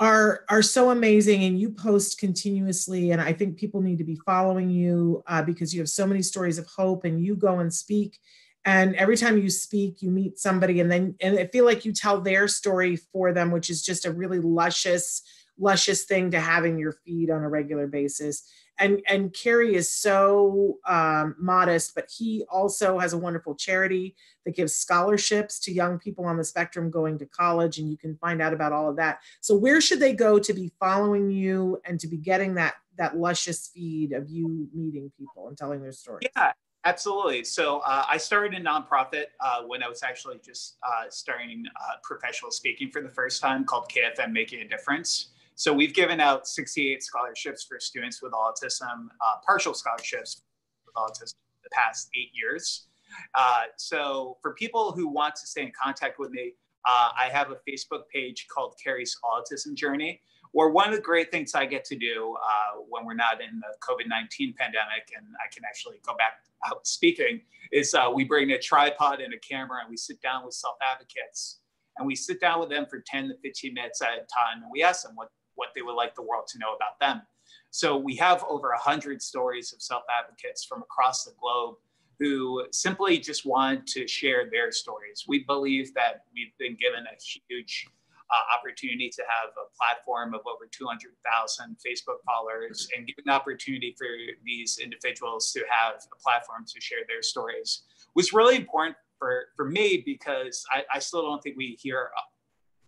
are 0.00 0.44
are 0.48 0.62
so 0.62 0.90
amazing 0.90 1.44
and 1.44 1.60
you 1.60 1.70
post 1.70 2.18
continuously 2.18 3.10
and 3.10 3.20
i 3.20 3.32
think 3.32 3.56
people 3.56 3.82
need 3.82 3.98
to 3.98 4.04
be 4.04 4.18
following 4.24 4.70
you 4.70 5.22
uh, 5.28 5.42
because 5.42 5.74
you 5.74 5.80
have 5.80 5.88
so 5.90 6.06
many 6.06 6.22
stories 6.22 6.58
of 6.58 6.66
hope 6.66 7.04
and 7.04 7.22
you 7.22 7.36
go 7.36 7.58
and 7.58 7.72
speak 7.72 8.18
and 8.64 8.94
every 8.96 9.16
time 9.16 9.36
you 9.38 9.50
speak 9.50 10.00
you 10.00 10.10
meet 10.10 10.38
somebody 10.38 10.80
and 10.80 10.90
then 10.90 11.14
and 11.20 11.38
i 11.38 11.46
feel 11.48 11.66
like 11.66 11.84
you 11.84 11.92
tell 11.92 12.20
their 12.20 12.48
story 12.48 12.96
for 12.96 13.32
them 13.32 13.50
which 13.50 13.68
is 13.68 13.82
just 13.82 14.06
a 14.06 14.12
really 14.12 14.40
luscious 14.40 15.22
luscious 15.58 16.04
thing 16.04 16.30
to 16.30 16.40
have 16.40 16.64
in 16.64 16.78
your 16.78 16.92
feed 17.04 17.30
on 17.30 17.42
a 17.42 17.48
regular 17.48 17.86
basis 17.86 18.50
and 18.80 19.02
and 19.06 19.32
Kerry 19.32 19.74
is 19.74 19.92
so 19.92 20.78
um, 20.86 21.36
modest, 21.38 21.94
but 21.94 22.10
he 22.10 22.44
also 22.50 22.98
has 22.98 23.12
a 23.12 23.18
wonderful 23.18 23.54
charity 23.54 24.16
that 24.44 24.56
gives 24.56 24.74
scholarships 24.74 25.60
to 25.60 25.72
young 25.72 25.98
people 25.98 26.24
on 26.24 26.36
the 26.36 26.44
spectrum 26.44 26.90
going 26.90 27.18
to 27.18 27.26
college, 27.26 27.78
and 27.78 27.90
you 27.90 27.98
can 27.98 28.16
find 28.16 28.40
out 28.40 28.54
about 28.54 28.72
all 28.72 28.88
of 28.88 28.96
that. 28.96 29.20
So 29.40 29.54
where 29.54 29.80
should 29.80 30.00
they 30.00 30.14
go 30.14 30.38
to 30.38 30.52
be 30.54 30.72
following 30.80 31.30
you 31.30 31.80
and 31.84 32.00
to 32.00 32.08
be 32.08 32.16
getting 32.16 32.54
that 32.54 32.74
that 32.96 33.16
luscious 33.16 33.68
feed 33.68 34.12
of 34.12 34.28
you 34.28 34.68
meeting 34.74 35.12
people 35.16 35.48
and 35.48 35.56
telling 35.56 35.82
their 35.82 35.92
stories? 35.92 36.28
Yeah, 36.34 36.52
Absolutely. 36.84 37.44
So 37.44 37.80
uh, 37.80 38.04
I 38.08 38.16
started 38.16 38.58
a 38.58 38.64
nonprofit 38.64 39.24
uh, 39.38 39.62
when 39.66 39.82
I 39.82 39.88
was 39.88 40.02
actually 40.02 40.40
just 40.42 40.78
uh, 40.82 41.04
starting 41.10 41.64
uh, 41.76 41.96
professional 42.02 42.50
speaking 42.50 42.90
for 42.90 43.02
the 43.02 43.10
first 43.10 43.42
time 43.42 43.64
called 43.64 43.90
KFM 43.90 44.32
Making 44.32 44.62
a 44.62 44.68
Difference. 44.68 45.28
So 45.60 45.74
we've 45.74 45.92
given 45.92 46.22
out 46.22 46.48
68 46.48 47.02
scholarships 47.02 47.64
for 47.64 47.78
students 47.78 48.22
with 48.22 48.32
autism, 48.32 49.08
uh, 49.20 49.34
partial 49.44 49.74
scholarships 49.74 50.40
with 50.86 50.94
autism 50.94 51.34
the 51.62 51.68
past 51.70 52.08
eight 52.14 52.30
years. 52.32 52.86
Uh, 53.34 53.64
so 53.76 54.38
for 54.40 54.54
people 54.54 54.92
who 54.92 55.06
want 55.06 55.36
to 55.36 55.46
stay 55.46 55.60
in 55.60 55.72
contact 55.78 56.18
with 56.18 56.30
me, 56.30 56.54
I 56.86 57.28
have 57.30 57.50
a 57.50 57.56
Facebook 57.68 58.08
page 58.10 58.46
called 58.48 58.74
Kerry's 58.82 59.14
Autism 59.22 59.74
Journey 59.74 60.22
or 60.54 60.70
one 60.70 60.88
of 60.88 60.94
the 60.94 61.02
great 61.02 61.30
things 61.30 61.54
I 61.54 61.66
get 61.66 61.84
to 61.84 61.94
do 61.94 62.34
uh, 62.42 62.80
when 62.88 63.04
we're 63.04 63.12
not 63.12 63.42
in 63.42 63.60
the 63.60 63.76
COVID 63.86 64.08
19 64.08 64.54
pandemic 64.58 65.12
and 65.14 65.26
I 65.44 65.52
can 65.52 65.64
actually 65.66 66.00
go 66.06 66.16
back 66.16 66.40
out 66.66 66.86
speaking 66.86 67.42
is 67.70 67.92
uh, 67.92 68.10
we 68.12 68.24
bring 68.24 68.52
a 68.52 68.58
tripod 68.58 69.20
and 69.20 69.34
a 69.34 69.38
camera 69.38 69.80
and 69.82 69.90
we 69.90 69.98
sit 69.98 70.22
down 70.22 70.46
with 70.46 70.54
self 70.54 70.76
advocates 70.90 71.58
and 71.98 72.06
we 72.06 72.16
sit 72.16 72.40
down 72.40 72.60
with 72.60 72.70
them 72.70 72.86
for 72.88 73.04
10 73.06 73.28
to 73.28 73.34
15 73.42 73.74
minutes 73.74 74.00
at 74.00 74.14
a 74.14 74.24
time 74.24 74.62
and 74.62 74.70
we 74.72 74.82
ask 74.82 75.02
them 75.02 75.12
what, 75.16 75.28
what 75.60 75.68
they 75.74 75.82
would 75.82 75.94
like 75.94 76.14
the 76.14 76.22
world 76.22 76.46
to 76.48 76.58
know 76.58 76.72
about 76.74 76.98
them. 76.98 77.22
So 77.70 77.96
we 77.96 78.16
have 78.16 78.42
over 78.48 78.68
100 78.70 79.20
stories 79.22 79.72
of 79.72 79.82
self 79.82 80.02
advocates 80.18 80.64
from 80.64 80.82
across 80.82 81.24
the 81.24 81.32
globe 81.40 81.76
who 82.18 82.64
simply 82.72 83.18
just 83.18 83.46
want 83.46 83.86
to 83.88 84.08
share 84.08 84.48
their 84.50 84.72
stories. 84.72 85.24
We 85.28 85.44
believe 85.44 85.94
that 85.94 86.24
we've 86.34 86.56
been 86.58 86.76
given 86.80 87.04
a 87.04 87.16
huge 87.48 87.86
uh, 88.30 88.56
opportunity 88.56 89.10
to 89.10 89.22
have 89.22 89.50
a 89.56 89.66
platform 89.76 90.34
of 90.34 90.40
over 90.46 90.68
200,000 90.70 91.76
Facebook 91.84 92.20
followers 92.24 92.88
and 92.96 93.06
give 93.06 93.16
an 93.24 93.32
opportunity 93.32 93.94
for 93.98 94.06
these 94.44 94.78
individuals 94.82 95.52
to 95.52 95.60
have 95.68 95.94
a 96.12 96.22
platform 96.22 96.64
to 96.66 96.80
share 96.80 97.04
their 97.08 97.22
stories 97.22 97.82
was 98.14 98.32
really 98.32 98.56
important 98.56 98.96
for, 99.18 99.44
for 99.56 99.64
me 99.64 100.02
because 100.04 100.64
I, 100.72 100.82
I 100.94 100.98
still 100.98 101.22
don't 101.22 101.42
think 101.42 101.56
we 101.56 101.76
hear 101.80 102.10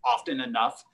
often 0.04 0.40
enough 0.40 0.84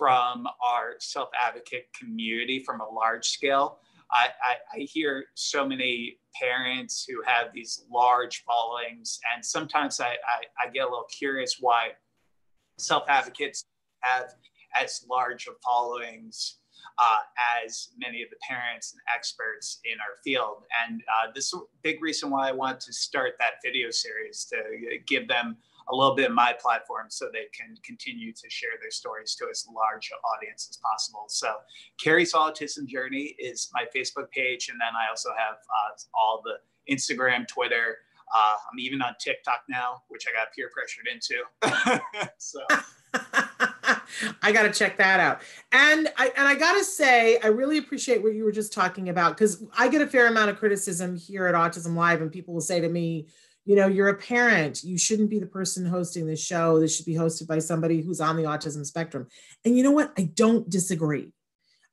from 0.00 0.46
our 0.64 0.94
self-advocate 0.98 1.86
community 1.92 2.64
from 2.64 2.80
a 2.80 2.88
large 2.88 3.28
scale. 3.28 3.80
I, 4.10 4.28
I, 4.42 4.54
I, 4.74 4.78
hear 4.78 5.26
so 5.34 5.68
many 5.68 6.16
parents 6.40 7.04
who 7.06 7.22
have 7.26 7.48
these 7.52 7.84
large 7.92 8.42
followings, 8.44 9.20
and 9.34 9.44
sometimes 9.44 10.00
I, 10.00 10.06
I, 10.06 10.66
I 10.66 10.70
get 10.72 10.86
a 10.86 10.88
little 10.88 11.06
curious 11.16 11.58
why 11.60 11.90
self-advocates 12.78 13.66
have 14.00 14.30
as 14.74 15.04
large 15.08 15.46
of 15.46 15.56
followings 15.62 16.60
uh, 16.98 17.18
as 17.66 17.90
many 17.98 18.22
of 18.22 18.30
the 18.30 18.36
parents 18.48 18.94
and 18.94 19.02
experts 19.14 19.80
in 19.84 19.98
our 20.00 20.16
field. 20.24 20.64
And 20.82 21.02
uh, 21.02 21.30
this 21.34 21.48
is 21.48 21.54
a 21.54 21.64
big 21.82 22.02
reason 22.02 22.30
why 22.30 22.48
I 22.48 22.52
want 22.52 22.80
to 22.80 22.92
start 22.94 23.34
that 23.38 23.54
video 23.62 23.90
series 23.90 24.46
to 24.46 24.56
give 25.06 25.28
them 25.28 25.58
a 25.90 25.96
little 25.96 26.14
bit 26.14 26.30
of 26.30 26.34
my 26.34 26.54
platform 26.60 27.06
so 27.08 27.26
they 27.32 27.46
can 27.52 27.76
continue 27.84 28.32
to 28.32 28.50
share 28.50 28.70
their 28.80 28.90
stories 28.90 29.34
to 29.36 29.46
as 29.50 29.66
large 29.74 30.10
an 30.10 30.18
audience 30.36 30.68
as 30.70 30.78
possible. 30.78 31.24
So 31.28 31.52
Kerry's 32.02 32.32
Autism 32.32 32.86
Journey 32.86 33.34
is 33.38 33.70
my 33.74 33.84
Facebook 33.94 34.30
page. 34.30 34.68
And 34.68 34.80
then 34.80 34.94
I 34.94 35.08
also 35.08 35.30
have 35.36 35.54
uh, 35.54 36.18
all 36.18 36.42
the 36.44 36.58
Instagram, 36.92 37.46
Twitter, 37.46 37.98
uh, 38.34 38.56
I'm 38.70 38.78
even 38.78 39.02
on 39.02 39.14
TikTok 39.18 39.62
now, 39.68 40.02
which 40.08 40.24
I 40.28 40.38
got 40.38 40.52
peer 40.54 40.70
pressured 40.72 41.06
into. 41.12 42.00
so 42.38 42.60
I 44.42 44.52
got 44.52 44.62
to 44.62 44.70
check 44.70 44.96
that 44.98 45.20
out. 45.20 45.42
And 45.72 46.08
I 46.16 46.32
and 46.36 46.46
I 46.46 46.54
got 46.54 46.74
to 46.74 46.84
say, 46.84 47.38
I 47.42 47.48
really 47.48 47.78
appreciate 47.78 48.22
what 48.22 48.34
you 48.34 48.44
were 48.44 48.52
just 48.52 48.72
talking 48.72 49.08
about 49.08 49.36
because 49.36 49.64
I 49.76 49.88
get 49.88 50.00
a 50.00 50.06
fair 50.06 50.28
amount 50.28 50.50
of 50.50 50.58
criticism 50.58 51.16
here 51.16 51.46
at 51.46 51.54
Autism 51.54 51.96
Live, 51.96 52.22
and 52.22 52.30
people 52.30 52.54
will 52.54 52.60
say 52.60 52.80
to 52.80 52.88
me, 52.88 53.26
you 53.64 53.76
know, 53.76 53.86
you're 53.86 54.08
a 54.08 54.16
parent. 54.16 54.82
You 54.82 54.98
shouldn't 54.98 55.30
be 55.30 55.38
the 55.38 55.46
person 55.46 55.84
hosting 55.84 56.26
this 56.26 56.44
show. 56.44 56.80
This 56.80 56.96
should 56.96 57.06
be 57.06 57.14
hosted 57.14 57.46
by 57.46 57.58
somebody 57.58 58.00
who's 58.00 58.20
on 58.20 58.36
the 58.36 58.44
autism 58.44 58.84
spectrum. 58.84 59.28
And 59.64 59.76
you 59.76 59.82
know 59.82 59.90
what? 59.90 60.12
I 60.18 60.30
don't 60.34 60.68
disagree. 60.68 61.32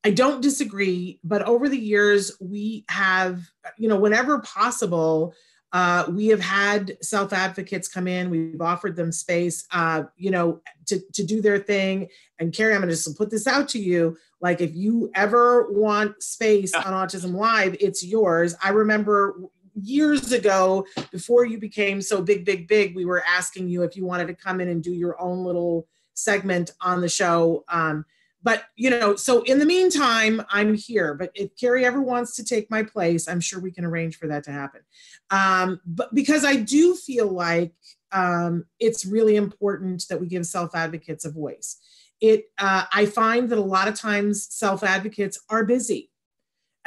I 0.03 0.11
don't 0.11 0.41
disagree. 0.41 1.19
But 1.23 1.41
over 1.43 1.67
the 1.67 1.77
years, 1.77 2.31
we 2.39 2.85
have, 2.89 3.41
you 3.77 3.89
know, 3.89 3.97
whenever 3.97 4.39
possible, 4.39 5.33
uh, 5.73 6.05
we 6.09 6.27
have 6.27 6.39
had 6.39 6.97
self 7.01 7.33
advocates 7.33 7.89
come 7.89 8.07
in. 8.07 8.29
We've 8.29 8.61
offered 8.61 8.95
them 8.95 9.11
space, 9.11 9.67
uh, 9.71 10.03
you 10.15 10.31
know, 10.31 10.61
to, 10.85 11.01
to 11.13 11.23
do 11.25 11.41
their 11.41 11.59
thing. 11.59 12.07
And 12.39 12.53
Kerry, 12.53 12.73
I'm 12.73 12.79
going 12.79 12.89
to 12.89 12.95
just 12.95 13.17
put 13.17 13.29
this 13.29 13.47
out 13.47 13.67
to 13.69 13.79
you. 13.79 14.17
Like, 14.39 14.61
if 14.61 14.73
you 14.75 15.11
ever 15.13 15.69
want 15.71 16.21
space 16.23 16.73
on 16.73 16.83
Autism 16.83 17.33
Live, 17.33 17.75
it's 17.79 18.05
yours. 18.05 18.55
I 18.63 18.69
remember 18.69 19.35
years 19.81 20.31
ago, 20.31 20.85
before 21.11 21.45
you 21.45 21.59
became 21.59 22.01
so 22.01 22.21
big, 22.21 22.45
big, 22.45 22.67
big, 22.67 22.95
we 22.95 23.05
were 23.05 23.23
asking 23.25 23.69
you 23.69 23.83
if 23.83 23.95
you 23.95 24.05
wanted 24.05 24.27
to 24.27 24.33
come 24.33 24.59
in 24.59 24.69
and 24.69 24.83
do 24.83 24.91
your 24.91 25.19
own 25.21 25.43
little 25.43 25.87
segment 26.13 26.71
on 26.81 27.01
the 27.01 27.09
show. 27.09 27.63
Um, 27.69 28.05
but 28.43 28.65
you 28.75 28.89
know 28.89 29.15
so 29.15 29.41
in 29.43 29.59
the 29.59 29.65
meantime 29.65 30.41
i'm 30.49 30.73
here 30.73 31.13
but 31.13 31.31
if 31.35 31.55
Kerry 31.59 31.85
ever 31.85 32.01
wants 32.01 32.35
to 32.35 32.45
take 32.45 32.69
my 32.71 32.83
place 32.83 33.27
i'm 33.27 33.41
sure 33.41 33.59
we 33.59 33.71
can 33.71 33.83
arrange 33.83 34.17
for 34.17 34.27
that 34.27 34.43
to 34.45 34.51
happen 34.51 34.81
um, 35.29 35.81
but 35.85 36.13
because 36.15 36.45
i 36.45 36.55
do 36.55 36.95
feel 36.95 37.27
like 37.27 37.73
um, 38.13 38.63
it's 38.79 39.05
really 39.05 39.35
important 39.35 40.05
that 40.09 40.21
we 40.21 40.27
give 40.27 40.45
self 40.45 40.75
advocates 40.75 41.25
a 41.25 41.31
voice 41.31 41.77
it 42.21 42.45
uh, 42.57 42.85
i 42.93 43.05
find 43.05 43.49
that 43.49 43.57
a 43.57 43.61
lot 43.61 43.87
of 43.87 43.95
times 43.95 44.47
self 44.49 44.83
advocates 44.83 45.39
are 45.49 45.65
busy 45.65 46.09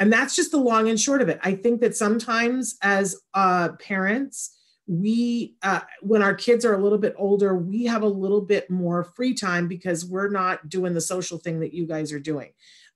and 0.01 0.11
that's 0.11 0.35
just 0.35 0.49
the 0.49 0.57
long 0.57 0.89
and 0.89 0.99
short 0.99 1.21
of 1.21 1.29
it. 1.29 1.39
I 1.43 1.53
think 1.53 1.79
that 1.81 1.95
sometimes 1.95 2.75
as 2.81 3.15
uh, 3.35 3.69
parents 3.73 4.57
we 4.87 5.55
uh, 5.61 5.81
when 6.01 6.23
our 6.23 6.33
kids 6.33 6.65
are 6.65 6.73
a 6.73 6.81
little 6.81 6.97
bit 6.97 7.13
older 7.17 7.55
we 7.55 7.85
have 7.85 8.01
a 8.01 8.07
little 8.07 8.41
bit 8.41 8.67
more 8.69 9.03
free 9.03 9.35
time 9.35 9.67
because 9.67 10.03
we're 10.03 10.27
not 10.27 10.67
doing 10.67 10.95
the 10.95 10.99
social 10.99 11.37
thing 11.37 11.59
that 11.59 11.71
you 11.73 11.85
guys 11.85 12.11
are 12.11 12.19
doing. 12.19 12.49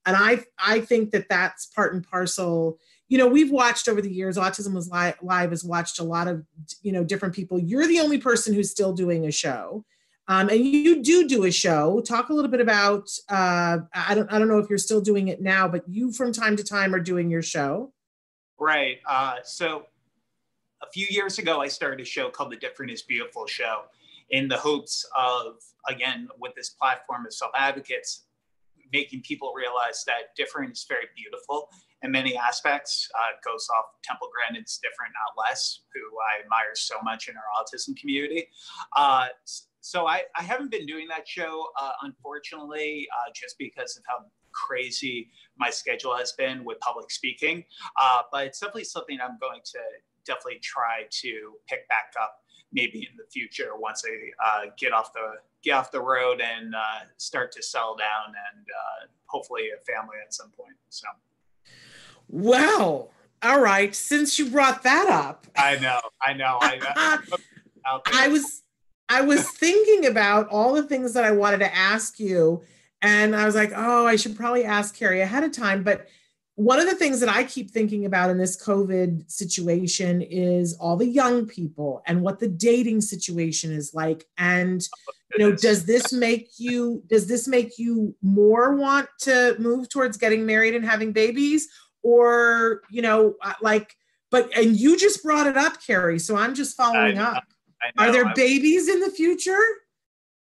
And 0.07 0.17
i 0.17 0.43
i 0.57 0.81
think 0.81 1.11
that 1.11 1.29
that's 1.29 1.67
part 1.67 1.93
and 1.93 2.03
parcel. 2.03 2.79
You 3.07 3.19
know 3.19 3.27
we've 3.27 3.51
watched 3.51 3.87
over 3.87 4.01
the 4.01 4.11
years 4.11 4.35
autism 4.35 4.73
was 4.73 4.89
live, 4.89 5.15
live 5.21 5.51
has 5.51 5.63
watched 5.63 5.99
a 5.99 6.03
lot 6.03 6.27
of 6.27 6.43
you 6.81 6.91
know 6.91 7.03
different 7.03 7.35
people. 7.35 7.59
You're 7.59 7.87
the 7.87 7.99
only 7.99 8.17
person 8.17 8.55
who's 8.55 8.71
still 8.71 8.93
doing 8.93 9.27
a 9.27 9.31
show 9.31 9.85
um, 10.27 10.49
and 10.49 10.65
you 10.65 11.03
do 11.03 11.27
do 11.27 11.45
a 11.45 11.51
show 11.51 12.01
talk 12.01 12.29
a 12.29 12.33
little 12.33 12.51
bit 12.51 12.61
about 12.61 13.09
uh, 13.29 13.77
i 13.93 14.13
don't 14.15 14.31
i 14.31 14.39
don't 14.39 14.47
know 14.47 14.59
if 14.59 14.69
you're 14.69 14.77
still 14.77 15.01
doing 15.01 15.27
it 15.27 15.41
now 15.41 15.67
but 15.67 15.87
you 15.87 16.11
from 16.11 16.31
time 16.31 16.55
to 16.55 16.63
time 16.63 16.93
are 16.93 16.99
doing 16.99 17.29
your 17.29 17.41
show 17.41 17.91
right 18.59 18.99
uh, 19.07 19.35
so 19.43 19.85
a 20.85 20.91
few 20.91 21.07
years 21.09 21.39
ago, 21.39 21.61
I 21.61 21.67
started 21.67 22.01
a 22.01 22.05
show 22.05 22.29
called 22.29 22.51
The 22.51 22.57
Different 22.57 22.91
is 22.91 23.01
Beautiful 23.01 23.47
Show 23.47 23.83
in 24.29 24.47
the 24.47 24.57
hopes 24.57 25.05
of, 25.15 25.55
again, 25.87 26.27
with 26.39 26.53
this 26.55 26.69
platform 26.69 27.25
of 27.25 27.33
self 27.33 27.51
advocates, 27.55 28.25
making 28.93 29.21
people 29.21 29.53
realize 29.55 30.03
that 30.05 30.35
different 30.35 30.73
is 30.73 30.85
very 30.87 31.05
beautiful 31.15 31.69
in 32.01 32.11
many 32.11 32.37
aspects. 32.37 33.09
Uh, 33.15 33.35
goes 33.43 33.67
off 33.75 33.85
Temple 34.03 34.29
Grandin's 34.33 34.79
different, 34.81 35.13
not 35.13 35.41
less, 35.41 35.81
who 35.93 36.01
I 36.01 36.43
admire 36.43 36.75
so 36.75 36.95
much 37.03 37.29
in 37.29 37.35
our 37.35 37.43
autism 37.57 37.95
community. 37.97 38.47
Uh, 38.95 39.27
so 39.85 40.07
I, 40.07 40.23
I, 40.35 40.41
haven't 40.41 40.71
been 40.71 40.87
doing 40.87 41.07
that 41.09 41.27
show, 41.27 41.67
uh, 41.79 41.91
unfortunately, 42.01 43.07
uh, 43.13 43.31
just 43.35 43.55
because 43.59 43.95
of 43.95 44.03
how 44.07 44.25
crazy 44.51 45.29
my 45.59 45.69
schedule 45.69 46.17
has 46.17 46.31
been 46.31 46.65
with 46.65 46.79
public 46.79 47.11
speaking. 47.11 47.63
Uh, 48.01 48.23
but 48.31 48.47
it's 48.47 48.59
definitely 48.59 48.85
something 48.85 49.19
I'm 49.21 49.37
going 49.39 49.59
to 49.63 49.79
definitely 50.25 50.59
try 50.63 51.03
to 51.07 51.53
pick 51.69 51.87
back 51.87 52.13
up 52.19 52.37
maybe 52.73 53.07
in 53.07 53.15
the 53.15 53.25
future 53.31 53.77
once 53.77 54.03
I 54.03 54.09
uh, 54.43 54.71
get 54.75 54.91
off 54.91 55.13
the 55.13 55.33
get 55.63 55.73
off 55.73 55.91
the 55.91 56.01
road 56.01 56.41
and 56.41 56.73
uh, 56.73 57.05
start 57.17 57.51
to 57.51 57.61
settle 57.61 57.95
down 57.95 58.33
and 58.53 58.65
uh, 58.65 59.07
hopefully 59.27 59.65
a 59.69 59.85
family 59.85 60.15
at 60.25 60.33
some 60.33 60.49
point. 60.49 60.77
So, 60.89 61.07
well, 62.27 63.11
all 63.43 63.59
right. 63.59 63.95
Since 63.95 64.39
you 64.39 64.49
brought 64.49 64.81
that 64.81 65.09
up, 65.09 65.45
I 65.55 65.77
know, 65.77 65.99
I 66.23 66.33
know, 66.33 66.57
I, 66.59 67.19
I, 67.85 67.99
I 68.13 68.27
was 68.29 68.63
I 69.09 69.21
was 69.21 69.49
thinking 69.49 70.05
about 70.07 70.47
all 70.49 70.73
the 70.73 70.83
things 70.83 71.13
that 71.13 71.23
I 71.23 71.31
wanted 71.31 71.59
to 71.59 71.75
ask 71.75 72.19
you, 72.19 72.63
and 73.01 73.35
I 73.35 73.45
was 73.45 73.55
like, 73.55 73.71
oh, 73.75 74.05
I 74.05 74.15
should 74.15 74.35
probably 74.35 74.63
ask 74.63 74.95
Kerry 74.95 75.21
ahead 75.21 75.43
of 75.43 75.51
time, 75.51 75.83
but 75.83 76.07
one 76.55 76.79
of 76.79 76.85
the 76.85 76.95
things 76.95 77.19
that 77.19 77.27
I 77.27 77.43
keep 77.43 77.69
thinking 77.69 78.05
about 78.05 78.29
in 78.29 78.37
this 78.37 78.61
COVID 78.63 79.29
situation 79.29 80.21
is 80.21 80.73
all 80.79 80.95
the 80.95 81.05
young 81.05 81.45
people 81.45 82.01
and 82.07 82.21
what 82.21 82.39
the 82.39 82.47
dating 82.47 83.01
situation 83.01 83.73
is 83.73 83.93
like. 83.93 84.25
And 84.37 84.81
you 85.33 85.39
know, 85.39 85.53
does 85.53 85.85
this 85.85 86.13
make 86.13 86.51
you 86.57 87.03
does 87.07 87.27
this 87.27 87.45
make 87.45 87.77
you 87.77 88.15
more 88.21 88.75
want 88.75 89.09
to 89.21 89.57
move 89.59 89.89
towards 89.89 90.15
getting 90.15 90.45
married 90.45 90.75
and 90.75 90.85
having 90.85 91.11
babies? 91.11 91.67
or 92.05 92.83
you 92.89 93.01
know 93.01 93.33
uh, 93.41 93.53
like 93.61 93.97
but 94.29 94.55
and 94.55 94.79
you 94.79 94.95
just 94.95 95.23
brought 95.23 95.47
it 95.47 95.57
up 95.57 95.81
kerry 95.81 96.19
so 96.19 96.37
i'm 96.37 96.53
just 96.53 96.77
following 96.77 97.17
up 97.17 97.43
are 97.97 98.11
there 98.11 98.33
babies 98.33 98.89
in 98.89 98.99
the 98.99 99.09
future 99.09 99.59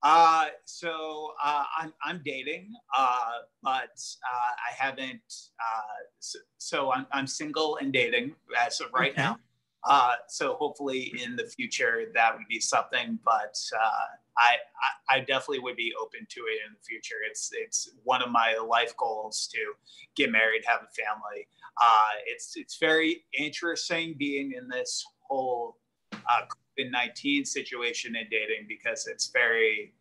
uh, 0.05 0.47
so 0.65 1.31
uh, 1.43 1.63
I'm, 1.79 1.93
I'm 2.05 2.21
dating, 2.25 2.73
uh, 2.97 3.31
but 3.63 3.73
uh, 3.81 4.51
I 4.69 4.75
haven't. 4.77 5.21
Uh, 5.61 6.03
so, 6.19 6.39
so, 6.59 6.93
I'm, 6.93 7.07
I'm 7.13 7.29
single 7.29 7.77
and 7.77 7.93
dating 7.93 8.35
as 8.59 8.81
of 8.81 8.89
right 8.93 9.13
okay. 9.13 9.23
now. 9.23 9.39
Uh, 9.85 10.15
so 10.29 10.55
hopefully 10.55 11.13
in 11.25 11.35
the 11.35 11.45
future 11.45 12.05
that 12.15 12.37
would 12.37 12.47
be 12.49 12.61
something, 12.61 13.19
but 13.25 13.59
uh, 13.75 14.07
I, 14.39 14.57
I, 15.11 15.17
I 15.17 15.21
definitely 15.21 15.59
would 15.59 15.77
be 15.77 15.93
open 16.01 16.21
to 16.29 16.41
it 16.41 16.61
in 16.67 16.73
the 16.73 16.85
future. 16.85 17.17
It's 17.29 17.51
it's 17.53 17.91
one 18.05 18.23
of 18.23 18.31
my 18.31 18.55
life 18.65 18.97
goals 18.97 19.49
to 19.53 19.59
get 20.15 20.31
married, 20.31 20.63
have 20.67 20.83
a 20.83 20.93
family. 20.95 21.49
Uh, 21.81 22.11
it's 22.27 22.53
it's 22.57 22.79
very 22.79 23.25
interesting 23.37 24.15
being 24.17 24.53
in 24.57 24.69
this 24.69 25.05
whole 25.29 25.79
uh, 26.13 26.43
COVID 26.79 26.91
nineteen 26.91 27.45
situation 27.45 28.17
in 28.17 28.27
dating 28.31 28.67
because 28.69 29.07
it's 29.07 29.29
very 29.29 29.95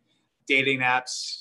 dating 0.46 0.80
apps. 0.80 1.40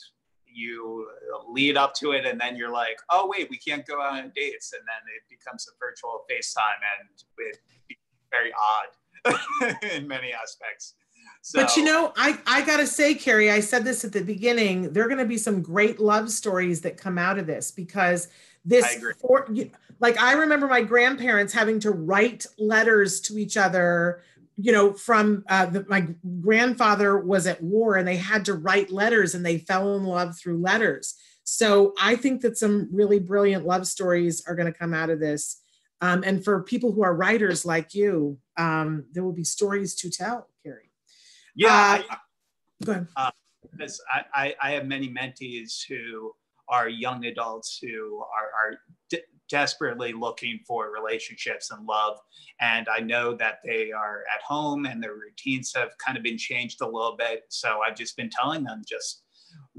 You 0.53 1.07
lead 1.47 1.77
up 1.77 1.93
to 1.95 2.11
it, 2.11 2.25
and 2.25 2.39
then 2.39 2.55
you're 2.55 2.71
like, 2.71 2.97
"Oh 3.09 3.27
wait, 3.27 3.49
we 3.49 3.57
can't 3.57 3.85
go 3.85 4.01
out 4.01 4.13
on 4.13 4.31
dates," 4.35 4.73
and 4.73 4.81
then 4.81 5.01
it 5.15 5.23
becomes 5.29 5.67
a 5.67 5.71
virtual 5.79 6.25
FaceTime, 6.29 6.81
and 6.99 7.09
it's 7.13 7.25
very 8.29 8.51
odd 8.53 9.75
in 9.91 10.07
many 10.07 10.33
aspects. 10.33 10.95
So, 11.43 11.61
but 11.61 11.75
you 11.75 11.83
know, 11.83 12.13
I, 12.15 12.37
I 12.45 12.61
gotta 12.63 12.85
say, 12.85 13.15
Kerry, 13.15 13.49
I 13.49 13.61
said 13.61 13.83
this 13.83 14.03
at 14.05 14.11
the 14.11 14.23
beginning. 14.23 14.93
There 14.93 15.05
are 15.05 15.09
gonna 15.09 15.25
be 15.25 15.37
some 15.37 15.61
great 15.61 15.99
love 15.99 16.29
stories 16.29 16.81
that 16.81 16.97
come 16.97 17.17
out 17.17 17.39
of 17.39 17.47
this 17.47 17.71
because 17.71 18.27
this, 18.63 18.85
for, 19.19 19.47
like, 19.99 20.19
I 20.21 20.33
remember 20.33 20.67
my 20.67 20.81
grandparents 20.81 21.51
having 21.51 21.79
to 21.79 21.91
write 21.91 22.45
letters 22.59 23.19
to 23.21 23.37
each 23.39 23.57
other. 23.57 24.21
You 24.57 24.71
know, 24.71 24.93
from 24.93 25.43
uh, 25.49 25.67
the, 25.67 25.85
my 25.87 26.07
grandfather 26.41 27.17
was 27.17 27.47
at 27.47 27.63
war 27.63 27.95
and 27.95 28.07
they 28.07 28.17
had 28.17 28.45
to 28.45 28.53
write 28.53 28.91
letters 28.91 29.33
and 29.33 29.45
they 29.45 29.57
fell 29.57 29.95
in 29.95 30.03
love 30.03 30.37
through 30.37 30.61
letters. 30.61 31.15
So 31.43 31.93
I 31.99 32.15
think 32.15 32.41
that 32.41 32.57
some 32.57 32.89
really 32.91 33.19
brilliant 33.19 33.65
love 33.65 33.87
stories 33.87 34.43
are 34.47 34.55
going 34.55 34.71
to 34.71 34.77
come 34.77 34.93
out 34.93 35.09
of 35.09 35.19
this. 35.19 35.61
Um, 36.01 36.23
and 36.25 36.43
for 36.43 36.63
people 36.63 36.91
who 36.91 37.03
are 37.03 37.15
writers 37.15 37.65
like 37.65 37.93
you, 37.93 38.39
um, 38.57 39.05
there 39.11 39.23
will 39.23 39.33
be 39.33 39.43
stories 39.43 39.95
to 39.95 40.09
tell, 40.09 40.47
Kerry. 40.63 40.91
Yeah. 41.55 41.69
Uh, 41.69 42.13
I, 42.13 42.17
go 42.83 42.91
ahead. 42.91 43.07
Uh, 43.15 43.31
because 43.71 44.01
I, 44.33 44.55
I, 44.61 44.71
have 44.71 44.85
many 44.85 45.07
mentees 45.07 45.85
who 45.87 46.33
are 46.67 46.89
young 46.89 47.25
adults 47.25 47.79
who 47.81 48.17
are, 48.19 48.71
are 48.71 48.77
desperately 49.51 50.13
looking 50.13 50.59
for 50.65 50.91
relationships 50.91 51.69
and 51.69 51.85
love. 51.85 52.17
And 52.59 52.87
I 52.89 52.99
know 52.99 53.35
that 53.35 53.59
they 53.63 53.91
are 53.91 54.23
at 54.33 54.41
home 54.41 54.85
and 54.85 55.03
their 55.03 55.13
routines 55.13 55.73
have 55.75 55.89
kind 56.03 56.17
of 56.17 56.23
been 56.23 56.37
changed 56.37 56.81
a 56.81 56.85
little 56.85 57.15
bit. 57.17 57.43
So 57.49 57.81
I've 57.85 57.95
just 57.95 58.17
been 58.17 58.29
telling 58.29 58.63
them 58.63 58.81
just 58.87 59.23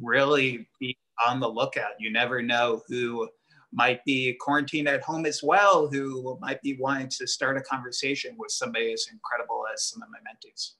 really 0.00 0.68
be 0.78 0.96
on 1.26 1.40
the 1.40 1.48
lookout. 1.48 1.92
You 1.98 2.12
never 2.12 2.42
know 2.42 2.82
who 2.86 3.28
might 3.72 4.04
be 4.04 4.34
quarantined 4.34 4.86
at 4.86 5.02
home 5.02 5.24
as 5.24 5.42
well 5.42 5.88
who 5.88 6.38
might 6.40 6.60
be 6.60 6.76
wanting 6.78 7.08
to 7.08 7.26
start 7.26 7.56
a 7.56 7.62
conversation 7.62 8.34
with 8.38 8.50
somebody 8.50 8.92
as 8.92 9.06
incredible 9.10 9.64
as 9.72 9.84
some 9.84 10.02
of 10.02 10.08
my 10.10 10.18
mentees. 10.18 10.72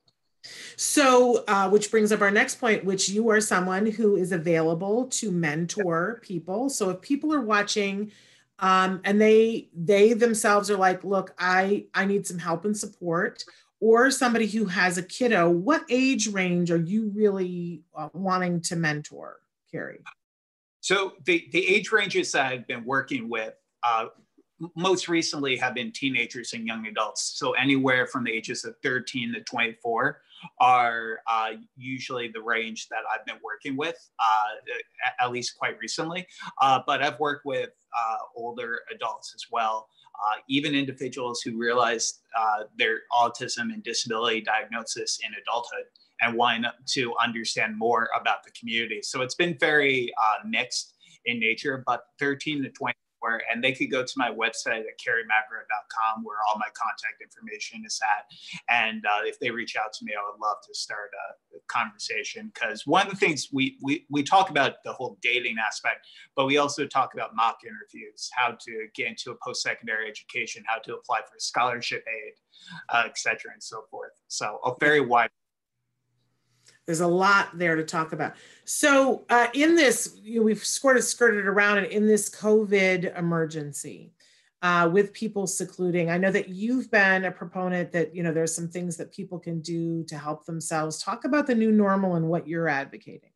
So, 0.76 1.44
uh, 1.46 1.70
which 1.70 1.90
brings 1.90 2.10
up 2.10 2.20
our 2.20 2.30
next 2.30 2.56
point, 2.56 2.84
which 2.84 3.08
you 3.08 3.28
are 3.30 3.40
someone 3.40 3.86
who 3.86 4.16
is 4.16 4.32
available 4.32 5.06
to 5.06 5.30
mentor 5.30 6.20
people. 6.22 6.68
So, 6.68 6.90
if 6.90 7.00
people 7.00 7.32
are 7.32 7.40
watching 7.40 8.10
um, 8.62 9.00
and 9.04 9.20
they 9.20 9.68
they 9.74 10.14
themselves 10.14 10.70
are 10.70 10.78
like, 10.78 11.04
"Look, 11.04 11.34
I 11.38 11.86
I 11.94 12.06
need 12.06 12.26
some 12.26 12.38
help 12.38 12.64
and 12.64 12.76
support," 12.76 13.44
or 13.82 14.12
somebody 14.12 14.46
who 14.46 14.66
has 14.66 14.96
a 14.96 15.02
kiddo, 15.02 15.50
what 15.50 15.84
age 15.90 16.28
range 16.28 16.70
are 16.70 16.80
you 16.80 17.10
really 17.16 17.82
uh, 17.96 18.08
wanting 18.14 18.60
to 18.60 18.76
mentor, 18.76 19.40
Kerry? 19.72 19.98
So 20.80 21.14
the, 21.24 21.48
the 21.50 21.66
age 21.68 21.90
ranges 21.90 22.30
that 22.32 22.46
I've 22.46 22.66
been 22.68 22.84
working 22.84 23.28
with 23.28 23.54
uh, 23.82 24.06
most 24.76 25.08
recently 25.08 25.56
have 25.56 25.74
been 25.74 25.90
teenagers 25.90 26.52
and 26.52 26.64
young 26.64 26.86
adults. 26.86 27.32
So 27.34 27.52
anywhere 27.52 28.06
from 28.06 28.22
the 28.22 28.30
ages 28.30 28.64
of 28.64 28.76
13 28.84 29.32
to 29.34 29.40
24 29.40 30.20
are 30.60 31.20
uh, 31.30 31.50
usually 31.76 32.28
the 32.28 32.40
range 32.40 32.88
that 32.88 33.00
I've 33.12 33.24
been 33.26 33.40
working 33.42 33.76
with, 33.76 33.96
uh, 34.18 35.24
at 35.24 35.30
least 35.30 35.56
quite 35.58 35.78
recently. 35.78 36.26
Uh, 36.60 36.80
but 36.86 37.02
I've 37.02 37.18
worked 37.18 37.46
with 37.46 37.70
uh, 37.70 38.16
older 38.36 38.80
adults 38.94 39.32
as 39.34 39.46
well. 39.50 39.88
Uh, 40.14 40.36
even 40.48 40.74
individuals 40.74 41.40
who 41.42 41.58
realize 41.58 42.20
their 42.78 43.00
autism 43.12 43.72
and 43.72 43.82
disability 43.82 44.40
diagnosis 44.40 45.18
in 45.26 45.32
adulthood 45.42 45.84
and 46.22 46.36
wanting 46.36 46.70
to 46.86 47.14
understand 47.22 47.76
more 47.76 48.08
about 48.18 48.44
the 48.44 48.50
community. 48.52 49.00
So 49.02 49.20
it's 49.22 49.34
been 49.34 49.56
very 49.58 50.12
uh, 50.22 50.46
mixed 50.46 50.94
in 51.26 51.40
nature, 51.40 51.82
but 51.86 52.04
13 52.18 52.62
to 52.62 52.70
24, 53.22 53.42
and 53.52 53.62
they 53.62 53.72
could 53.72 53.90
go 53.90 54.02
to 54.02 54.12
my 54.16 54.30
website 54.30 54.80
at 54.80 54.98
kerrymagro.com 54.98 56.24
where 56.24 56.38
all 56.48 56.58
my 56.58 56.68
contact 56.74 57.22
information 57.22 57.82
is 57.86 58.00
at. 58.02 58.26
And 58.68 59.04
uh, 59.06 59.24
if 59.24 59.38
they 59.38 59.50
reach 59.50 59.76
out 59.76 59.92
to 59.94 60.04
me, 60.04 60.12
I 60.12 60.30
would 60.30 60.40
love 60.40 60.56
to 60.66 60.74
start 60.74 61.10
a, 61.12 61.56
a 61.56 61.60
conversation 61.68 62.50
because 62.54 62.86
one 62.86 63.06
of 63.06 63.12
the 63.12 63.18
things 63.18 63.48
we, 63.52 63.78
we, 63.82 64.06
we 64.10 64.22
talk 64.22 64.50
about 64.50 64.82
the 64.84 64.92
whole 64.92 65.18
dating 65.22 65.56
aspect, 65.64 66.06
but 66.36 66.46
we 66.46 66.58
also 66.58 66.86
talk 66.86 67.14
about 67.14 67.34
mock 67.34 67.58
interviews, 67.64 68.30
how 68.32 68.52
to 68.52 68.86
get 68.94 69.08
into 69.08 69.30
a 69.30 69.36
post-secondary 69.44 70.08
education, 70.08 70.62
how 70.66 70.78
to 70.78 70.94
apply 70.94 71.20
for 71.20 71.38
scholarship 71.38 72.04
aid, 72.08 72.34
uh, 72.88 73.04
et 73.06 73.18
cetera, 73.18 73.52
and 73.52 73.62
so 73.62 73.84
forth. 73.90 74.12
So 74.28 74.58
a 74.64 74.72
very 74.80 75.00
wide 75.00 75.30
there's 76.86 77.00
a 77.00 77.06
lot 77.06 77.56
there 77.56 77.76
to 77.76 77.84
talk 77.84 78.12
about. 78.12 78.34
So, 78.64 79.24
uh, 79.30 79.48
in 79.54 79.76
this, 79.76 80.16
you 80.22 80.40
know, 80.40 80.44
we've 80.44 80.64
sort 80.64 80.96
of 80.96 81.04
skirted 81.04 81.46
around 81.46 81.78
it 81.78 81.92
in 81.92 82.06
this 82.06 82.28
COVID 82.28 83.16
emergency 83.16 84.12
uh, 84.62 84.88
with 84.92 85.12
people 85.12 85.46
secluding. 85.46 86.10
I 86.10 86.18
know 86.18 86.30
that 86.30 86.48
you've 86.48 86.90
been 86.90 87.24
a 87.24 87.30
proponent 87.30 87.92
that, 87.92 88.14
you 88.14 88.22
know, 88.22 88.32
there's 88.32 88.54
some 88.54 88.68
things 88.68 88.96
that 88.96 89.12
people 89.12 89.38
can 89.38 89.60
do 89.60 90.04
to 90.04 90.18
help 90.18 90.44
themselves. 90.44 91.02
Talk 91.02 91.24
about 91.24 91.46
the 91.46 91.54
new 91.54 91.72
normal 91.72 92.16
and 92.16 92.28
what 92.28 92.46
you're 92.48 92.68
advocating. 92.68 93.30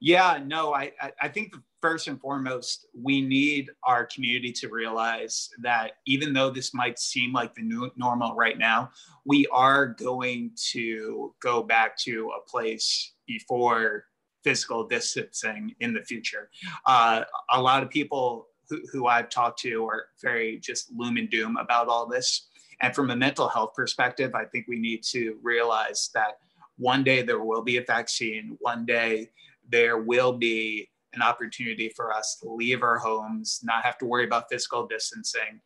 Yeah, 0.00 0.40
no, 0.44 0.72
I, 0.72 0.92
I 1.20 1.28
think 1.28 1.52
the 1.52 1.62
first 1.80 2.08
and 2.08 2.20
foremost, 2.20 2.86
we 2.94 3.20
need 3.20 3.70
our 3.84 4.06
community 4.06 4.52
to 4.52 4.68
realize 4.68 5.48
that 5.62 5.92
even 6.06 6.32
though 6.32 6.50
this 6.50 6.74
might 6.74 6.98
seem 6.98 7.32
like 7.32 7.54
the 7.54 7.62
new 7.62 7.90
normal 7.96 8.34
right 8.34 8.58
now, 8.58 8.90
we 9.24 9.46
are 9.48 9.86
going 9.86 10.50
to 10.72 11.34
go 11.40 11.62
back 11.62 11.96
to 11.98 12.30
a 12.36 12.48
place 12.48 13.14
before 13.26 14.04
physical 14.44 14.86
distancing 14.86 15.74
in 15.80 15.92
the 15.92 16.02
future. 16.02 16.50
Uh, 16.86 17.22
a 17.52 17.60
lot 17.60 17.82
of 17.82 17.90
people 17.90 18.48
who, 18.68 18.80
who 18.92 19.06
I've 19.06 19.28
talked 19.28 19.60
to 19.60 19.86
are 19.86 20.06
very 20.22 20.58
just 20.58 20.90
loom 20.96 21.16
and 21.16 21.28
doom 21.30 21.56
about 21.56 21.88
all 21.88 22.06
this. 22.06 22.48
And 22.80 22.94
from 22.94 23.10
a 23.10 23.16
mental 23.16 23.48
health 23.48 23.72
perspective, 23.74 24.34
I 24.34 24.44
think 24.46 24.66
we 24.66 24.78
need 24.78 25.02
to 25.10 25.38
realize 25.42 26.10
that 26.14 26.38
one 26.78 27.04
day 27.04 27.22
there 27.22 27.40
will 27.40 27.62
be 27.62 27.76
a 27.76 27.84
vaccine, 27.84 28.56
one 28.60 28.86
day 28.86 29.30
there 29.68 29.98
will 29.98 30.32
be 30.32 30.88
an 31.14 31.22
opportunity 31.22 31.88
for 31.88 32.12
us 32.12 32.38
to 32.42 32.48
leave 32.48 32.82
our 32.82 32.98
homes, 32.98 33.60
not 33.62 33.84
have 33.84 33.98
to 33.98 34.06
worry 34.06 34.24
about 34.24 34.44
physical 34.50 34.86
distancing, 34.86 35.60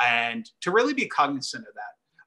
and 0.00 0.50
to 0.60 0.70
really 0.70 0.94
be 0.94 1.06
cognizant 1.06 1.66
of 1.66 1.74
that. 1.74 1.82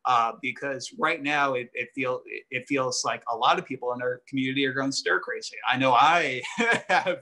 Uh, 0.06 0.34
because 0.42 0.94
right 1.00 1.24
now 1.24 1.54
it, 1.54 1.70
it 1.74 1.88
feels 1.96 2.22
it 2.52 2.66
feels 2.68 3.04
like 3.06 3.24
a 3.32 3.36
lot 3.36 3.58
of 3.58 3.66
people 3.66 3.94
in 3.94 4.02
our 4.02 4.22
community 4.28 4.66
are 4.66 4.74
going 4.74 4.92
stir 4.92 5.18
crazy. 5.22 5.56
I 5.66 5.78
know 5.78 5.94
I 5.94 6.42
have 6.90 7.20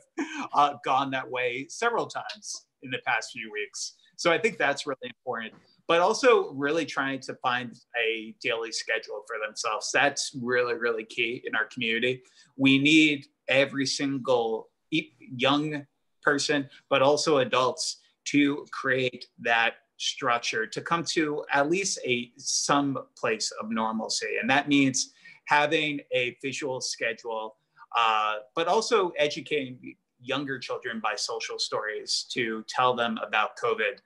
uh, 0.56 0.74
gone 0.84 1.12
that 1.12 1.30
way 1.30 1.68
several 1.70 2.08
times 2.08 2.66
in 2.82 2.90
the 2.90 2.98
past 3.06 3.32
few 3.34 3.52
weeks. 3.52 3.98
So 4.16 4.32
I 4.32 4.40
think 4.40 4.58
that's 4.58 4.88
really 4.88 4.98
important. 5.04 5.54
But 5.88 6.02
also 6.02 6.52
really 6.54 6.86
trying 6.86 7.20
to 7.22 7.36
find 7.36 7.76
a 8.04 8.34
daily 8.42 8.72
schedule 8.72 9.24
for 9.28 9.36
themselves. 9.46 9.92
That's 9.94 10.32
really, 10.42 10.74
really 10.74 11.04
key 11.04 11.44
in 11.46 11.54
our 11.54 11.66
community. 11.66 12.24
We 12.58 12.80
need 12.80 13.28
every 13.48 13.86
single 13.86 14.71
young 14.92 15.86
person, 16.22 16.70
but 16.90 17.02
also 17.02 17.40
adults 17.40 17.98
to 18.26 18.66
create 18.72 19.26
that 19.40 19.76
structure 19.98 20.66
to 20.66 20.82
come 20.82 21.04
to 21.04 21.44
at 21.54 21.70
least 21.70 22.00
a 22.06 22.32
some 22.38 22.98
place 23.18 23.52
of 23.62 23.70
normalcy. 23.70 24.38
And 24.40 24.50
that 24.50 24.68
means 24.68 25.14
having 25.46 26.00
a 26.12 26.38
visual 26.42 26.82
schedule 26.82 27.56
uh, 27.96 28.36
but 28.56 28.68
also 28.68 29.12
educating 29.18 29.96
younger 30.22 30.60
children 30.60 31.00
by 31.02 31.16
social 31.16 31.58
stories 31.58 32.26
to 32.32 32.64
tell 32.68 32.96
them 32.96 33.18
about 33.26 33.58
covid. 33.58 33.98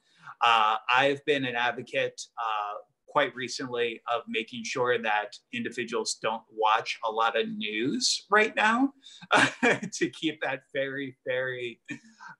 Uh, 0.42 0.78
i've 0.94 1.24
been 1.26 1.46
an 1.46 1.56
advocate 1.56 2.22
uh, 2.38 2.76
quite 3.16 3.34
recently 3.34 4.02
of 4.14 4.24
making 4.28 4.62
sure 4.66 5.02
that 5.02 5.38
individuals 5.54 6.18
don't 6.22 6.42
watch 6.52 7.00
a 7.08 7.10
lot 7.10 7.40
of 7.40 7.48
news 7.48 8.26
right 8.30 8.54
now 8.58 8.92
to 9.94 10.10
keep 10.10 10.42
that 10.42 10.64
very, 10.74 11.16
very 11.26 11.80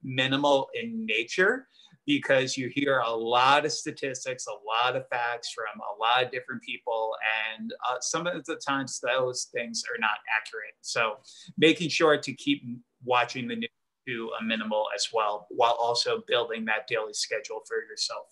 minimal 0.04 0.68
in 0.74 1.06
nature 1.06 1.70
because 2.06 2.58
you 2.58 2.70
hear 2.76 3.00
a 3.00 3.10
lot 3.10 3.64
of 3.64 3.72
statistics, 3.72 4.48
a 4.48 4.52
lot 4.52 4.98
of 4.98 5.08
facts 5.08 5.54
from 5.54 5.80
a 5.80 5.98
lot 5.98 6.26
of 6.26 6.30
different 6.30 6.62
people, 6.62 7.14
and 7.56 7.72
uh, 7.90 7.96
some 8.02 8.28
of 8.28 8.44
the 8.44 8.58
times 8.58 9.00
those 9.00 9.48
things 9.56 9.82
are 9.90 9.98
not 9.98 10.18
accurate. 10.38 10.76
So, 10.82 11.20
making 11.58 11.88
sure 11.88 12.18
to 12.18 12.34
keep 12.34 12.64
watching 13.06 13.48
the 13.48 13.56
news 13.56 13.70
to 14.10 14.30
a 14.42 14.44
minimal 14.44 14.88
as 14.94 15.08
well, 15.14 15.48
while 15.52 15.78
also 15.80 16.22
building 16.28 16.66
that 16.66 16.86
daily 16.86 17.14
schedule 17.14 17.62
for 17.66 17.78
yourself 17.90 18.26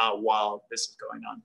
uh, 0.00 0.10
while 0.10 0.64
this 0.72 0.80
is 0.80 0.96
going 1.00 1.22
on. 1.30 1.40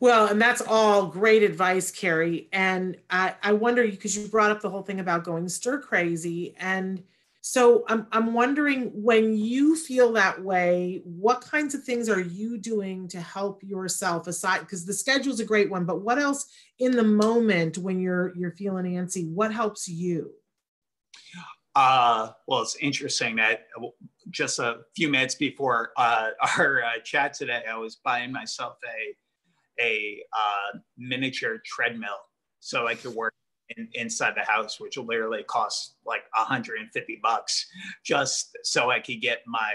Well, 0.00 0.26
and 0.26 0.40
that's 0.40 0.60
all 0.60 1.06
great 1.06 1.42
advice, 1.42 1.90
Kerry. 1.90 2.48
And 2.52 2.96
I, 3.08 3.34
I 3.42 3.52
wonder 3.52 3.86
because 3.86 4.16
you 4.16 4.28
brought 4.28 4.50
up 4.50 4.60
the 4.60 4.70
whole 4.70 4.82
thing 4.82 5.00
about 5.00 5.24
going 5.24 5.48
stir 5.48 5.78
crazy. 5.78 6.54
And 6.58 7.02
so 7.40 7.84
I'm, 7.88 8.06
I'm 8.10 8.32
wondering 8.32 8.90
when 8.94 9.36
you 9.36 9.76
feel 9.76 10.12
that 10.14 10.42
way, 10.42 11.02
what 11.04 11.42
kinds 11.42 11.74
of 11.74 11.84
things 11.84 12.08
are 12.08 12.20
you 12.20 12.58
doing 12.58 13.06
to 13.08 13.20
help 13.20 13.62
yourself 13.62 14.26
aside? 14.26 14.60
Because 14.60 14.84
the 14.84 14.94
schedule's 14.94 15.40
a 15.40 15.44
great 15.44 15.70
one, 15.70 15.84
but 15.84 16.00
what 16.00 16.18
else 16.18 16.46
in 16.78 16.92
the 16.92 17.04
moment 17.04 17.78
when 17.78 18.00
you're 18.00 18.34
you're 18.34 18.52
feeling 18.52 18.86
antsy, 18.86 19.30
what 19.30 19.52
helps 19.52 19.88
you? 19.88 20.32
Uh, 21.74 22.30
well, 22.46 22.62
it's 22.62 22.76
interesting 22.76 23.36
that 23.36 23.66
just 24.30 24.58
a 24.58 24.78
few 24.94 25.08
minutes 25.08 25.34
before 25.34 25.90
uh, 25.96 26.30
our 26.58 26.82
uh, 26.82 27.00
chat 27.04 27.34
today, 27.34 27.62
I 27.70 27.76
was 27.76 27.96
buying 27.96 28.32
myself 28.32 28.78
a 28.86 29.14
a 29.80 30.22
uh, 30.32 30.78
miniature 30.96 31.58
treadmill 31.64 32.18
so 32.60 32.86
I 32.86 32.94
could 32.94 33.14
work 33.14 33.34
in, 33.76 33.88
inside 33.94 34.34
the 34.36 34.50
house, 34.50 34.80
which 34.80 34.96
literally 34.96 35.42
cost 35.44 35.96
like 36.06 36.22
150 36.36 37.20
bucks 37.22 37.66
just 38.04 38.56
so 38.62 38.90
I 38.90 39.00
could 39.00 39.20
get 39.20 39.42
my 39.46 39.72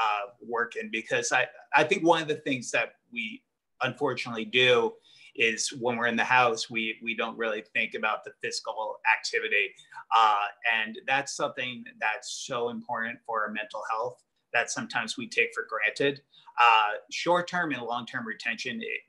uh, 0.00 0.30
work 0.46 0.76
in. 0.76 0.90
Because 0.90 1.32
I, 1.32 1.46
I 1.74 1.84
think 1.84 2.04
one 2.04 2.22
of 2.22 2.28
the 2.28 2.36
things 2.36 2.70
that 2.72 2.94
we 3.12 3.42
unfortunately 3.82 4.44
do 4.44 4.92
is 5.36 5.72
when 5.80 5.96
we're 5.96 6.06
in 6.06 6.16
the 6.16 6.24
house, 6.24 6.68
we, 6.68 6.96
we 7.02 7.14
don't 7.14 7.38
really 7.38 7.62
think 7.72 7.94
about 7.94 8.24
the 8.24 8.32
physical 8.42 8.96
activity. 9.16 9.70
Uh, 10.16 10.46
and 10.82 10.98
that's 11.06 11.36
something 11.36 11.84
that's 12.00 12.44
so 12.46 12.70
important 12.70 13.18
for 13.24 13.42
our 13.42 13.50
mental 13.50 13.82
health 13.90 14.22
that 14.52 14.70
sometimes 14.70 15.16
we 15.16 15.28
take 15.28 15.50
for 15.54 15.66
granted. 15.68 16.20
Uh, 16.60 16.98
short 17.10 17.46
term 17.46 17.72
and 17.72 17.82
long 17.82 18.04
term 18.04 18.26
retention, 18.26 18.80
it, 18.82 19.00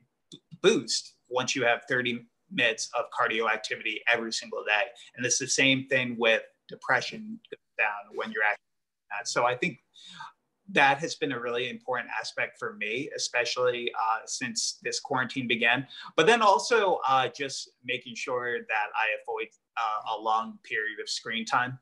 boost 0.62 1.14
once 1.28 1.54
you 1.54 1.64
have 1.64 1.82
30 1.88 2.26
minutes 2.50 2.90
of 2.98 3.04
cardio 3.18 3.50
activity 3.50 4.00
every 4.12 4.32
single 4.32 4.64
day. 4.64 4.88
And 5.16 5.24
it's 5.24 5.38
the 5.38 5.46
same 5.46 5.86
thing 5.86 6.16
with 6.18 6.42
depression 6.68 7.38
down 7.78 8.16
when 8.16 8.30
you're 8.32 8.42
that. 9.10 9.28
So 9.28 9.44
I 9.44 9.56
think 9.56 9.78
that 10.72 10.98
has 10.98 11.16
been 11.16 11.32
a 11.32 11.40
really 11.40 11.68
important 11.68 12.10
aspect 12.18 12.58
for 12.58 12.74
me, 12.74 13.10
especially 13.16 13.90
uh, 13.94 14.20
since 14.26 14.78
this 14.82 15.00
quarantine 15.00 15.48
began. 15.48 15.86
But 16.16 16.26
then 16.26 16.42
also 16.42 17.00
uh, 17.08 17.28
just 17.28 17.70
making 17.84 18.14
sure 18.14 18.58
that 18.58 18.86
I 18.94 19.06
avoid 19.22 19.48
uh, 19.76 20.16
a 20.16 20.20
long 20.20 20.58
period 20.62 21.00
of 21.00 21.08
screen 21.08 21.44
time 21.44 21.78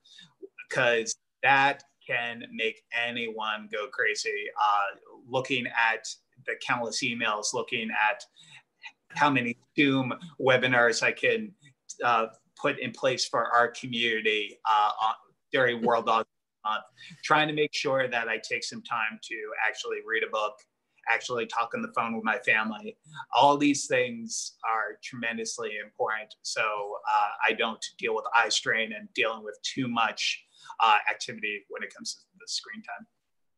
because 0.69 1.15
that 1.43 1.85
can 2.07 2.45
make 2.53 2.83
anyone 2.93 3.69
go 3.71 3.89
crazy. 3.89 4.47
Uh, 4.59 5.19
looking 5.29 5.67
at 5.67 6.09
the 6.47 6.55
countless 6.67 7.03
emails, 7.03 7.53
looking 7.53 7.91
at 7.91 8.25
how 9.11 9.31
many 9.31 9.57
Zoom 9.77 10.13
webinars 10.41 11.03
I 11.03 11.13
can 11.13 11.53
uh, 12.05 12.27
put 12.57 12.79
in 12.79 12.93
place 12.93 13.27
for 13.27 13.47
our 13.47 13.69
community 13.69 14.59
uh, 14.69 14.91
during 15.53 15.83
World 15.83 16.07
Autism 16.07 16.25
Month, 16.65 16.85
trying 17.25 17.49
to 17.49 17.55
make 17.55 17.75
sure 17.75 18.09
that 18.09 18.29
I 18.29 18.39
take 18.39 18.65
some 18.65 18.83
time 18.83 19.19
to 19.23 19.35
actually 19.67 19.99
read 20.07 20.23
a 20.25 20.31
book, 20.31 20.55
actually 21.11 21.47
talk 21.47 21.71
on 21.75 21.83
the 21.83 21.93
phone 21.97 22.15
with 22.15 22.25
my 22.25 22.39
family. 22.39 22.97
All 23.35 23.57
these 23.57 23.87
things 23.87 24.57
are 24.69 24.99
tremendously 25.03 25.73
important. 25.83 26.35
So 26.43 26.63
uh, 26.63 27.29
I 27.47 27.53
don't 27.53 27.85
deal 27.99 28.15
with 28.15 28.25
eye 28.35 28.51
strain 28.51 28.93
and 28.93 29.09
dealing 29.15 29.43
with 29.45 29.59
too 29.63 29.89
much 29.89 30.45
uh, 30.81 30.99
activity 31.11 31.65
when 31.69 31.83
it 31.83 31.95
comes 31.95 32.15
to 32.15 32.21
the 32.39 32.47
screen 32.47 32.83
time. 32.83 33.07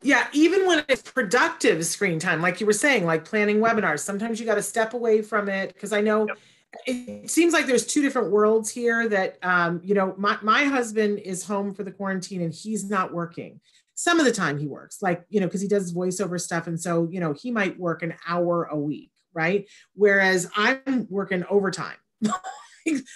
Yeah, 0.02 0.28
even 0.32 0.66
when 0.66 0.82
it's 0.88 1.02
productive 1.02 1.84
screen 1.84 2.18
time, 2.18 2.40
like 2.40 2.58
you 2.58 2.66
were 2.66 2.72
saying, 2.72 3.04
like 3.04 3.24
planning 3.24 3.58
webinars, 3.58 4.00
sometimes 4.00 4.40
you 4.40 4.46
got 4.46 4.54
to 4.54 4.62
step 4.62 4.94
away 4.94 5.20
from 5.20 5.48
it 5.48 5.74
because 5.74 5.92
I 5.92 6.00
know 6.00 6.26
yep. 6.26 6.38
it 6.86 7.30
seems 7.30 7.52
like 7.52 7.66
there's 7.66 7.86
two 7.86 8.00
different 8.00 8.30
worlds 8.30 8.70
here. 8.70 9.08
That 9.08 9.36
um, 9.42 9.80
you 9.84 9.94
know, 9.94 10.14
my 10.16 10.38
my 10.40 10.64
husband 10.64 11.18
is 11.18 11.44
home 11.44 11.74
for 11.74 11.84
the 11.84 11.92
quarantine 11.92 12.40
and 12.40 12.54
he's 12.54 12.88
not 12.88 13.12
working. 13.12 13.60
Some 13.94 14.18
of 14.18 14.24
the 14.24 14.32
time 14.32 14.58
he 14.58 14.66
works, 14.66 15.02
like 15.02 15.26
you 15.28 15.38
know, 15.38 15.46
because 15.46 15.60
he 15.60 15.68
does 15.68 15.92
voiceover 15.92 16.40
stuff, 16.40 16.66
and 16.66 16.80
so 16.80 17.06
you 17.10 17.20
know, 17.20 17.34
he 17.34 17.50
might 17.50 17.78
work 17.78 18.02
an 18.02 18.14
hour 18.26 18.64
a 18.64 18.76
week, 18.76 19.10
right? 19.34 19.68
Whereas 19.94 20.50
I'm 20.56 21.06
working 21.10 21.44
overtime. 21.50 21.96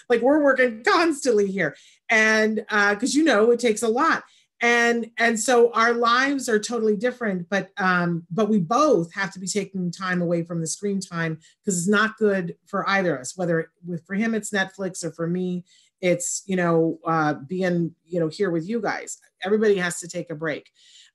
like 0.09 0.21
we're 0.21 0.43
working 0.43 0.85
constantly 0.85 1.47
here 1.51 1.75
and 2.11 2.57
because 2.57 3.15
uh, 3.15 3.19
you 3.19 3.25
know 3.25 3.51
it 3.51 3.61
takes 3.61 3.83
a 3.83 3.89
lot 3.89 4.23
and 4.65 5.11
and 5.19 5.39
so 5.39 5.71
our 5.73 5.93
lives 5.93 6.49
are 6.49 6.59
totally 6.59 6.97
different 6.97 7.47
but 7.51 7.69
um 7.77 8.27
but 8.31 8.49
we 8.49 8.59
both 8.59 9.13
have 9.13 9.31
to 9.31 9.39
be 9.39 9.47
taking 9.47 9.91
time 9.91 10.23
away 10.23 10.43
from 10.43 10.61
the 10.61 10.67
screen 10.67 11.01
time 11.01 11.39
because 11.61 11.79
it's 11.79 11.89
not 11.89 12.17
good 12.17 12.57
for 12.67 12.89
either 12.89 13.15
of 13.15 13.21
us 13.21 13.37
whether 13.37 13.71
with 13.87 14.05
for 14.07 14.15
him 14.15 14.35
it's 14.35 14.51
netflix 14.51 15.05
or 15.05 15.13
for 15.13 15.27
me 15.27 15.63
it's 16.01 16.43
you 16.47 16.57
know 16.57 16.99
uh 17.07 17.35
being 17.35 17.95
you 18.07 18.19
know 18.19 18.29
here 18.29 18.51
with 18.51 18.67
you 18.67 18.81
guys 18.81 19.19
everybody 19.45 19.77
has 19.77 20.01
to 20.01 20.09
take 20.09 20.31
a 20.31 20.35
break 20.35 20.71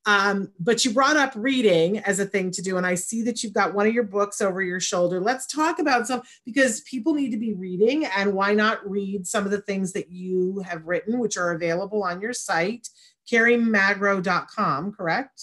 um, 0.06 0.54
but 0.60 0.86
you 0.86 0.94
brought 0.94 1.18
up 1.18 1.34
reading 1.36 2.00
as 2.00 2.20
a 2.20 2.26
thing 2.26 2.52
to 2.52 2.62
do, 2.62 2.78
and 2.78 2.86
I 2.86 2.96
see 2.96 3.22
that 3.24 3.44
you've 3.44 3.54
got 3.54 3.74
one 3.74 3.86
of 3.86 3.94
your 3.94 4.06
books 4.06 4.42
over 4.42 4.62
your 4.62 4.80
shoulder. 4.80 5.20
Let's 5.20 5.46
talk 5.46 5.78
about 5.78 6.08
some 6.08 6.22
because 6.46 6.82
people 6.82 7.14
need 7.14 7.32
to 7.32 7.38
be 7.38 7.54
reading, 7.54 8.06
and 8.06 8.34
why 8.34 8.54
not 8.54 8.90
read 8.90 9.28
some 9.28 9.44
of 9.44 9.52
the 9.52 9.62
things 9.62 9.92
that 9.94 10.10
you 10.10 10.64
have 10.66 10.88
written, 10.88 11.20
which 11.20 11.38
are 11.38 11.52
available 11.52 12.02
on 12.02 12.22
your 12.22 12.32
site 12.32 12.88
kerrymagro.com, 13.30 14.94
correct? 14.94 15.42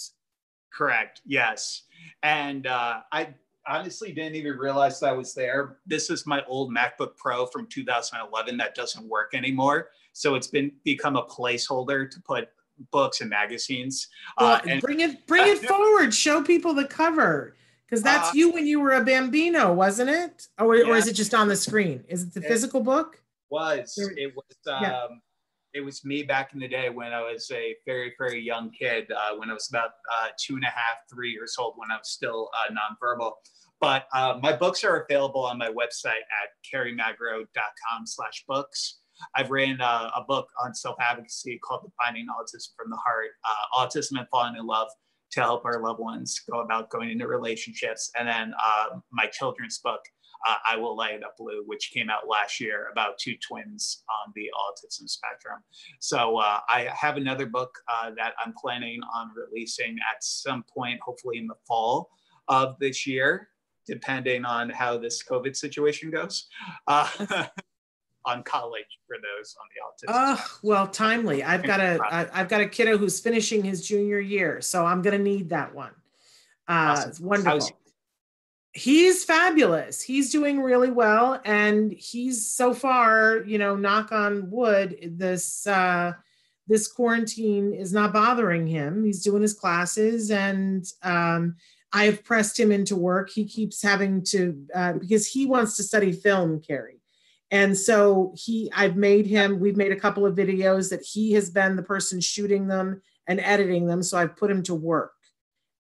Correct, 0.72 1.20
yes. 1.24 1.82
And 2.22 2.66
uh, 2.66 3.00
I 3.12 3.34
honestly 3.66 4.12
didn't 4.12 4.36
even 4.36 4.56
realize 4.58 5.00
that 5.00 5.16
was 5.16 5.34
there. 5.34 5.78
This 5.86 6.10
is 6.10 6.26
my 6.26 6.44
old 6.46 6.74
MacBook 6.74 7.16
Pro 7.16 7.46
from 7.46 7.66
2011 7.66 8.56
that 8.58 8.74
doesn't 8.74 9.08
work 9.08 9.34
anymore. 9.34 9.88
So 10.12 10.34
it's 10.34 10.46
been 10.46 10.72
become 10.84 11.16
a 11.16 11.24
placeholder 11.24 12.10
to 12.10 12.20
put 12.20 12.48
books 12.90 13.20
and 13.20 13.30
magazines. 13.30 14.08
Well, 14.38 14.54
uh, 14.54 14.60
and, 14.66 14.80
bring 14.80 15.00
it 15.00 15.26
bring 15.26 15.46
it 15.46 15.58
forward. 15.68 16.14
Show 16.14 16.42
people 16.42 16.74
the 16.74 16.86
cover 16.86 17.56
because 17.86 18.02
that's 18.02 18.30
uh, 18.30 18.32
you 18.34 18.52
when 18.52 18.66
you 18.66 18.80
were 18.80 18.92
a 18.92 19.04
bambino, 19.04 19.72
wasn't 19.72 20.10
it? 20.10 20.48
Or, 20.58 20.76
yeah. 20.76 20.86
or 20.86 20.96
is 20.96 21.06
it 21.06 21.14
just 21.14 21.34
on 21.34 21.48
the 21.48 21.56
screen? 21.56 22.04
Is 22.08 22.22
it 22.22 22.34
the 22.34 22.40
it 22.40 22.48
physical 22.48 22.80
book? 22.80 23.20
Was 23.50 23.94
it 23.96 24.34
was 24.34 24.56
um, 24.66 24.82
yeah 24.82 25.06
it 25.76 25.84
was 25.84 26.06
me 26.06 26.22
back 26.22 26.54
in 26.54 26.60
the 26.60 26.66
day 26.66 26.88
when 26.88 27.12
I 27.12 27.20
was 27.20 27.50
a 27.52 27.76
very, 27.84 28.14
very 28.18 28.40
young 28.40 28.70
kid, 28.70 29.12
uh, 29.12 29.36
when 29.36 29.50
I 29.50 29.52
was 29.52 29.68
about 29.68 29.90
uh, 30.10 30.28
two 30.40 30.54
and 30.54 30.64
a 30.64 30.68
half, 30.68 30.96
three 31.12 31.30
years 31.30 31.56
old, 31.58 31.74
when 31.76 31.90
I 31.90 31.96
was 31.96 32.08
still 32.08 32.48
uh, 32.56 32.72
nonverbal. 32.72 33.32
But 33.78 34.06
uh, 34.14 34.38
my 34.42 34.56
books 34.56 34.84
are 34.84 35.04
available 35.04 35.44
on 35.44 35.58
my 35.58 35.68
website 35.68 36.24
at 36.40 36.48
kerrymagro.com 36.74 38.06
slash 38.06 38.44
books. 38.48 39.00
I've 39.34 39.50
written 39.50 39.82
uh, 39.82 40.10
a 40.16 40.24
book 40.26 40.48
on 40.64 40.74
self-advocacy 40.74 41.60
called 41.62 41.82
Defining 41.84 42.26
Autism 42.26 42.68
from 42.74 42.88
the 42.88 42.96
Heart, 42.96 43.32
uh, 43.44 43.84
Autism 43.84 44.18
and 44.18 44.26
Falling 44.30 44.56
in 44.56 44.66
Love 44.66 44.88
to 45.32 45.40
help 45.40 45.66
our 45.66 45.82
loved 45.82 46.00
ones 46.00 46.40
go 46.50 46.60
about 46.60 46.88
going 46.88 47.10
into 47.10 47.28
relationships. 47.28 48.10
And 48.18 48.26
then 48.26 48.54
my 49.12 49.26
children's 49.26 49.78
book, 49.78 50.00
uh, 50.48 50.56
I 50.68 50.76
Will 50.76 50.96
Light 50.96 51.22
Up 51.22 51.36
Blue, 51.36 51.62
which 51.66 51.90
came 51.92 52.10
out 52.10 52.28
last 52.28 52.60
year 52.60 52.88
about 52.90 53.18
two 53.18 53.34
twins 53.36 54.02
on 54.08 54.32
the 54.34 54.50
autism 54.54 55.08
spectrum. 55.08 55.60
So 56.00 56.38
uh, 56.38 56.60
I 56.68 56.88
have 56.98 57.16
another 57.16 57.46
book 57.46 57.78
uh, 57.92 58.10
that 58.16 58.34
I'm 58.44 58.52
planning 58.60 59.00
on 59.14 59.30
releasing 59.34 59.96
at 60.12 60.22
some 60.22 60.64
point, 60.64 61.00
hopefully 61.00 61.38
in 61.38 61.46
the 61.46 61.56
fall 61.66 62.10
of 62.48 62.76
this 62.78 63.06
year, 63.06 63.48
depending 63.86 64.44
on 64.44 64.70
how 64.70 64.98
this 64.98 65.22
COVID 65.22 65.56
situation 65.56 66.10
goes. 66.10 66.48
Uh, 66.86 67.08
on 68.26 68.42
college 68.42 68.84
for 69.06 69.16
those 69.16 69.56
on 69.60 69.66
the 69.72 70.08
autism. 70.08 70.36
Oh, 70.36 70.58
well, 70.62 70.88
timely. 70.88 71.44
I've 71.44 71.62
got 71.62 71.80
a 71.80 72.00
I've 72.32 72.48
got 72.48 72.60
a 72.60 72.68
kiddo 72.68 72.98
who's 72.98 73.20
finishing 73.20 73.62
his 73.62 73.86
junior 73.86 74.18
year, 74.18 74.60
so 74.60 74.84
I'm 74.84 75.00
going 75.00 75.16
to 75.16 75.22
need 75.22 75.50
that 75.50 75.74
one. 75.74 75.92
Uh, 76.68 76.72
awesome. 76.72 77.10
It's 77.10 77.20
wonderful. 77.20 77.52
How's, 77.52 77.72
he's 78.76 79.24
fabulous. 79.24 80.02
He's 80.02 80.30
doing 80.30 80.60
really 80.60 80.90
well. 80.90 81.40
And 81.44 81.92
he's 81.92 82.46
so 82.46 82.74
far, 82.74 83.38
you 83.46 83.56
know, 83.56 83.74
knock 83.74 84.12
on 84.12 84.50
wood, 84.50 84.98
this 85.18 85.66
uh 85.66 86.12
this 86.68 86.88
quarantine 86.88 87.72
is 87.72 87.92
not 87.92 88.12
bothering 88.12 88.66
him. 88.66 89.04
He's 89.04 89.22
doing 89.22 89.42
his 89.42 89.54
classes 89.54 90.30
and 90.30 90.84
um 91.02 91.56
I've 91.92 92.22
pressed 92.22 92.60
him 92.60 92.70
into 92.70 92.96
work. 92.96 93.30
He 93.30 93.46
keeps 93.46 93.80
having 93.82 94.22
to 94.24 94.66
uh, 94.74 94.92
because 94.94 95.26
he 95.26 95.46
wants 95.46 95.76
to 95.76 95.82
study 95.82 96.12
film, 96.12 96.60
Kerry. 96.60 97.00
And 97.50 97.76
so 97.76 98.34
he 98.36 98.70
I've 98.74 98.96
made 98.96 99.26
him, 99.26 99.58
we've 99.58 99.76
made 99.76 99.92
a 99.92 100.00
couple 100.00 100.26
of 100.26 100.36
videos 100.36 100.90
that 100.90 101.02
he 101.02 101.32
has 101.32 101.48
been 101.48 101.76
the 101.76 101.82
person 101.82 102.20
shooting 102.20 102.66
them 102.66 103.00
and 103.26 103.40
editing 103.40 103.86
them. 103.86 104.02
So 104.02 104.18
I've 104.18 104.36
put 104.36 104.50
him 104.50 104.62
to 104.64 104.74
work 104.74 105.15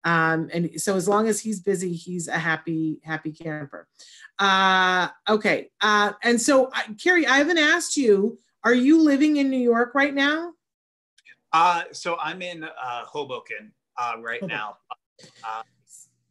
Um, 0.04 0.50
and 0.52 0.80
so 0.80 0.96
as 0.96 1.08
long 1.08 1.28
as 1.28 1.40
he's 1.40 1.60
busy, 1.60 1.94
he's 1.94 2.28
a 2.28 2.38
happy, 2.38 3.00
happy 3.02 3.32
camper. 3.32 3.88
Uh, 4.38 5.08
okay. 5.28 5.70
Uh, 5.80 6.12
and 6.22 6.40
so, 6.40 6.66
uh, 6.66 6.80
Kerry, 7.02 7.26
I 7.26 7.38
haven't 7.38 7.58
asked 7.58 7.96
you, 7.96 8.38
are 8.62 8.74
you 8.74 9.02
living 9.02 9.38
in 9.38 9.50
New 9.50 9.58
York 9.58 9.94
right 9.94 10.14
now? 10.14 10.52
Uh, 11.52 11.84
so 11.92 12.16
I'm 12.20 12.42
in 12.42 12.64
uh, 12.64 13.04
Hoboken 13.04 13.72
uh, 13.96 14.14
right 14.20 14.40
Hoboken. 14.40 14.48
now. 14.48 14.76
Uh, 15.42 15.62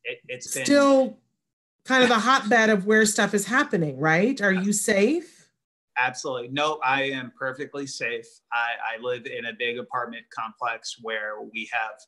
it, 0.03 0.19
has 0.29 0.53
been 0.53 0.65
still 0.65 1.17
kind 1.85 2.03
of 2.03 2.09
the 2.09 2.19
hotbed 2.19 2.69
of 2.69 2.85
where 2.85 3.05
stuff 3.05 3.33
is 3.33 3.45
happening, 3.45 3.97
right? 3.99 4.41
Are 4.41 4.51
you 4.51 4.73
safe? 4.73 5.49
Absolutely. 5.97 6.49
No, 6.49 6.79
I 6.83 7.03
am 7.03 7.31
perfectly 7.37 7.87
safe. 7.87 8.25
I, 8.51 8.95
I 8.95 9.01
live 9.01 9.25
in 9.25 9.45
a 9.45 9.53
big 9.53 9.77
apartment 9.77 10.25
complex 10.35 10.97
where 11.01 11.41
we 11.41 11.69
have 11.71 11.99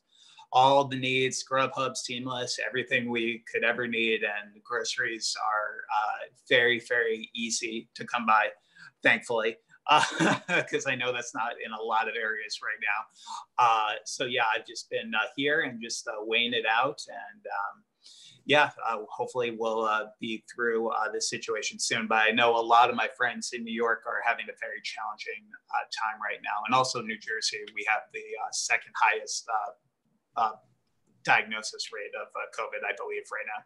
all 0.52 0.84
the 0.84 0.96
needs, 0.96 1.44
Grubhub, 1.44 1.96
Seamless, 1.96 2.58
everything 2.66 3.10
we 3.10 3.44
could 3.52 3.64
ever 3.64 3.86
need, 3.86 4.22
and 4.22 4.62
groceries 4.62 5.34
are 5.44 5.84
uh, 5.92 6.30
very, 6.48 6.80
very 6.88 7.30
easy 7.34 7.88
to 7.94 8.04
come 8.06 8.26
by, 8.26 8.48
thankfully, 9.02 9.56
because 10.48 10.86
uh, 10.86 10.90
I 10.90 10.96
know 10.96 11.12
that's 11.12 11.34
not 11.34 11.52
in 11.64 11.72
a 11.72 11.82
lot 11.82 12.08
of 12.08 12.14
areas 12.16 12.58
right 12.62 12.78
now. 12.80 13.64
Uh, 13.64 13.94
so 14.04 14.24
yeah, 14.24 14.42
I've 14.54 14.66
just 14.66 14.90
been 14.90 15.12
uh, 15.14 15.26
here 15.36 15.62
and 15.62 15.80
just 15.80 16.06
uh, 16.08 16.12
weighing 16.20 16.54
it 16.54 16.64
out, 16.66 17.00
and 17.08 17.46
um, 17.46 17.82
yeah, 18.46 18.70
uh, 18.88 18.98
hopefully 19.10 19.56
we'll 19.58 19.88
be 20.20 20.44
through 20.52 20.90
this 21.12 21.28
situation 21.28 21.80
soon. 21.80 22.06
But 22.06 22.18
I 22.18 22.30
know 22.30 22.56
a 22.56 22.62
lot 22.62 22.90
of 22.90 22.96
my 22.96 23.08
friends 23.16 23.50
in 23.52 23.64
New 23.64 23.74
York 23.74 24.04
are 24.06 24.22
having 24.24 24.46
a 24.48 24.56
very 24.60 24.80
challenging 24.84 25.50
time 25.72 26.20
right 26.22 26.38
now, 26.44 26.62
and 26.66 26.74
also 26.74 27.02
New 27.02 27.18
Jersey. 27.18 27.58
We 27.74 27.84
have 27.88 28.02
the 28.14 28.22
second 28.52 28.92
highest 28.96 29.48
uh, 30.36 30.52
diagnosis 31.24 31.90
rate 31.92 32.12
of 32.20 32.28
uh, 32.28 32.46
COVID, 32.58 32.84
I 32.88 32.94
believe, 32.96 33.22
right 33.32 33.44
now. 33.46 33.64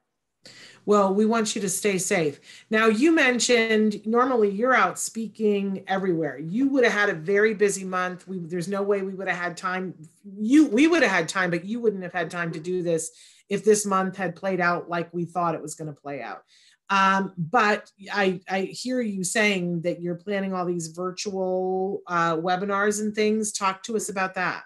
Well, 0.87 1.15
we 1.15 1.27
want 1.27 1.55
you 1.55 1.61
to 1.61 1.69
stay 1.69 1.99
safe. 1.99 2.41
Now, 2.71 2.87
you 2.87 3.13
mentioned 3.13 4.05
normally 4.07 4.49
you're 4.49 4.75
out 4.75 4.99
speaking 4.99 5.85
everywhere. 5.87 6.39
You 6.39 6.69
would 6.71 6.85
have 6.85 6.95
had 6.95 7.11
a 7.11 7.15
very 7.15 7.53
busy 7.53 7.85
month. 7.85 8.27
We, 8.27 8.39
there's 8.39 8.69
no 8.69 8.83
way 8.83 9.03
we 9.03 9.15
would 9.15 9.29
have 9.29 9.37
had 9.37 9.57
time. 9.57 9.95
You, 10.25 10.67
we 10.69 10.87
would 10.87 11.03
have 11.03 11.11
had 11.11 11.29
time, 11.29 11.51
but 11.51 11.67
you 11.67 11.81
wouldn't 11.81 12.03
have 12.03 12.15
had 12.15 12.31
time 12.31 12.53
to 12.53 12.61
do 12.61 12.83
this 12.83 13.11
if 13.51 13.65
this 13.65 13.85
month 13.85 14.17
had 14.17 14.35
played 14.35 14.61
out 14.61 14.89
like 14.89 15.13
we 15.13 15.27
thought 15.27 15.55
it 15.55 15.63
was 15.63 15.75
going 15.75 15.95
to 15.95 16.01
play 16.01 16.23
out. 16.23 16.43
Um, 16.89 17.35
but 17.37 17.91
I, 18.13 18.41
I 18.49 18.63
hear 18.63 19.01
you 19.01 19.23
saying 19.23 19.83
that 19.83 20.01
you're 20.01 20.17
planning 20.17 20.55
all 20.55 20.65
these 20.65 20.89
virtual 20.89 22.01
uh, 22.07 22.37
webinars 22.37 23.01
and 23.01 23.15
things. 23.15 23.53
Talk 23.53 23.83
to 23.85 23.97
us 23.97 24.09
about 24.09 24.35
that. 24.35 24.65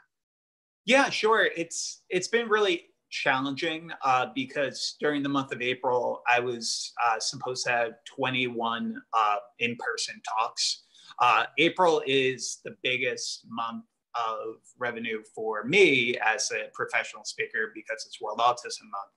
Yeah, 0.84 1.08
sure. 1.10 1.48
It's 1.56 2.02
it's 2.10 2.28
been 2.28 2.48
really 2.48 2.86
challenging 3.10 3.90
uh, 4.04 4.26
because 4.34 4.96
during 5.00 5.22
the 5.22 5.28
month 5.28 5.52
of 5.52 5.62
April, 5.62 6.22
I 6.28 6.40
was 6.40 6.92
uh, 7.04 7.18
supposed 7.20 7.64
to 7.66 7.70
have 7.70 7.92
21 8.04 9.00
uh, 9.16 9.36
in-person 9.60 10.20
talks. 10.38 10.82
Uh, 11.20 11.44
April 11.58 12.02
is 12.06 12.60
the 12.64 12.74
biggest 12.82 13.46
month 13.48 13.84
of 14.14 14.56
revenue 14.78 15.22
for 15.34 15.64
me 15.64 16.16
as 16.18 16.50
a 16.50 16.68
professional 16.74 17.24
speaker 17.24 17.72
because 17.74 18.04
it's 18.06 18.20
World 18.20 18.38
Autism 18.38 18.82
Month. 18.82 19.12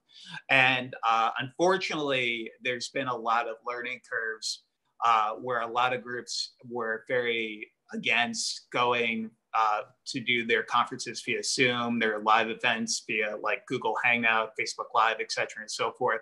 And 0.48 0.94
uh, 1.08 1.30
unfortunately, 1.38 2.50
there's 2.62 2.88
been 2.88 3.08
a 3.08 3.16
lot 3.16 3.48
of 3.48 3.56
learning 3.66 4.00
curves 4.10 4.62
uh, 5.04 5.32
where 5.32 5.60
a 5.60 5.66
lot 5.66 5.92
of 5.92 6.02
groups 6.02 6.52
were 6.68 7.04
very 7.08 7.68
against 7.92 8.66
going 8.72 9.30
uh, 9.54 9.82
to 10.06 10.20
do 10.20 10.46
their 10.46 10.62
conferences 10.62 11.22
via 11.24 11.42
Zoom, 11.42 11.98
their 11.98 12.20
live 12.20 12.50
events 12.50 13.02
via 13.06 13.36
like 13.42 13.66
Google 13.66 13.94
Hangout, 14.02 14.52
Facebook 14.58 14.86
Live, 14.94 15.16
et 15.20 15.32
cetera, 15.32 15.62
and 15.62 15.70
so 15.70 15.92
forth. 15.92 16.20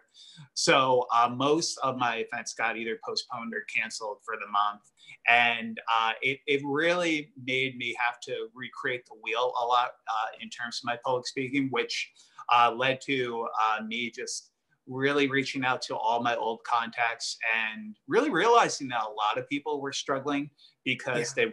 So 0.55 1.07
uh, 1.14 1.29
most 1.29 1.79
of 1.83 1.97
my 1.97 2.16
events 2.16 2.55
got 2.55 2.77
either 2.77 2.99
postponed 3.05 3.53
or 3.55 3.64
canceled 3.74 4.18
for 4.24 4.37
the 4.37 4.51
month. 4.51 4.83
And 5.29 5.81
uh, 5.93 6.12
it, 6.22 6.39
it 6.47 6.62
really 6.64 7.33
made 7.45 7.77
me 7.77 7.97
have 7.99 8.20
to 8.20 8.49
recreate 8.55 9.07
the 9.07 9.16
wheel 9.22 9.53
a 9.61 9.64
lot 9.64 9.89
uh, 9.89 10.29
in 10.41 10.49
terms 10.51 10.81
of 10.81 10.87
my 10.87 10.99
public 11.05 11.27
speaking, 11.27 11.68
which 11.70 12.12
uh, 12.55 12.72
led 12.77 13.01
to 13.03 13.49
uh, 13.61 13.83
me 13.83 14.11
just 14.11 14.51
really 14.87 15.29
reaching 15.29 15.64
out 15.64 15.83
to 15.83 15.97
all 15.97 16.22
my 16.22 16.37
old 16.37 16.62
contacts 16.62 17.39
and 17.57 17.97
really 18.07 18.31
realizing 18.31 18.87
that 18.87 19.03
a 19.03 19.11
lot 19.11 19.37
of 19.37 19.49
people 19.49 19.81
were 19.81 19.93
struggling 19.93 20.49
because 20.85 21.35
yeah. 21.37 21.47
they 21.47 21.53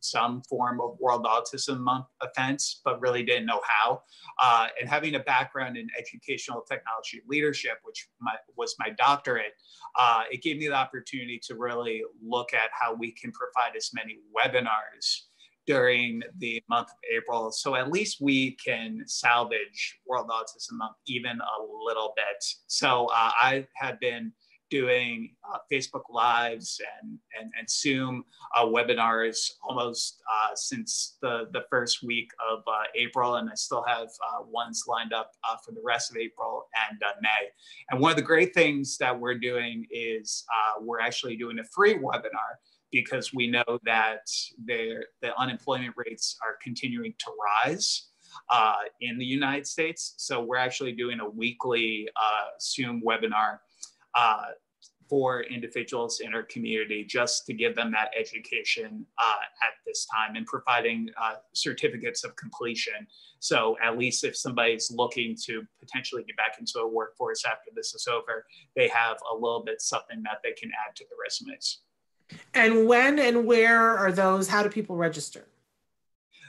some 0.00 0.42
form 0.48 0.80
of 0.80 0.96
World 1.00 1.24
Autism 1.24 1.78
Month 1.78 2.06
offense, 2.22 2.80
but 2.84 3.00
really 3.00 3.22
didn't 3.22 3.46
know 3.46 3.60
how. 3.66 4.02
Uh, 4.42 4.68
and 4.80 4.88
having 4.88 5.14
a 5.14 5.20
background 5.20 5.76
in 5.76 5.86
educational 5.98 6.62
technology 6.68 7.22
leadership, 7.26 7.78
which 7.82 8.08
my, 8.20 8.34
was 8.56 8.74
my 8.78 8.90
doctorate, 8.90 9.52
uh, 9.98 10.22
it 10.30 10.42
gave 10.42 10.58
me 10.58 10.68
the 10.68 10.74
opportunity 10.74 11.40
to 11.46 11.54
really 11.56 12.02
look 12.22 12.52
at 12.52 12.70
how 12.72 12.94
we 12.94 13.12
can 13.12 13.32
provide 13.32 13.76
as 13.76 13.90
many 13.94 14.18
webinars 14.36 15.26
during 15.66 16.22
the 16.38 16.62
month 16.68 16.88
of 16.88 16.96
April. 17.12 17.50
So 17.50 17.74
at 17.74 17.90
least 17.90 18.18
we 18.20 18.52
can 18.64 19.02
salvage 19.06 19.98
World 20.06 20.28
Autism 20.28 20.72
Month 20.74 20.96
even 21.06 21.38
a 21.40 21.84
little 21.84 22.12
bit. 22.16 22.44
So 22.68 23.06
uh, 23.06 23.32
I 23.40 23.66
have 23.74 23.98
been 24.00 24.32
doing 24.70 25.34
uh, 25.52 25.58
Facebook 25.72 26.02
Lives 26.10 26.80
and, 27.00 27.18
and, 27.38 27.52
and 27.58 27.68
Zoom 27.68 28.24
uh, 28.54 28.64
webinars 28.64 29.52
almost 29.62 30.20
uh, 30.32 30.54
since 30.54 31.16
the, 31.22 31.48
the 31.52 31.64
first 31.70 32.02
week 32.02 32.30
of 32.50 32.60
uh, 32.66 32.84
April, 32.94 33.36
and 33.36 33.48
I 33.50 33.54
still 33.54 33.84
have 33.86 34.08
uh, 34.08 34.42
ones 34.46 34.84
lined 34.86 35.12
up 35.12 35.32
uh, 35.48 35.56
for 35.64 35.72
the 35.72 35.82
rest 35.84 36.10
of 36.10 36.16
April 36.16 36.66
and 36.88 36.98
May. 37.22 37.48
And 37.90 38.00
one 38.00 38.10
of 38.10 38.16
the 38.16 38.22
great 38.22 38.54
things 38.54 38.96
that 38.98 39.18
we're 39.18 39.38
doing 39.38 39.86
is 39.90 40.44
we're 40.80 41.00
actually 41.00 41.36
doing 41.36 41.58
a 41.58 41.64
free 41.64 41.94
webinar 41.94 42.58
because 42.92 43.32
we 43.32 43.48
know 43.48 43.64
that 43.84 44.26
the 44.64 45.02
unemployment 45.38 45.94
rates 45.96 46.36
are 46.44 46.56
continuing 46.62 47.14
to 47.18 47.30
rise. 47.64 48.08
Uh, 48.50 48.74
in 49.00 49.16
the 49.18 49.24
United 49.24 49.66
States. 49.66 50.14
So 50.18 50.42
we're 50.42 50.58
actually 50.58 50.92
doing 50.92 51.20
a 51.20 51.28
weekly 51.28 52.06
uh, 52.16 52.48
Zoom 52.60 53.02
webinar 53.02 53.60
uh, 54.16 54.46
for 55.08 55.42
individuals 55.42 56.20
in 56.20 56.34
our 56.34 56.42
community 56.42 57.04
just 57.04 57.46
to 57.46 57.54
give 57.54 57.76
them 57.76 57.92
that 57.92 58.10
education 58.18 59.06
uh, 59.18 59.42
at 59.62 59.74
this 59.86 60.06
time 60.06 60.36
and 60.36 60.46
providing 60.46 61.08
uh, 61.22 61.34
certificates 61.52 62.24
of 62.24 62.34
completion. 62.36 63.06
So 63.38 63.76
at 63.82 63.96
least 63.96 64.24
if 64.24 64.36
somebody's 64.36 64.90
looking 64.90 65.36
to 65.44 65.62
potentially 65.78 66.24
get 66.24 66.36
back 66.36 66.56
into 66.58 66.80
a 66.80 66.88
workforce 66.88 67.44
after 67.44 67.70
this 67.74 67.94
is 67.94 68.08
over, 68.08 68.46
they 68.74 68.88
have 68.88 69.18
a 69.30 69.34
little 69.34 69.62
bit 69.64 69.80
something 69.80 70.22
that 70.24 70.40
they 70.42 70.52
can 70.52 70.70
add 70.70 70.96
to 70.96 71.04
the 71.08 71.16
resumes. 71.22 71.82
And 72.54 72.88
when 72.88 73.20
and 73.20 73.46
where 73.46 73.96
are 73.96 74.10
those? 74.10 74.48
How 74.48 74.64
do 74.64 74.68
people 74.68 74.96
register? 74.96 75.46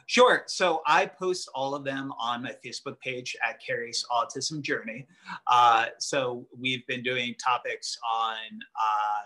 Sure. 0.07 0.43
So 0.47 0.81
I 0.87 1.05
post 1.05 1.49
all 1.53 1.75
of 1.75 1.83
them 1.83 2.13
on 2.17 2.43
my 2.43 2.55
Facebook 2.65 2.97
page 3.01 3.35
at 3.47 3.61
Kerry's 3.61 4.05
Autism 4.09 4.61
Journey. 4.61 5.05
Uh, 5.47 5.87
so 5.99 6.47
we've 6.57 6.87
been 6.87 7.03
doing 7.03 7.35
topics 7.35 7.97
on 8.09 8.35
uh, 8.75 9.23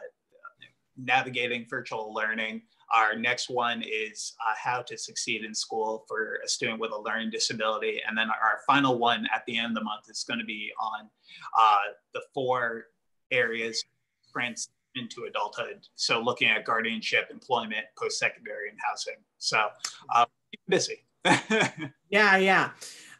navigating 0.98 1.68
virtual 1.70 2.12
learning. 2.14 2.64
Our 2.96 3.16
next 3.16 3.50
one 3.50 3.84
is 3.84 4.34
uh, 4.42 4.56
how 4.58 4.82
to 4.82 4.98
succeed 4.98 5.46
in 5.46 5.54
school 5.54 6.04
for 6.08 6.40
a 6.44 6.48
student 6.48 6.80
with 6.80 6.92
a 6.92 7.00
learning 7.00 7.30
disability. 7.30 8.02
And 8.06 8.18
then 8.18 8.30
our 8.30 8.62
final 8.66 8.98
one 8.98 9.28
at 9.34 9.46
the 9.46 9.60
end 9.60 9.68
of 9.68 9.76
the 9.76 9.84
month 9.84 10.10
is 10.10 10.26
going 10.28 10.40
to 10.40 10.46
be 10.46 10.72
on 10.82 11.08
uh, 11.60 11.94
the 12.16 12.22
four 12.34 12.86
areas 13.30 13.86
sprints 14.28 14.70
into 14.96 15.26
adulthood. 15.26 15.88
So 15.96 16.22
looking 16.22 16.50
at 16.50 16.66
guardianship, 16.66 17.30
employment, 17.30 17.86
post-secondary, 17.98 18.70
and 18.70 18.80
housing. 18.84 19.16
So 19.38 19.68
uh, 20.14 20.26
busy. 20.68 21.04
yeah, 22.10 22.38
yeah. 22.38 22.72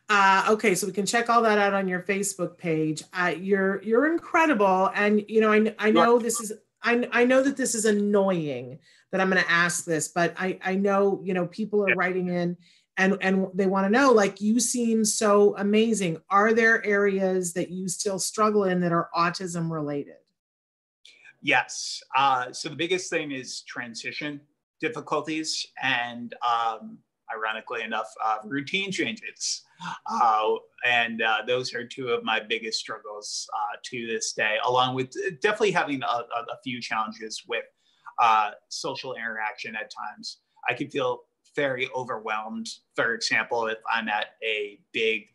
Uh, 0.10 0.46
okay, 0.50 0.76
so 0.76 0.86
we 0.88 0.94
can 0.94 1.06
check 1.06 1.30
all 1.30 1.42
that 1.42 1.58
out 1.58 1.74
on 1.74 1.88
your 1.88 2.02
Facebook 2.02 2.58
page. 2.58 3.04
Uh, 3.14 3.34
you're 3.38 3.82
you're 3.82 4.12
incredible, 4.12 4.92
and 4.94 5.24
you 5.28 5.40
know 5.40 5.52
I 5.52 5.74
I 5.80 5.92
know 5.92 6.20
this 6.20 6.40
is 6.42 6.52
I 6.84 7.08
I 7.12 7.24
know 7.24 7.42
that 7.42 7.56
this 7.56 7.76
is 7.76 7.86
annoying 7.86 8.80
that 9.12 9.22
I'm 9.22 9.30
going 9.30 9.42
to 9.42 9.52
ask 9.52 9.86
this, 9.86 10.10
but 10.10 10.34
I 10.38 10.60
I 10.64 10.76
know 10.76 11.22
you 11.24 11.34
know 11.34 11.48
people 11.48 11.84
are 11.84 11.90
yeah. 11.90 11.96
writing 11.98 12.28
in 12.28 12.58
and 12.98 13.18
and 13.22 13.48
they 13.54 13.68
want 13.68 13.86
to 13.86 13.90
know 13.90 14.12
like 14.12 14.42
you 14.42 14.60
seem 14.60 15.06
so 15.06 15.56
amazing. 15.58 16.22
Are 16.30 16.54
there 16.54 16.86
areas 16.86 17.54
that 17.54 17.70
you 17.70 17.88
still 17.88 18.20
struggle 18.20 18.66
in 18.66 18.82
that 18.82 18.92
are 18.92 19.10
autism 19.16 19.72
related? 19.72 20.16
Yes. 21.42 22.02
Uh, 22.16 22.52
so 22.52 22.70
the 22.70 22.76
biggest 22.76 23.10
thing 23.10 23.32
is 23.32 23.62
transition 23.62 24.42
difficulties 24.80 25.66
and 25.82 26.36
um, 26.48 26.98
ironically 27.36 27.82
enough, 27.84 28.08
uh, 28.24 28.38
routine 28.46 28.92
changes. 28.92 29.64
Uh, 30.12 30.56
and 30.86 31.22
uh, 31.22 31.38
those 31.48 31.74
are 31.74 31.86
two 31.86 32.10
of 32.10 32.24
my 32.24 32.40
biggest 32.40 32.80
struggles 32.80 33.50
uh, 33.54 33.78
to 33.84 34.08
this 34.08 34.34
day, 34.34 34.58
along 34.66 34.96
with 34.96 35.12
definitely 35.42 35.72
having 35.72 36.04
a, 36.04 36.06
a 36.06 36.58
few 36.64 36.82
challenges 36.82 37.44
with 37.48 37.66
uh, 38.20 38.52
social 38.70 39.16
interaction 39.16 39.76
at 39.76 39.92
times. 39.92 40.38
I 40.70 40.74
can 40.74 40.90
feel 40.90 41.22
very 41.56 41.90
overwhelmed, 41.96 42.68
for 42.96 43.14
example, 43.14 43.68
if 43.68 43.80
I'm 43.92 44.08
at 44.08 44.28
a 44.44 44.80
big 44.94 45.28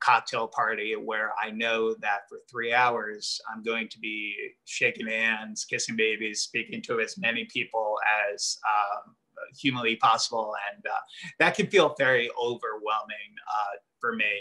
cocktail 0.00 0.48
party 0.48 0.96
where 0.96 1.30
I 1.40 1.50
know 1.50 1.94
that 1.94 2.28
for 2.28 2.38
three 2.50 2.74
hours 2.74 3.40
I'm 3.50 3.62
going 3.62 3.88
to 3.88 4.00
be 4.00 4.34
shaking 4.64 5.06
hands, 5.06 5.64
kissing 5.64 5.94
babies, 5.94 6.42
speaking 6.42 6.82
to 6.82 7.00
as 7.00 7.16
many 7.16 7.44
people 7.44 7.96
as 8.32 8.58
um, 8.66 9.14
humanly 9.58 9.96
possible, 9.96 10.54
and 10.72 10.84
uh, 10.86 11.02
that 11.38 11.54
can 11.54 11.66
feel 11.66 11.94
very 11.98 12.30
overwhelming 12.40 13.32
uh, 13.48 13.76
for 14.00 14.14
me. 14.14 14.32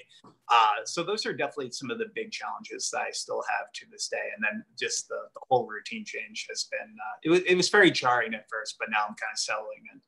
Uh, 0.52 0.84
so 0.86 1.04
those 1.04 1.26
are 1.26 1.34
definitely 1.34 1.72
some 1.72 1.92
of 1.92 2.00
the 2.00 2.08
big 2.16 2.32
challenges 2.32 2.90
that 2.92 3.02
I 3.02 3.12
still 3.12 3.44
have 3.48 3.72
to 3.74 3.86
this 3.92 4.08
day. 4.10 4.28
And 4.36 4.44
then 4.44 4.66
just 4.78 5.08
the, 5.08 5.20
the 5.34 5.42
whole 5.50 5.68
routine 5.68 6.04
change 6.04 6.48
has 6.50 6.68
been 6.70 6.80
uh, 6.80 7.16
it 7.24 7.30
was 7.30 7.40
it 7.42 7.56
was 7.56 7.70
very 7.70 7.92
jarring 7.92 8.34
at 8.34 8.50
first, 8.50 8.76
but 8.80 8.90
now 8.90 9.04
I'm 9.08 9.16
kind 9.16 9.32
of 9.34 9.40
settling 9.40 9.84
in. 9.94 10.02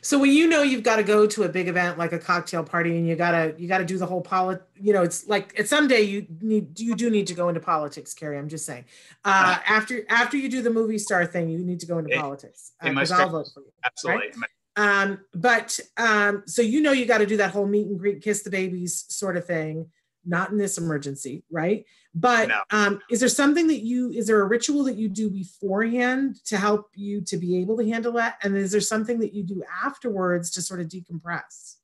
So 0.00 0.18
when 0.18 0.30
you 0.30 0.48
know 0.48 0.62
you've 0.62 0.82
got 0.82 0.96
to 0.96 1.02
go 1.02 1.26
to 1.26 1.42
a 1.42 1.48
big 1.48 1.68
event 1.68 1.98
like 1.98 2.12
a 2.12 2.18
cocktail 2.18 2.62
party 2.64 2.96
and 2.96 3.06
you 3.06 3.16
gotta 3.16 3.54
you 3.58 3.68
gotta 3.68 3.84
do 3.84 3.98
the 3.98 4.06
whole 4.06 4.20
polit 4.20 4.62
you 4.76 4.92
know 4.92 5.02
it's 5.02 5.26
like 5.26 5.58
at 5.58 5.68
someday 5.68 6.00
you 6.02 6.26
need 6.40 6.78
you 6.78 6.94
do 6.94 7.10
need 7.10 7.26
to 7.26 7.34
go 7.34 7.48
into 7.48 7.60
politics, 7.60 8.14
Kerry. 8.14 8.38
I'm 8.38 8.48
just 8.48 8.66
saying. 8.66 8.84
Uh, 9.24 9.58
after 9.66 10.04
after 10.08 10.36
you 10.36 10.48
do 10.48 10.62
the 10.62 10.70
movie 10.70 10.98
star 10.98 11.26
thing, 11.26 11.48
you 11.48 11.58
need 11.58 11.80
to 11.80 11.86
go 11.86 11.98
into 11.98 12.14
it, 12.14 12.20
politics. 12.20 12.72
Uh, 12.82 12.94
I'll 13.12 13.28
vote 13.28 13.48
for 13.52 13.60
you. 13.60 13.72
Absolutely. 13.84 14.28
Right? 14.28 14.50
Um, 14.78 15.20
but 15.34 15.80
um, 15.96 16.44
so 16.46 16.62
you 16.62 16.80
know 16.80 16.92
you 16.92 17.04
got 17.04 17.18
to 17.18 17.26
do 17.26 17.38
that 17.38 17.50
whole 17.50 17.66
meet 17.66 17.88
and 17.88 17.98
greet, 17.98 18.22
kiss 18.22 18.42
the 18.42 18.50
babies 18.50 19.04
sort 19.08 19.36
of 19.36 19.44
thing. 19.44 19.90
Not 20.24 20.50
in 20.50 20.58
this 20.58 20.78
emergency, 20.78 21.42
right? 21.50 21.84
But 22.20 22.48
no. 22.48 22.60
um, 22.70 23.00
is 23.10 23.20
there 23.20 23.28
something 23.28 23.68
that 23.68 23.84
you 23.84 24.10
is 24.10 24.26
there 24.26 24.40
a 24.40 24.46
ritual 24.46 24.84
that 24.84 24.96
you 24.96 25.08
do 25.08 25.30
beforehand 25.30 26.44
to 26.46 26.56
help 26.56 26.90
you 26.94 27.20
to 27.22 27.36
be 27.36 27.58
able 27.58 27.76
to 27.76 27.88
handle 27.88 28.12
that? 28.14 28.38
And 28.42 28.56
is 28.56 28.72
there 28.72 28.80
something 28.80 29.20
that 29.20 29.32
you 29.32 29.44
do 29.44 29.62
afterwards 29.84 30.50
to 30.52 30.62
sort 30.62 30.80
of 30.80 30.88
decompress? 30.88 31.76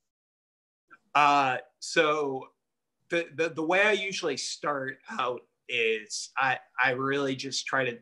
Uh, 1.14 1.59
so 1.78 2.49
the, 3.11 3.26
the 3.37 3.51
the 3.51 3.62
way 3.62 3.82
I 3.82 3.93
usually 3.93 4.37
start 4.37 4.99
out 5.20 5.43
is 5.68 6.30
I 6.37 6.59
I 6.82 6.91
really 6.91 7.37
just 7.37 7.66
try 7.66 7.85
to 7.85 7.99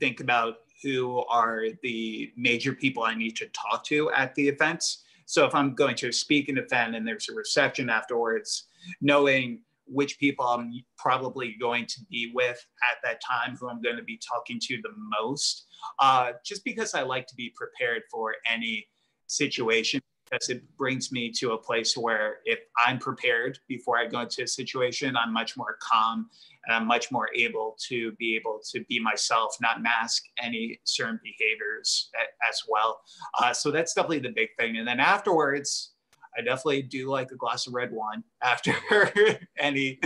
think 0.00 0.20
about 0.20 0.58
who 0.82 1.24
are 1.28 1.64
the 1.82 2.32
major 2.36 2.72
people 2.72 3.02
I 3.02 3.14
need 3.14 3.36
to 3.36 3.46
talk 3.48 3.84
to 3.86 4.10
at 4.12 4.34
the 4.36 4.48
events. 4.48 5.04
So 5.26 5.44
if 5.44 5.54
I'm 5.54 5.74
going 5.74 5.96
to 5.96 6.12
speak 6.12 6.48
an 6.48 6.56
event 6.56 6.94
and 6.94 7.06
there's 7.06 7.28
a 7.28 7.34
reception 7.34 7.90
afterwards, 7.90 8.68
knowing 9.02 9.60
which 9.88 10.18
people 10.18 10.46
I'm 10.46 10.72
probably 10.96 11.56
going 11.60 11.86
to 11.86 12.00
be 12.10 12.32
with 12.34 12.64
at 12.90 12.98
that 13.04 13.20
time, 13.20 13.56
who 13.56 13.68
I'm 13.68 13.82
going 13.82 13.96
to 13.96 14.02
be 14.02 14.18
talking 14.18 14.58
to 14.62 14.76
the 14.82 14.90
most, 15.20 15.66
uh, 15.98 16.32
just 16.44 16.64
because 16.64 16.94
I 16.94 17.02
like 17.02 17.26
to 17.28 17.34
be 17.34 17.52
prepared 17.56 18.02
for 18.10 18.34
any 18.50 18.86
situation. 19.26 20.00
Because 20.30 20.50
it 20.50 20.76
brings 20.76 21.10
me 21.10 21.32
to 21.38 21.52
a 21.52 21.58
place 21.58 21.96
where 21.96 22.40
if 22.44 22.58
I'm 22.76 22.98
prepared 22.98 23.58
before 23.66 23.96
I 23.96 24.04
go 24.04 24.20
into 24.20 24.42
a 24.42 24.46
situation, 24.46 25.16
I'm 25.16 25.32
much 25.32 25.56
more 25.56 25.78
calm 25.80 26.28
and 26.66 26.76
I'm 26.76 26.86
much 26.86 27.10
more 27.10 27.30
able 27.34 27.78
to 27.88 28.12
be 28.18 28.36
able 28.36 28.60
to 28.72 28.84
be 28.90 29.00
myself, 29.00 29.56
not 29.62 29.82
mask 29.82 30.24
any 30.42 30.80
certain 30.84 31.18
behaviors 31.22 32.10
as 32.46 32.60
well. 32.68 33.00
Uh, 33.40 33.54
so 33.54 33.70
that's 33.70 33.94
definitely 33.94 34.18
the 34.18 34.34
big 34.34 34.50
thing. 34.58 34.76
And 34.76 34.86
then 34.86 35.00
afterwards, 35.00 35.94
I 36.36 36.42
definitely 36.42 36.82
do 36.82 37.08
like 37.08 37.30
a 37.30 37.36
glass 37.36 37.66
of 37.66 37.74
red 37.74 37.92
wine 37.92 38.22
after 38.42 38.74
any 39.58 39.98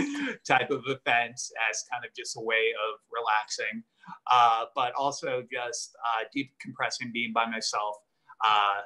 type 0.47 0.71
of 0.71 0.83
event 0.87 1.39
as 1.69 1.85
kind 1.91 2.05
of 2.05 2.13
just 2.15 2.37
a 2.37 2.41
way 2.41 2.73
of 2.87 2.99
relaxing, 3.11 3.83
uh, 4.31 4.65
but 4.75 4.93
also 4.95 5.43
just 5.51 5.95
uh, 6.05 6.23
decompressing, 6.35 7.11
being 7.11 7.33
by 7.33 7.45
myself. 7.45 7.97
Uh, 8.45 8.81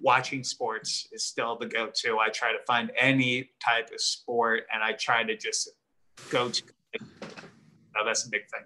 watching 0.00 0.44
sports 0.44 1.08
is 1.12 1.24
still 1.24 1.56
the 1.56 1.66
go-to. 1.66 2.18
I 2.18 2.28
try 2.28 2.52
to 2.52 2.58
find 2.66 2.90
any 2.98 3.50
type 3.64 3.90
of 3.92 4.00
sport, 4.00 4.64
and 4.72 4.82
I 4.82 4.92
try 4.92 5.24
to 5.24 5.36
just 5.36 5.70
go 6.30 6.48
to. 6.48 6.62
Oh, 7.98 8.04
that's 8.04 8.26
a 8.26 8.30
big 8.30 8.42
thing. 8.50 8.62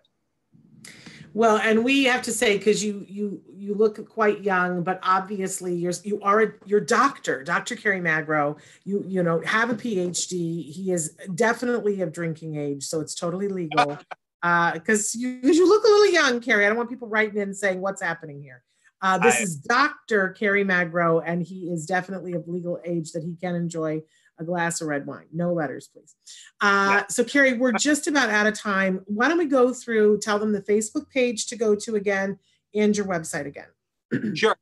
Well, 1.32 1.58
and 1.58 1.84
we 1.84 2.04
have 2.04 2.22
to 2.22 2.32
say 2.32 2.58
because 2.58 2.82
you 2.82 3.04
you 3.08 3.40
you 3.48 3.74
look 3.74 4.08
quite 4.08 4.42
young, 4.42 4.82
but 4.82 4.98
obviously 5.02 5.74
you're 5.74 5.92
you 6.02 6.20
are 6.22 6.42
a, 6.42 6.52
you're 6.66 6.80
doctor, 6.80 7.44
Dr. 7.44 7.76
Kerry 7.76 8.00
Magro. 8.00 8.56
You 8.84 9.04
you 9.06 9.22
know 9.22 9.40
have 9.44 9.70
a 9.70 9.74
PhD. 9.74 10.70
He 10.70 10.92
is 10.92 11.16
definitely 11.34 12.00
of 12.00 12.12
drinking 12.12 12.56
age, 12.56 12.84
so 12.84 13.00
it's 13.00 13.14
totally 13.14 13.48
legal. 13.48 13.98
Because 14.42 15.14
uh, 15.14 15.18
you 15.18 15.40
you 15.42 15.68
look 15.68 15.84
a 15.84 15.88
little 15.88 16.12
young, 16.12 16.40
Kerry. 16.40 16.64
I 16.64 16.68
don't 16.68 16.78
want 16.78 16.90
people 16.90 17.08
writing 17.08 17.40
in 17.40 17.54
saying 17.54 17.80
what's 17.80 18.02
happening 18.02 18.42
here. 18.42 18.62
Uh, 19.02 19.18
this 19.18 19.36
I, 19.36 19.42
is 19.42 19.56
Dr. 19.56 20.30
Kerry 20.30 20.64
Magro, 20.64 21.20
and 21.20 21.42
he 21.42 21.70
is 21.70 21.86
definitely 21.86 22.32
of 22.34 22.48
legal 22.48 22.78
age 22.84 23.12
that 23.12 23.22
he 23.22 23.36
can 23.36 23.54
enjoy 23.54 24.02
a 24.40 24.44
glass 24.44 24.80
of 24.80 24.88
red 24.88 25.06
wine. 25.06 25.26
No 25.32 25.52
letters, 25.52 25.88
please. 25.92 26.16
Uh, 26.60 27.04
so, 27.08 27.22
Kerry, 27.22 27.52
we're 27.52 27.72
just 27.72 28.06
about 28.06 28.30
out 28.30 28.46
of 28.46 28.54
time. 28.54 29.02
Why 29.06 29.28
don't 29.28 29.38
we 29.38 29.44
go 29.44 29.72
through, 29.72 30.18
tell 30.18 30.38
them 30.38 30.52
the 30.52 30.62
Facebook 30.62 31.08
page 31.10 31.46
to 31.48 31.56
go 31.56 31.74
to 31.76 31.96
again 31.96 32.38
and 32.74 32.96
your 32.96 33.06
website 33.06 33.46
again? 33.46 33.68
sure. 34.34 34.56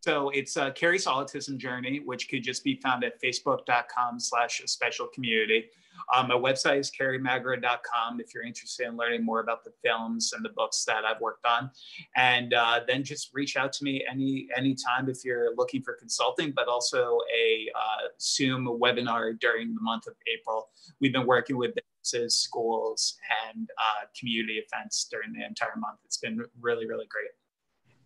So 0.00 0.30
it's 0.30 0.56
uh, 0.56 0.70
Kerry's 0.70 1.06
Autism 1.06 1.58
Journey, 1.58 2.00
which 2.04 2.30
could 2.30 2.42
just 2.42 2.62
be 2.64 2.76
found 2.76 3.04
at 3.04 3.20
facebook.com 3.20 4.20
slash 4.20 4.62
special 4.66 5.08
community. 5.08 5.66
Um, 6.14 6.28
my 6.28 6.34
website 6.34 6.78
is 6.78 6.90
kerrymagro.com 6.90 8.20
if 8.20 8.34
you're 8.34 8.44
interested 8.44 8.86
in 8.86 8.96
learning 8.96 9.24
more 9.24 9.40
about 9.40 9.64
the 9.64 9.72
films 9.84 10.32
and 10.32 10.44
the 10.44 10.50
books 10.50 10.84
that 10.84 11.04
I've 11.04 11.20
worked 11.20 11.46
on. 11.46 11.70
And 12.16 12.54
uh, 12.54 12.80
then 12.86 13.04
just 13.04 13.30
reach 13.32 13.56
out 13.56 13.72
to 13.74 13.84
me 13.84 14.04
any 14.10 14.48
anytime 14.56 15.08
if 15.08 15.24
you're 15.24 15.54
looking 15.56 15.82
for 15.82 15.94
consulting, 15.94 16.52
but 16.54 16.68
also 16.68 17.18
a 17.34 17.68
uh, 17.74 18.08
Zoom 18.20 18.66
webinar 18.80 19.38
during 19.38 19.74
the 19.74 19.80
month 19.80 20.06
of 20.06 20.14
April. 20.32 20.68
We've 21.00 21.12
been 21.12 21.26
working 21.26 21.56
with 21.56 21.72
businesses, 21.74 22.36
schools, 22.36 23.16
and 23.54 23.68
uh, 23.78 24.06
community 24.18 24.62
events 24.72 25.06
during 25.10 25.32
the 25.32 25.44
entire 25.44 25.76
month. 25.76 25.98
It's 26.04 26.18
been 26.18 26.44
really, 26.60 26.86
really 26.86 27.06
great. 27.08 27.30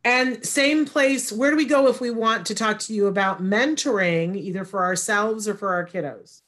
And 0.05 0.45
same 0.45 0.85
place, 0.85 1.31
where 1.31 1.51
do 1.51 1.57
we 1.57 1.65
go 1.65 1.87
if 1.87 2.01
we 2.01 2.11
want 2.11 2.47
to 2.49 2.55
talk 2.55 2.81
to 2.81 2.95
you 2.95 3.07
about 3.07 3.41
mentoring, 3.41 4.37
either 4.37 4.65
for 4.65 4.85
ourselves 4.85 5.47
or 5.47 5.55
for 5.55 5.73
our 5.73 5.87
kiddos? 5.87 6.43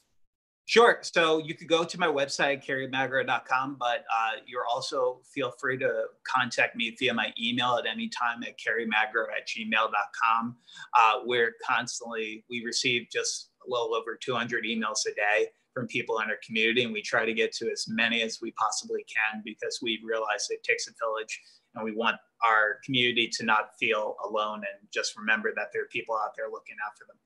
Sure. 0.67 0.99
So 1.03 1.39
you 1.39 1.55
could 1.55 1.69
go 1.69 1.85
to 1.85 2.01
my 2.01 2.07
website, 2.07 2.65
kerrymagro.com, 2.65 3.77
but 3.79 4.05
uh, 4.11 4.41
you're 4.47 4.65
also 4.67 5.21
feel 5.35 5.53
free 5.61 5.77
to 5.79 6.05
contact 6.27 6.75
me 6.75 6.97
via 6.99 7.13
my 7.13 7.35
email 7.41 7.77
at 7.79 7.87
any 7.87 8.09
time 8.09 8.43
at 8.43 8.59
kerrymagro 8.59 9.27
at 9.37 9.47
gmail.com. 9.47 10.57
Uh, 10.99 11.13
we're 11.27 11.53
constantly, 11.69 12.45
we 12.49 12.65
receive 12.65 13.09
just 13.13 13.51
a 13.67 13.71
little 13.71 13.95
over 13.95 14.17
200 14.17 14.65
emails 14.65 15.07
a 15.07 15.15
day 15.15 15.49
from 15.75 15.87
people 15.89 16.21
in 16.21 16.31
our 16.31 16.39
community, 16.47 16.85
and 16.85 16.93
we 16.93 17.03
try 17.03 17.27
to 17.27 17.35
get 17.35 17.53
to 17.53 17.71
as 17.71 17.85
many 17.89 18.23
as 18.23 18.39
we 18.41 18.53
possibly 18.53 19.05
can 19.05 19.43
because 19.45 19.81
we 19.83 20.01
realize 20.05 20.47
it 20.49 20.63
takes 20.63 20.89
a 20.89 20.93
village 21.05 21.43
and 21.75 21.85
we 21.85 21.93
want 21.93 22.17
our 22.47 22.79
community 22.85 23.29
to 23.29 23.45
not 23.45 23.77
feel 23.79 24.17
alone 24.25 24.59
and 24.59 24.89
just 24.93 25.17
remember 25.17 25.53
that 25.57 25.69
there 25.73 25.83
are 25.83 25.89
people 25.89 26.15
out 26.15 26.31
there 26.37 26.47
looking 26.47 26.77
for 26.97 27.05
them. 27.07 27.17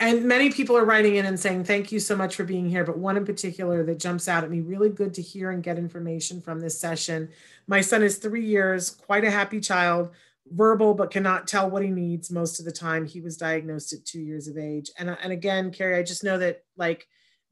And 0.00 0.24
many 0.24 0.50
people 0.50 0.76
are 0.76 0.84
writing 0.84 1.16
in 1.16 1.26
and 1.26 1.38
saying, 1.38 1.64
thank 1.64 1.92
you 1.92 2.00
so 2.00 2.16
much 2.16 2.36
for 2.36 2.44
being 2.44 2.68
here. 2.68 2.84
But 2.84 2.98
one 2.98 3.16
in 3.16 3.24
particular 3.24 3.84
that 3.84 4.00
jumps 4.00 4.28
out 4.28 4.44
at 4.44 4.50
me, 4.50 4.60
really 4.60 4.88
good 4.88 5.14
to 5.14 5.22
hear 5.22 5.50
and 5.50 5.62
get 5.62 5.78
information 5.78 6.40
from 6.40 6.60
this 6.60 6.78
session. 6.78 7.28
My 7.66 7.80
son 7.80 8.02
is 8.02 8.16
three 8.16 8.44
years, 8.44 8.90
quite 8.90 9.24
a 9.24 9.30
happy 9.30 9.60
child, 9.60 10.10
verbal, 10.50 10.94
but 10.94 11.10
cannot 11.10 11.46
tell 11.46 11.70
what 11.70 11.82
he 11.82 11.90
needs 11.90 12.30
most 12.30 12.58
of 12.58 12.64
the 12.64 12.72
time. 12.72 13.06
He 13.06 13.20
was 13.20 13.36
diagnosed 13.36 13.92
at 13.92 14.04
two 14.04 14.20
years 14.20 14.48
of 14.48 14.58
age. 14.58 14.90
And, 14.98 15.10
uh, 15.10 15.16
and 15.22 15.32
again, 15.32 15.70
Kerry, 15.70 15.96
I 15.96 16.02
just 16.02 16.24
know 16.24 16.38
that 16.38 16.64
like 16.76 17.06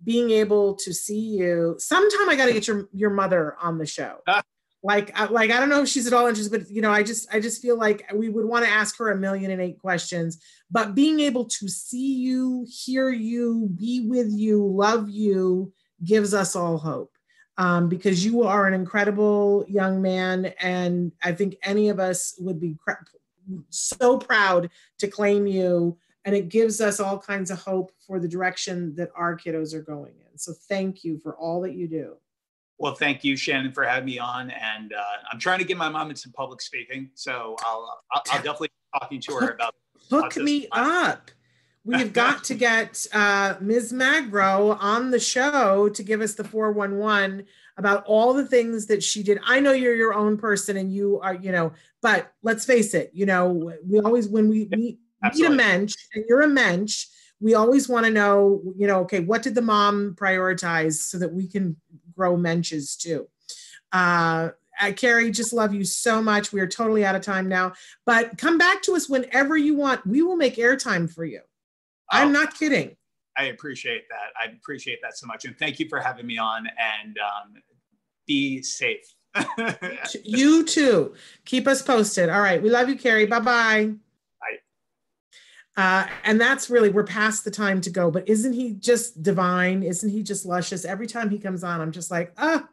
being 0.04 0.30
able 0.30 0.74
to 0.74 0.92
see 0.92 1.20
you, 1.20 1.76
sometime 1.78 2.28
I 2.28 2.36
got 2.36 2.46
to 2.46 2.52
get 2.52 2.66
your, 2.66 2.88
your 2.92 3.10
mother 3.10 3.56
on 3.60 3.78
the 3.78 3.86
show. 3.86 4.18
like 4.82 5.16
like 5.30 5.50
i 5.50 5.58
don't 5.60 5.68
know 5.68 5.82
if 5.82 5.88
she's 5.88 6.06
at 6.06 6.12
all 6.12 6.26
interested 6.26 6.58
but 6.58 6.70
you 6.70 6.82
know 6.82 6.90
i 6.90 7.02
just 7.02 7.32
i 7.32 7.38
just 7.38 7.62
feel 7.62 7.78
like 7.78 8.04
we 8.14 8.28
would 8.28 8.44
want 8.44 8.64
to 8.64 8.70
ask 8.70 8.96
her 8.98 9.10
a 9.10 9.16
million 9.16 9.50
and 9.50 9.60
eight 9.60 9.78
questions 9.78 10.42
but 10.70 10.94
being 10.94 11.20
able 11.20 11.44
to 11.44 11.68
see 11.68 12.14
you 12.14 12.66
hear 12.68 13.10
you 13.10 13.68
be 13.74 14.06
with 14.08 14.30
you 14.30 14.66
love 14.66 15.08
you 15.08 15.72
gives 16.04 16.34
us 16.34 16.56
all 16.56 16.78
hope. 16.78 17.10
Um, 17.58 17.88
because 17.88 18.24
you 18.24 18.44
are 18.44 18.66
an 18.66 18.72
incredible 18.72 19.64
young 19.68 20.00
man 20.00 20.46
and 20.58 21.12
i 21.22 21.32
think 21.32 21.56
any 21.62 21.90
of 21.90 22.00
us 22.00 22.34
would 22.38 22.58
be 22.58 22.76
so 23.68 24.18
proud 24.18 24.70
to 24.98 25.06
claim 25.06 25.46
you 25.46 25.98
and 26.24 26.34
it 26.34 26.48
gives 26.48 26.80
us 26.80 26.98
all 26.98 27.18
kinds 27.18 27.50
of 27.50 27.60
hope 27.60 27.92
for 28.06 28.18
the 28.18 28.28
direction 28.28 28.94
that 28.94 29.10
our 29.16 29.36
kiddos 29.36 29.74
are 29.74 29.82
going 29.82 30.14
in. 30.20 30.38
So 30.38 30.52
thank 30.52 31.02
you 31.02 31.18
for 31.18 31.34
all 31.34 31.60
that 31.62 31.74
you 31.74 31.88
do 31.88 32.16
well, 32.78 32.94
thank 32.94 33.22
you, 33.24 33.36
Shannon, 33.36 33.72
for 33.72 33.84
having 33.84 34.06
me 34.06 34.18
on. 34.18 34.50
And 34.50 34.92
uh, 34.92 35.02
I'm 35.30 35.38
trying 35.38 35.58
to 35.60 35.64
get 35.64 35.76
my 35.76 35.88
mom 35.88 36.10
into 36.10 36.30
public 36.30 36.60
speaking, 36.60 37.10
so 37.14 37.56
I'll 37.64 38.02
I'll, 38.12 38.22
I'll 38.30 38.36
definitely 38.42 38.68
be 38.68 38.98
talking 38.98 39.20
to 39.20 39.34
her 39.34 39.48
about. 39.50 39.74
Hook 40.10 40.36
me 40.36 40.66
up. 40.72 41.30
We've 41.84 42.12
got 42.12 42.44
to 42.44 42.54
get 42.56 43.06
uh, 43.12 43.54
Ms. 43.60 43.92
Magro 43.92 44.76
on 44.80 45.10
the 45.10 45.20
show 45.20 45.88
to 45.88 46.02
give 46.02 46.20
us 46.20 46.34
the 46.34 46.44
411 46.44 47.44
about 47.76 48.04
all 48.04 48.34
the 48.34 48.46
things 48.46 48.86
that 48.86 49.02
she 49.02 49.22
did. 49.22 49.40
I 49.44 49.60
know 49.60 49.72
you're 49.72 49.96
your 49.96 50.14
own 50.14 50.36
person 50.36 50.76
and 50.76 50.92
you 50.92 51.20
are, 51.20 51.34
you 51.34 51.52
know, 51.52 51.72
but 52.00 52.32
let's 52.42 52.64
face 52.64 52.94
it, 52.94 53.10
you 53.14 53.26
know, 53.26 53.72
we 53.84 54.00
always, 54.00 54.28
when 54.28 54.48
we 54.48 54.68
meet, 54.70 54.98
meet 55.22 55.46
a 55.46 55.50
mensch 55.50 55.94
and 56.14 56.24
you're 56.28 56.42
a 56.42 56.48
mensch, 56.48 57.06
we 57.40 57.54
always 57.54 57.88
want 57.88 58.06
to 58.06 58.12
know, 58.12 58.62
you 58.76 58.86
know, 58.86 59.00
okay, 59.00 59.20
what 59.20 59.42
did 59.42 59.54
the 59.54 59.62
mom 59.62 60.14
prioritize 60.14 60.94
so 60.94 61.18
that 61.18 61.32
we 61.32 61.48
can 61.48 61.76
grow 62.22 62.36
menches 62.36 62.96
too. 62.96 63.26
Uh, 63.90 64.50
uh, 64.80 64.92
Kerry, 64.92 65.32
just 65.32 65.52
love 65.52 65.74
you 65.74 65.84
so 65.84 66.22
much. 66.22 66.52
We 66.52 66.60
are 66.60 66.68
totally 66.68 67.04
out 67.04 67.16
of 67.16 67.22
time 67.22 67.48
now, 67.48 67.72
but 68.06 68.38
come 68.38 68.58
back 68.58 68.80
to 68.82 68.94
us 68.94 69.08
whenever 69.08 69.56
you 69.56 69.74
want. 69.74 70.06
We 70.06 70.22
will 70.22 70.36
make 70.36 70.56
airtime 70.56 71.12
for 71.12 71.24
you. 71.24 71.40
I'm 72.08 72.28
oh, 72.28 72.30
not 72.30 72.54
kidding. 72.54 72.96
I 73.36 73.44
appreciate 73.46 74.04
that. 74.08 74.30
I 74.40 74.52
appreciate 74.52 75.00
that 75.02 75.18
so 75.18 75.26
much. 75.26 75.44
And 75.44 75.58
thank 75.58 75.80
you 75.80 75.88
for 75.88 75.98
having 75.98 76.26
me 76.26 76.38
on 76.38 76.68
and 76.78 77.18
um, 77.18 77.54
be 78.26 78.62
safe. 78.62 79.14
you 80.24 80.64
too. 80.64 81.14
Keep 81.44 81.66
us 81.66 81.82
posted. 81.82 82.28
All 82.28 82.40
right. 82.40 82.62
We 82.62 82.70
love 82.70 82.88
you, 82.88 82.96
Kerry. 82.96 83.26
Bye 83.26 83.40
bye. 83.40 83.94
Uh, 85.76 86.06
and 86.24 86.40
that's 86.40 86.68
really, 86.68 86.90
we're 86.90 87.04
past 87.04 87.44
the 87.44 87.50
time 87.50 87.80
to 87.80 87.90
go. 87.90 88.10
But 88.10 88.28
isn't 88.28 88.52
he 88.52 88.74
just 88.74 89.22
divine? 89.22 89.82
Isn't 89.82 90.10
he 90.10 90.22
just 90.22 90.44
luscious? 90.44 90.84
Every 90.84 91.06
time 91.06 91.30
he 91.30 91.38
comes 91.38 91.64
on, 91.64 91.80
I'm 91.80 91.92
just 91.92 92.10
like, 92.10 92.32
ah, 92.36 92.66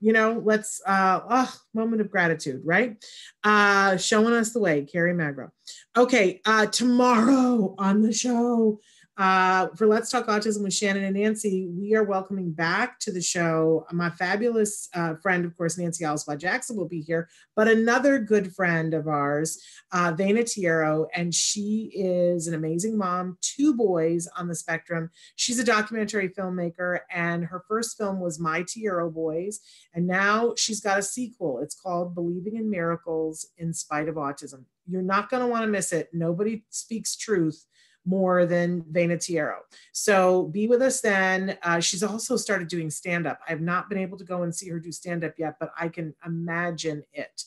you 0.00 0.12
know, 0.12 0.42
let's, 0.44 0.80
uh, 0.86 1.20
oh, 1.28 1.54
moment 1.74 2.00
of 2.00 2.10
gratitude, 2.10 2.62
right? 2.64 3.02
Uh, 3.44 3.96
showing 3.96 4.34
us 4.34 4.52
the 4.52 4.60
way, 4.60 4.84
Kerry 4.84 5.14
Magro. 5.14 5.50
Okay, 5.96 6.40
uh, 6.44 6.66
tomorrow 6.66 7.74
on 7.78 8.02
the 8.02 8.12
show, 8.12 8.80
uh, 9.18 9.68
for 9.76 9.86
Let's 9.86 10.10
Talk 10.10 10.26
Autism 10.26 10.62
with 10.62 10.74
Shannon 10.74 11.04
and 11.04 11.16
Nancy, 11.16 11.68
we 11.68 11.94
are 11.94 12.04
welcoming 12.04 12.52
back 12.52 12.98
to 13.00 13.10
the 13.10 13.22
show 13.22 13.86
my 13.90 14.10
fabulous 14.10 14.90
uh, 14.94 15.14
friend, 15.14 15.46
of 15.46 15.56
course, 15.56 15.78
Nancy 15.78 16.04
Alspaugh 16.04 16.36
Jackson 16.36 16.76
will 16.76 16.88
be 16.88 17.00
here, 17.00 17.26
but 17.54 17.66
another 17.66 18.18
good 18.18 18.54
friend 18.54 18.92
of 18.92 19.08
ours, 19.08 19.58
uh, 19.92 20.12
Vena 20.14 20.42
Tiero, 20.42 21.06
and 21.14 21.34
she 21.34 21.90
is 21.94 22.46
an 22.46 22.52
amazing 22.52 22.98
mom, 22.98 23.38
two 23.40 23.74
boys 23.74 24.28
on 24.36 24.48
the 24.48 24.54
spectrum. 24.54 25.10
She's 25.36 25.58
a 25.58 25.64
documentary 25.64 26.28
filmmaker, 26.28 27.00
and 27.10 27.44
her 27.46 27.62
first 27.66 27.96
film 27.96 28.20
was 28.20 28.38
My 28.38 28.64
Tiero 28.64 29.12
Boys, 29.12 29.60
and 29.94 30.06
now 30.06 30.52
she's 30.58 30.80
got 30.80 30.98
a 30.98 31.02
sequel. 31.02 31.60
It's 31.60 31.74
called 31.74 32.14
Believing 32.14 32.56
in 32.56 32.68
Miracles 32.68 33.46
in 33.56 33.72
Spite 33.72 34.08
of 34.08 34.16
Autism. 34.16 34.64
You're 34.86 35.00
not 35.00 35.30
going 35.30 35.42
to 35.42 35.48
want 35.48 35.62
to 35.62 35.68
miss 35.68 35.92
it. 35.92 36.10
Nobody 36.12 36.64
speaks 36.70 37.16
truth 37.16 37.64
more 38.06 38.46
than 38.46 38.84
Vena 38.90 39.16
Tiero. 39.16 39.58
So 39.92 40.44
be 40.44 40.68
with 40.68 40.80
us 40.80 41.00
then. 41.00 41.58
Uh, 41.62 41.80
she's 41.80 42.02
also 42.02 42.36
started 42.36 42.68
doing 42.68 42.88
stand 42.88 43.26
up. 43.26 43.40
I've 43.48 43.60
not 43.60 43.88
been 43.88 43.98
able 43.98 44.16
to 44.18 44.24
go 44.24 44.42
and 44.42 44.54
see 44.54 44.68
her 44.68 44.78
do 44.78 44.92
stand 44.92 45.24
up 45.24 45.34
yet, 45.38 45.56
but 45.58 45.72
I 45.78 45.88
can 45.88 46.14
imagine 46.24 47.02
it. 47.12 47.42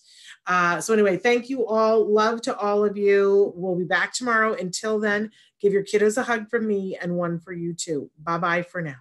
Uh, 0.45 0.81
so, 0.81 0.93
anyway, 0.93 1.17
thank 1.17 1.49
you 1.49 1.65
all. 1.65 2.11
Love 2.11 2.41
to 2.43 2.57
all 2.57 2.83
of 2.83 2.97
you. 2.97 3.53
We'll 3.55 3.77
be 3.77 3.85
back 3.85 4.13
tomorrow. 4.13 4.53
Until 4.53 4.99
then, 4.99 5.31
give 5.59 5.73
your 5.73 5.83
kiddos 5.83 6.17
a 6.17 6.23
hug 6.23 6.49
from 6.49 6.67
me 6.67 6.97
and 7.01 7.15
one 7.15 7.39
for 7.39 7.53
you 7.53 7.73
too. 7.73 8.09
Bye 8.19 8.37
bye 8.37 8.63
for 8.63 8.81
now. 8.81 8.97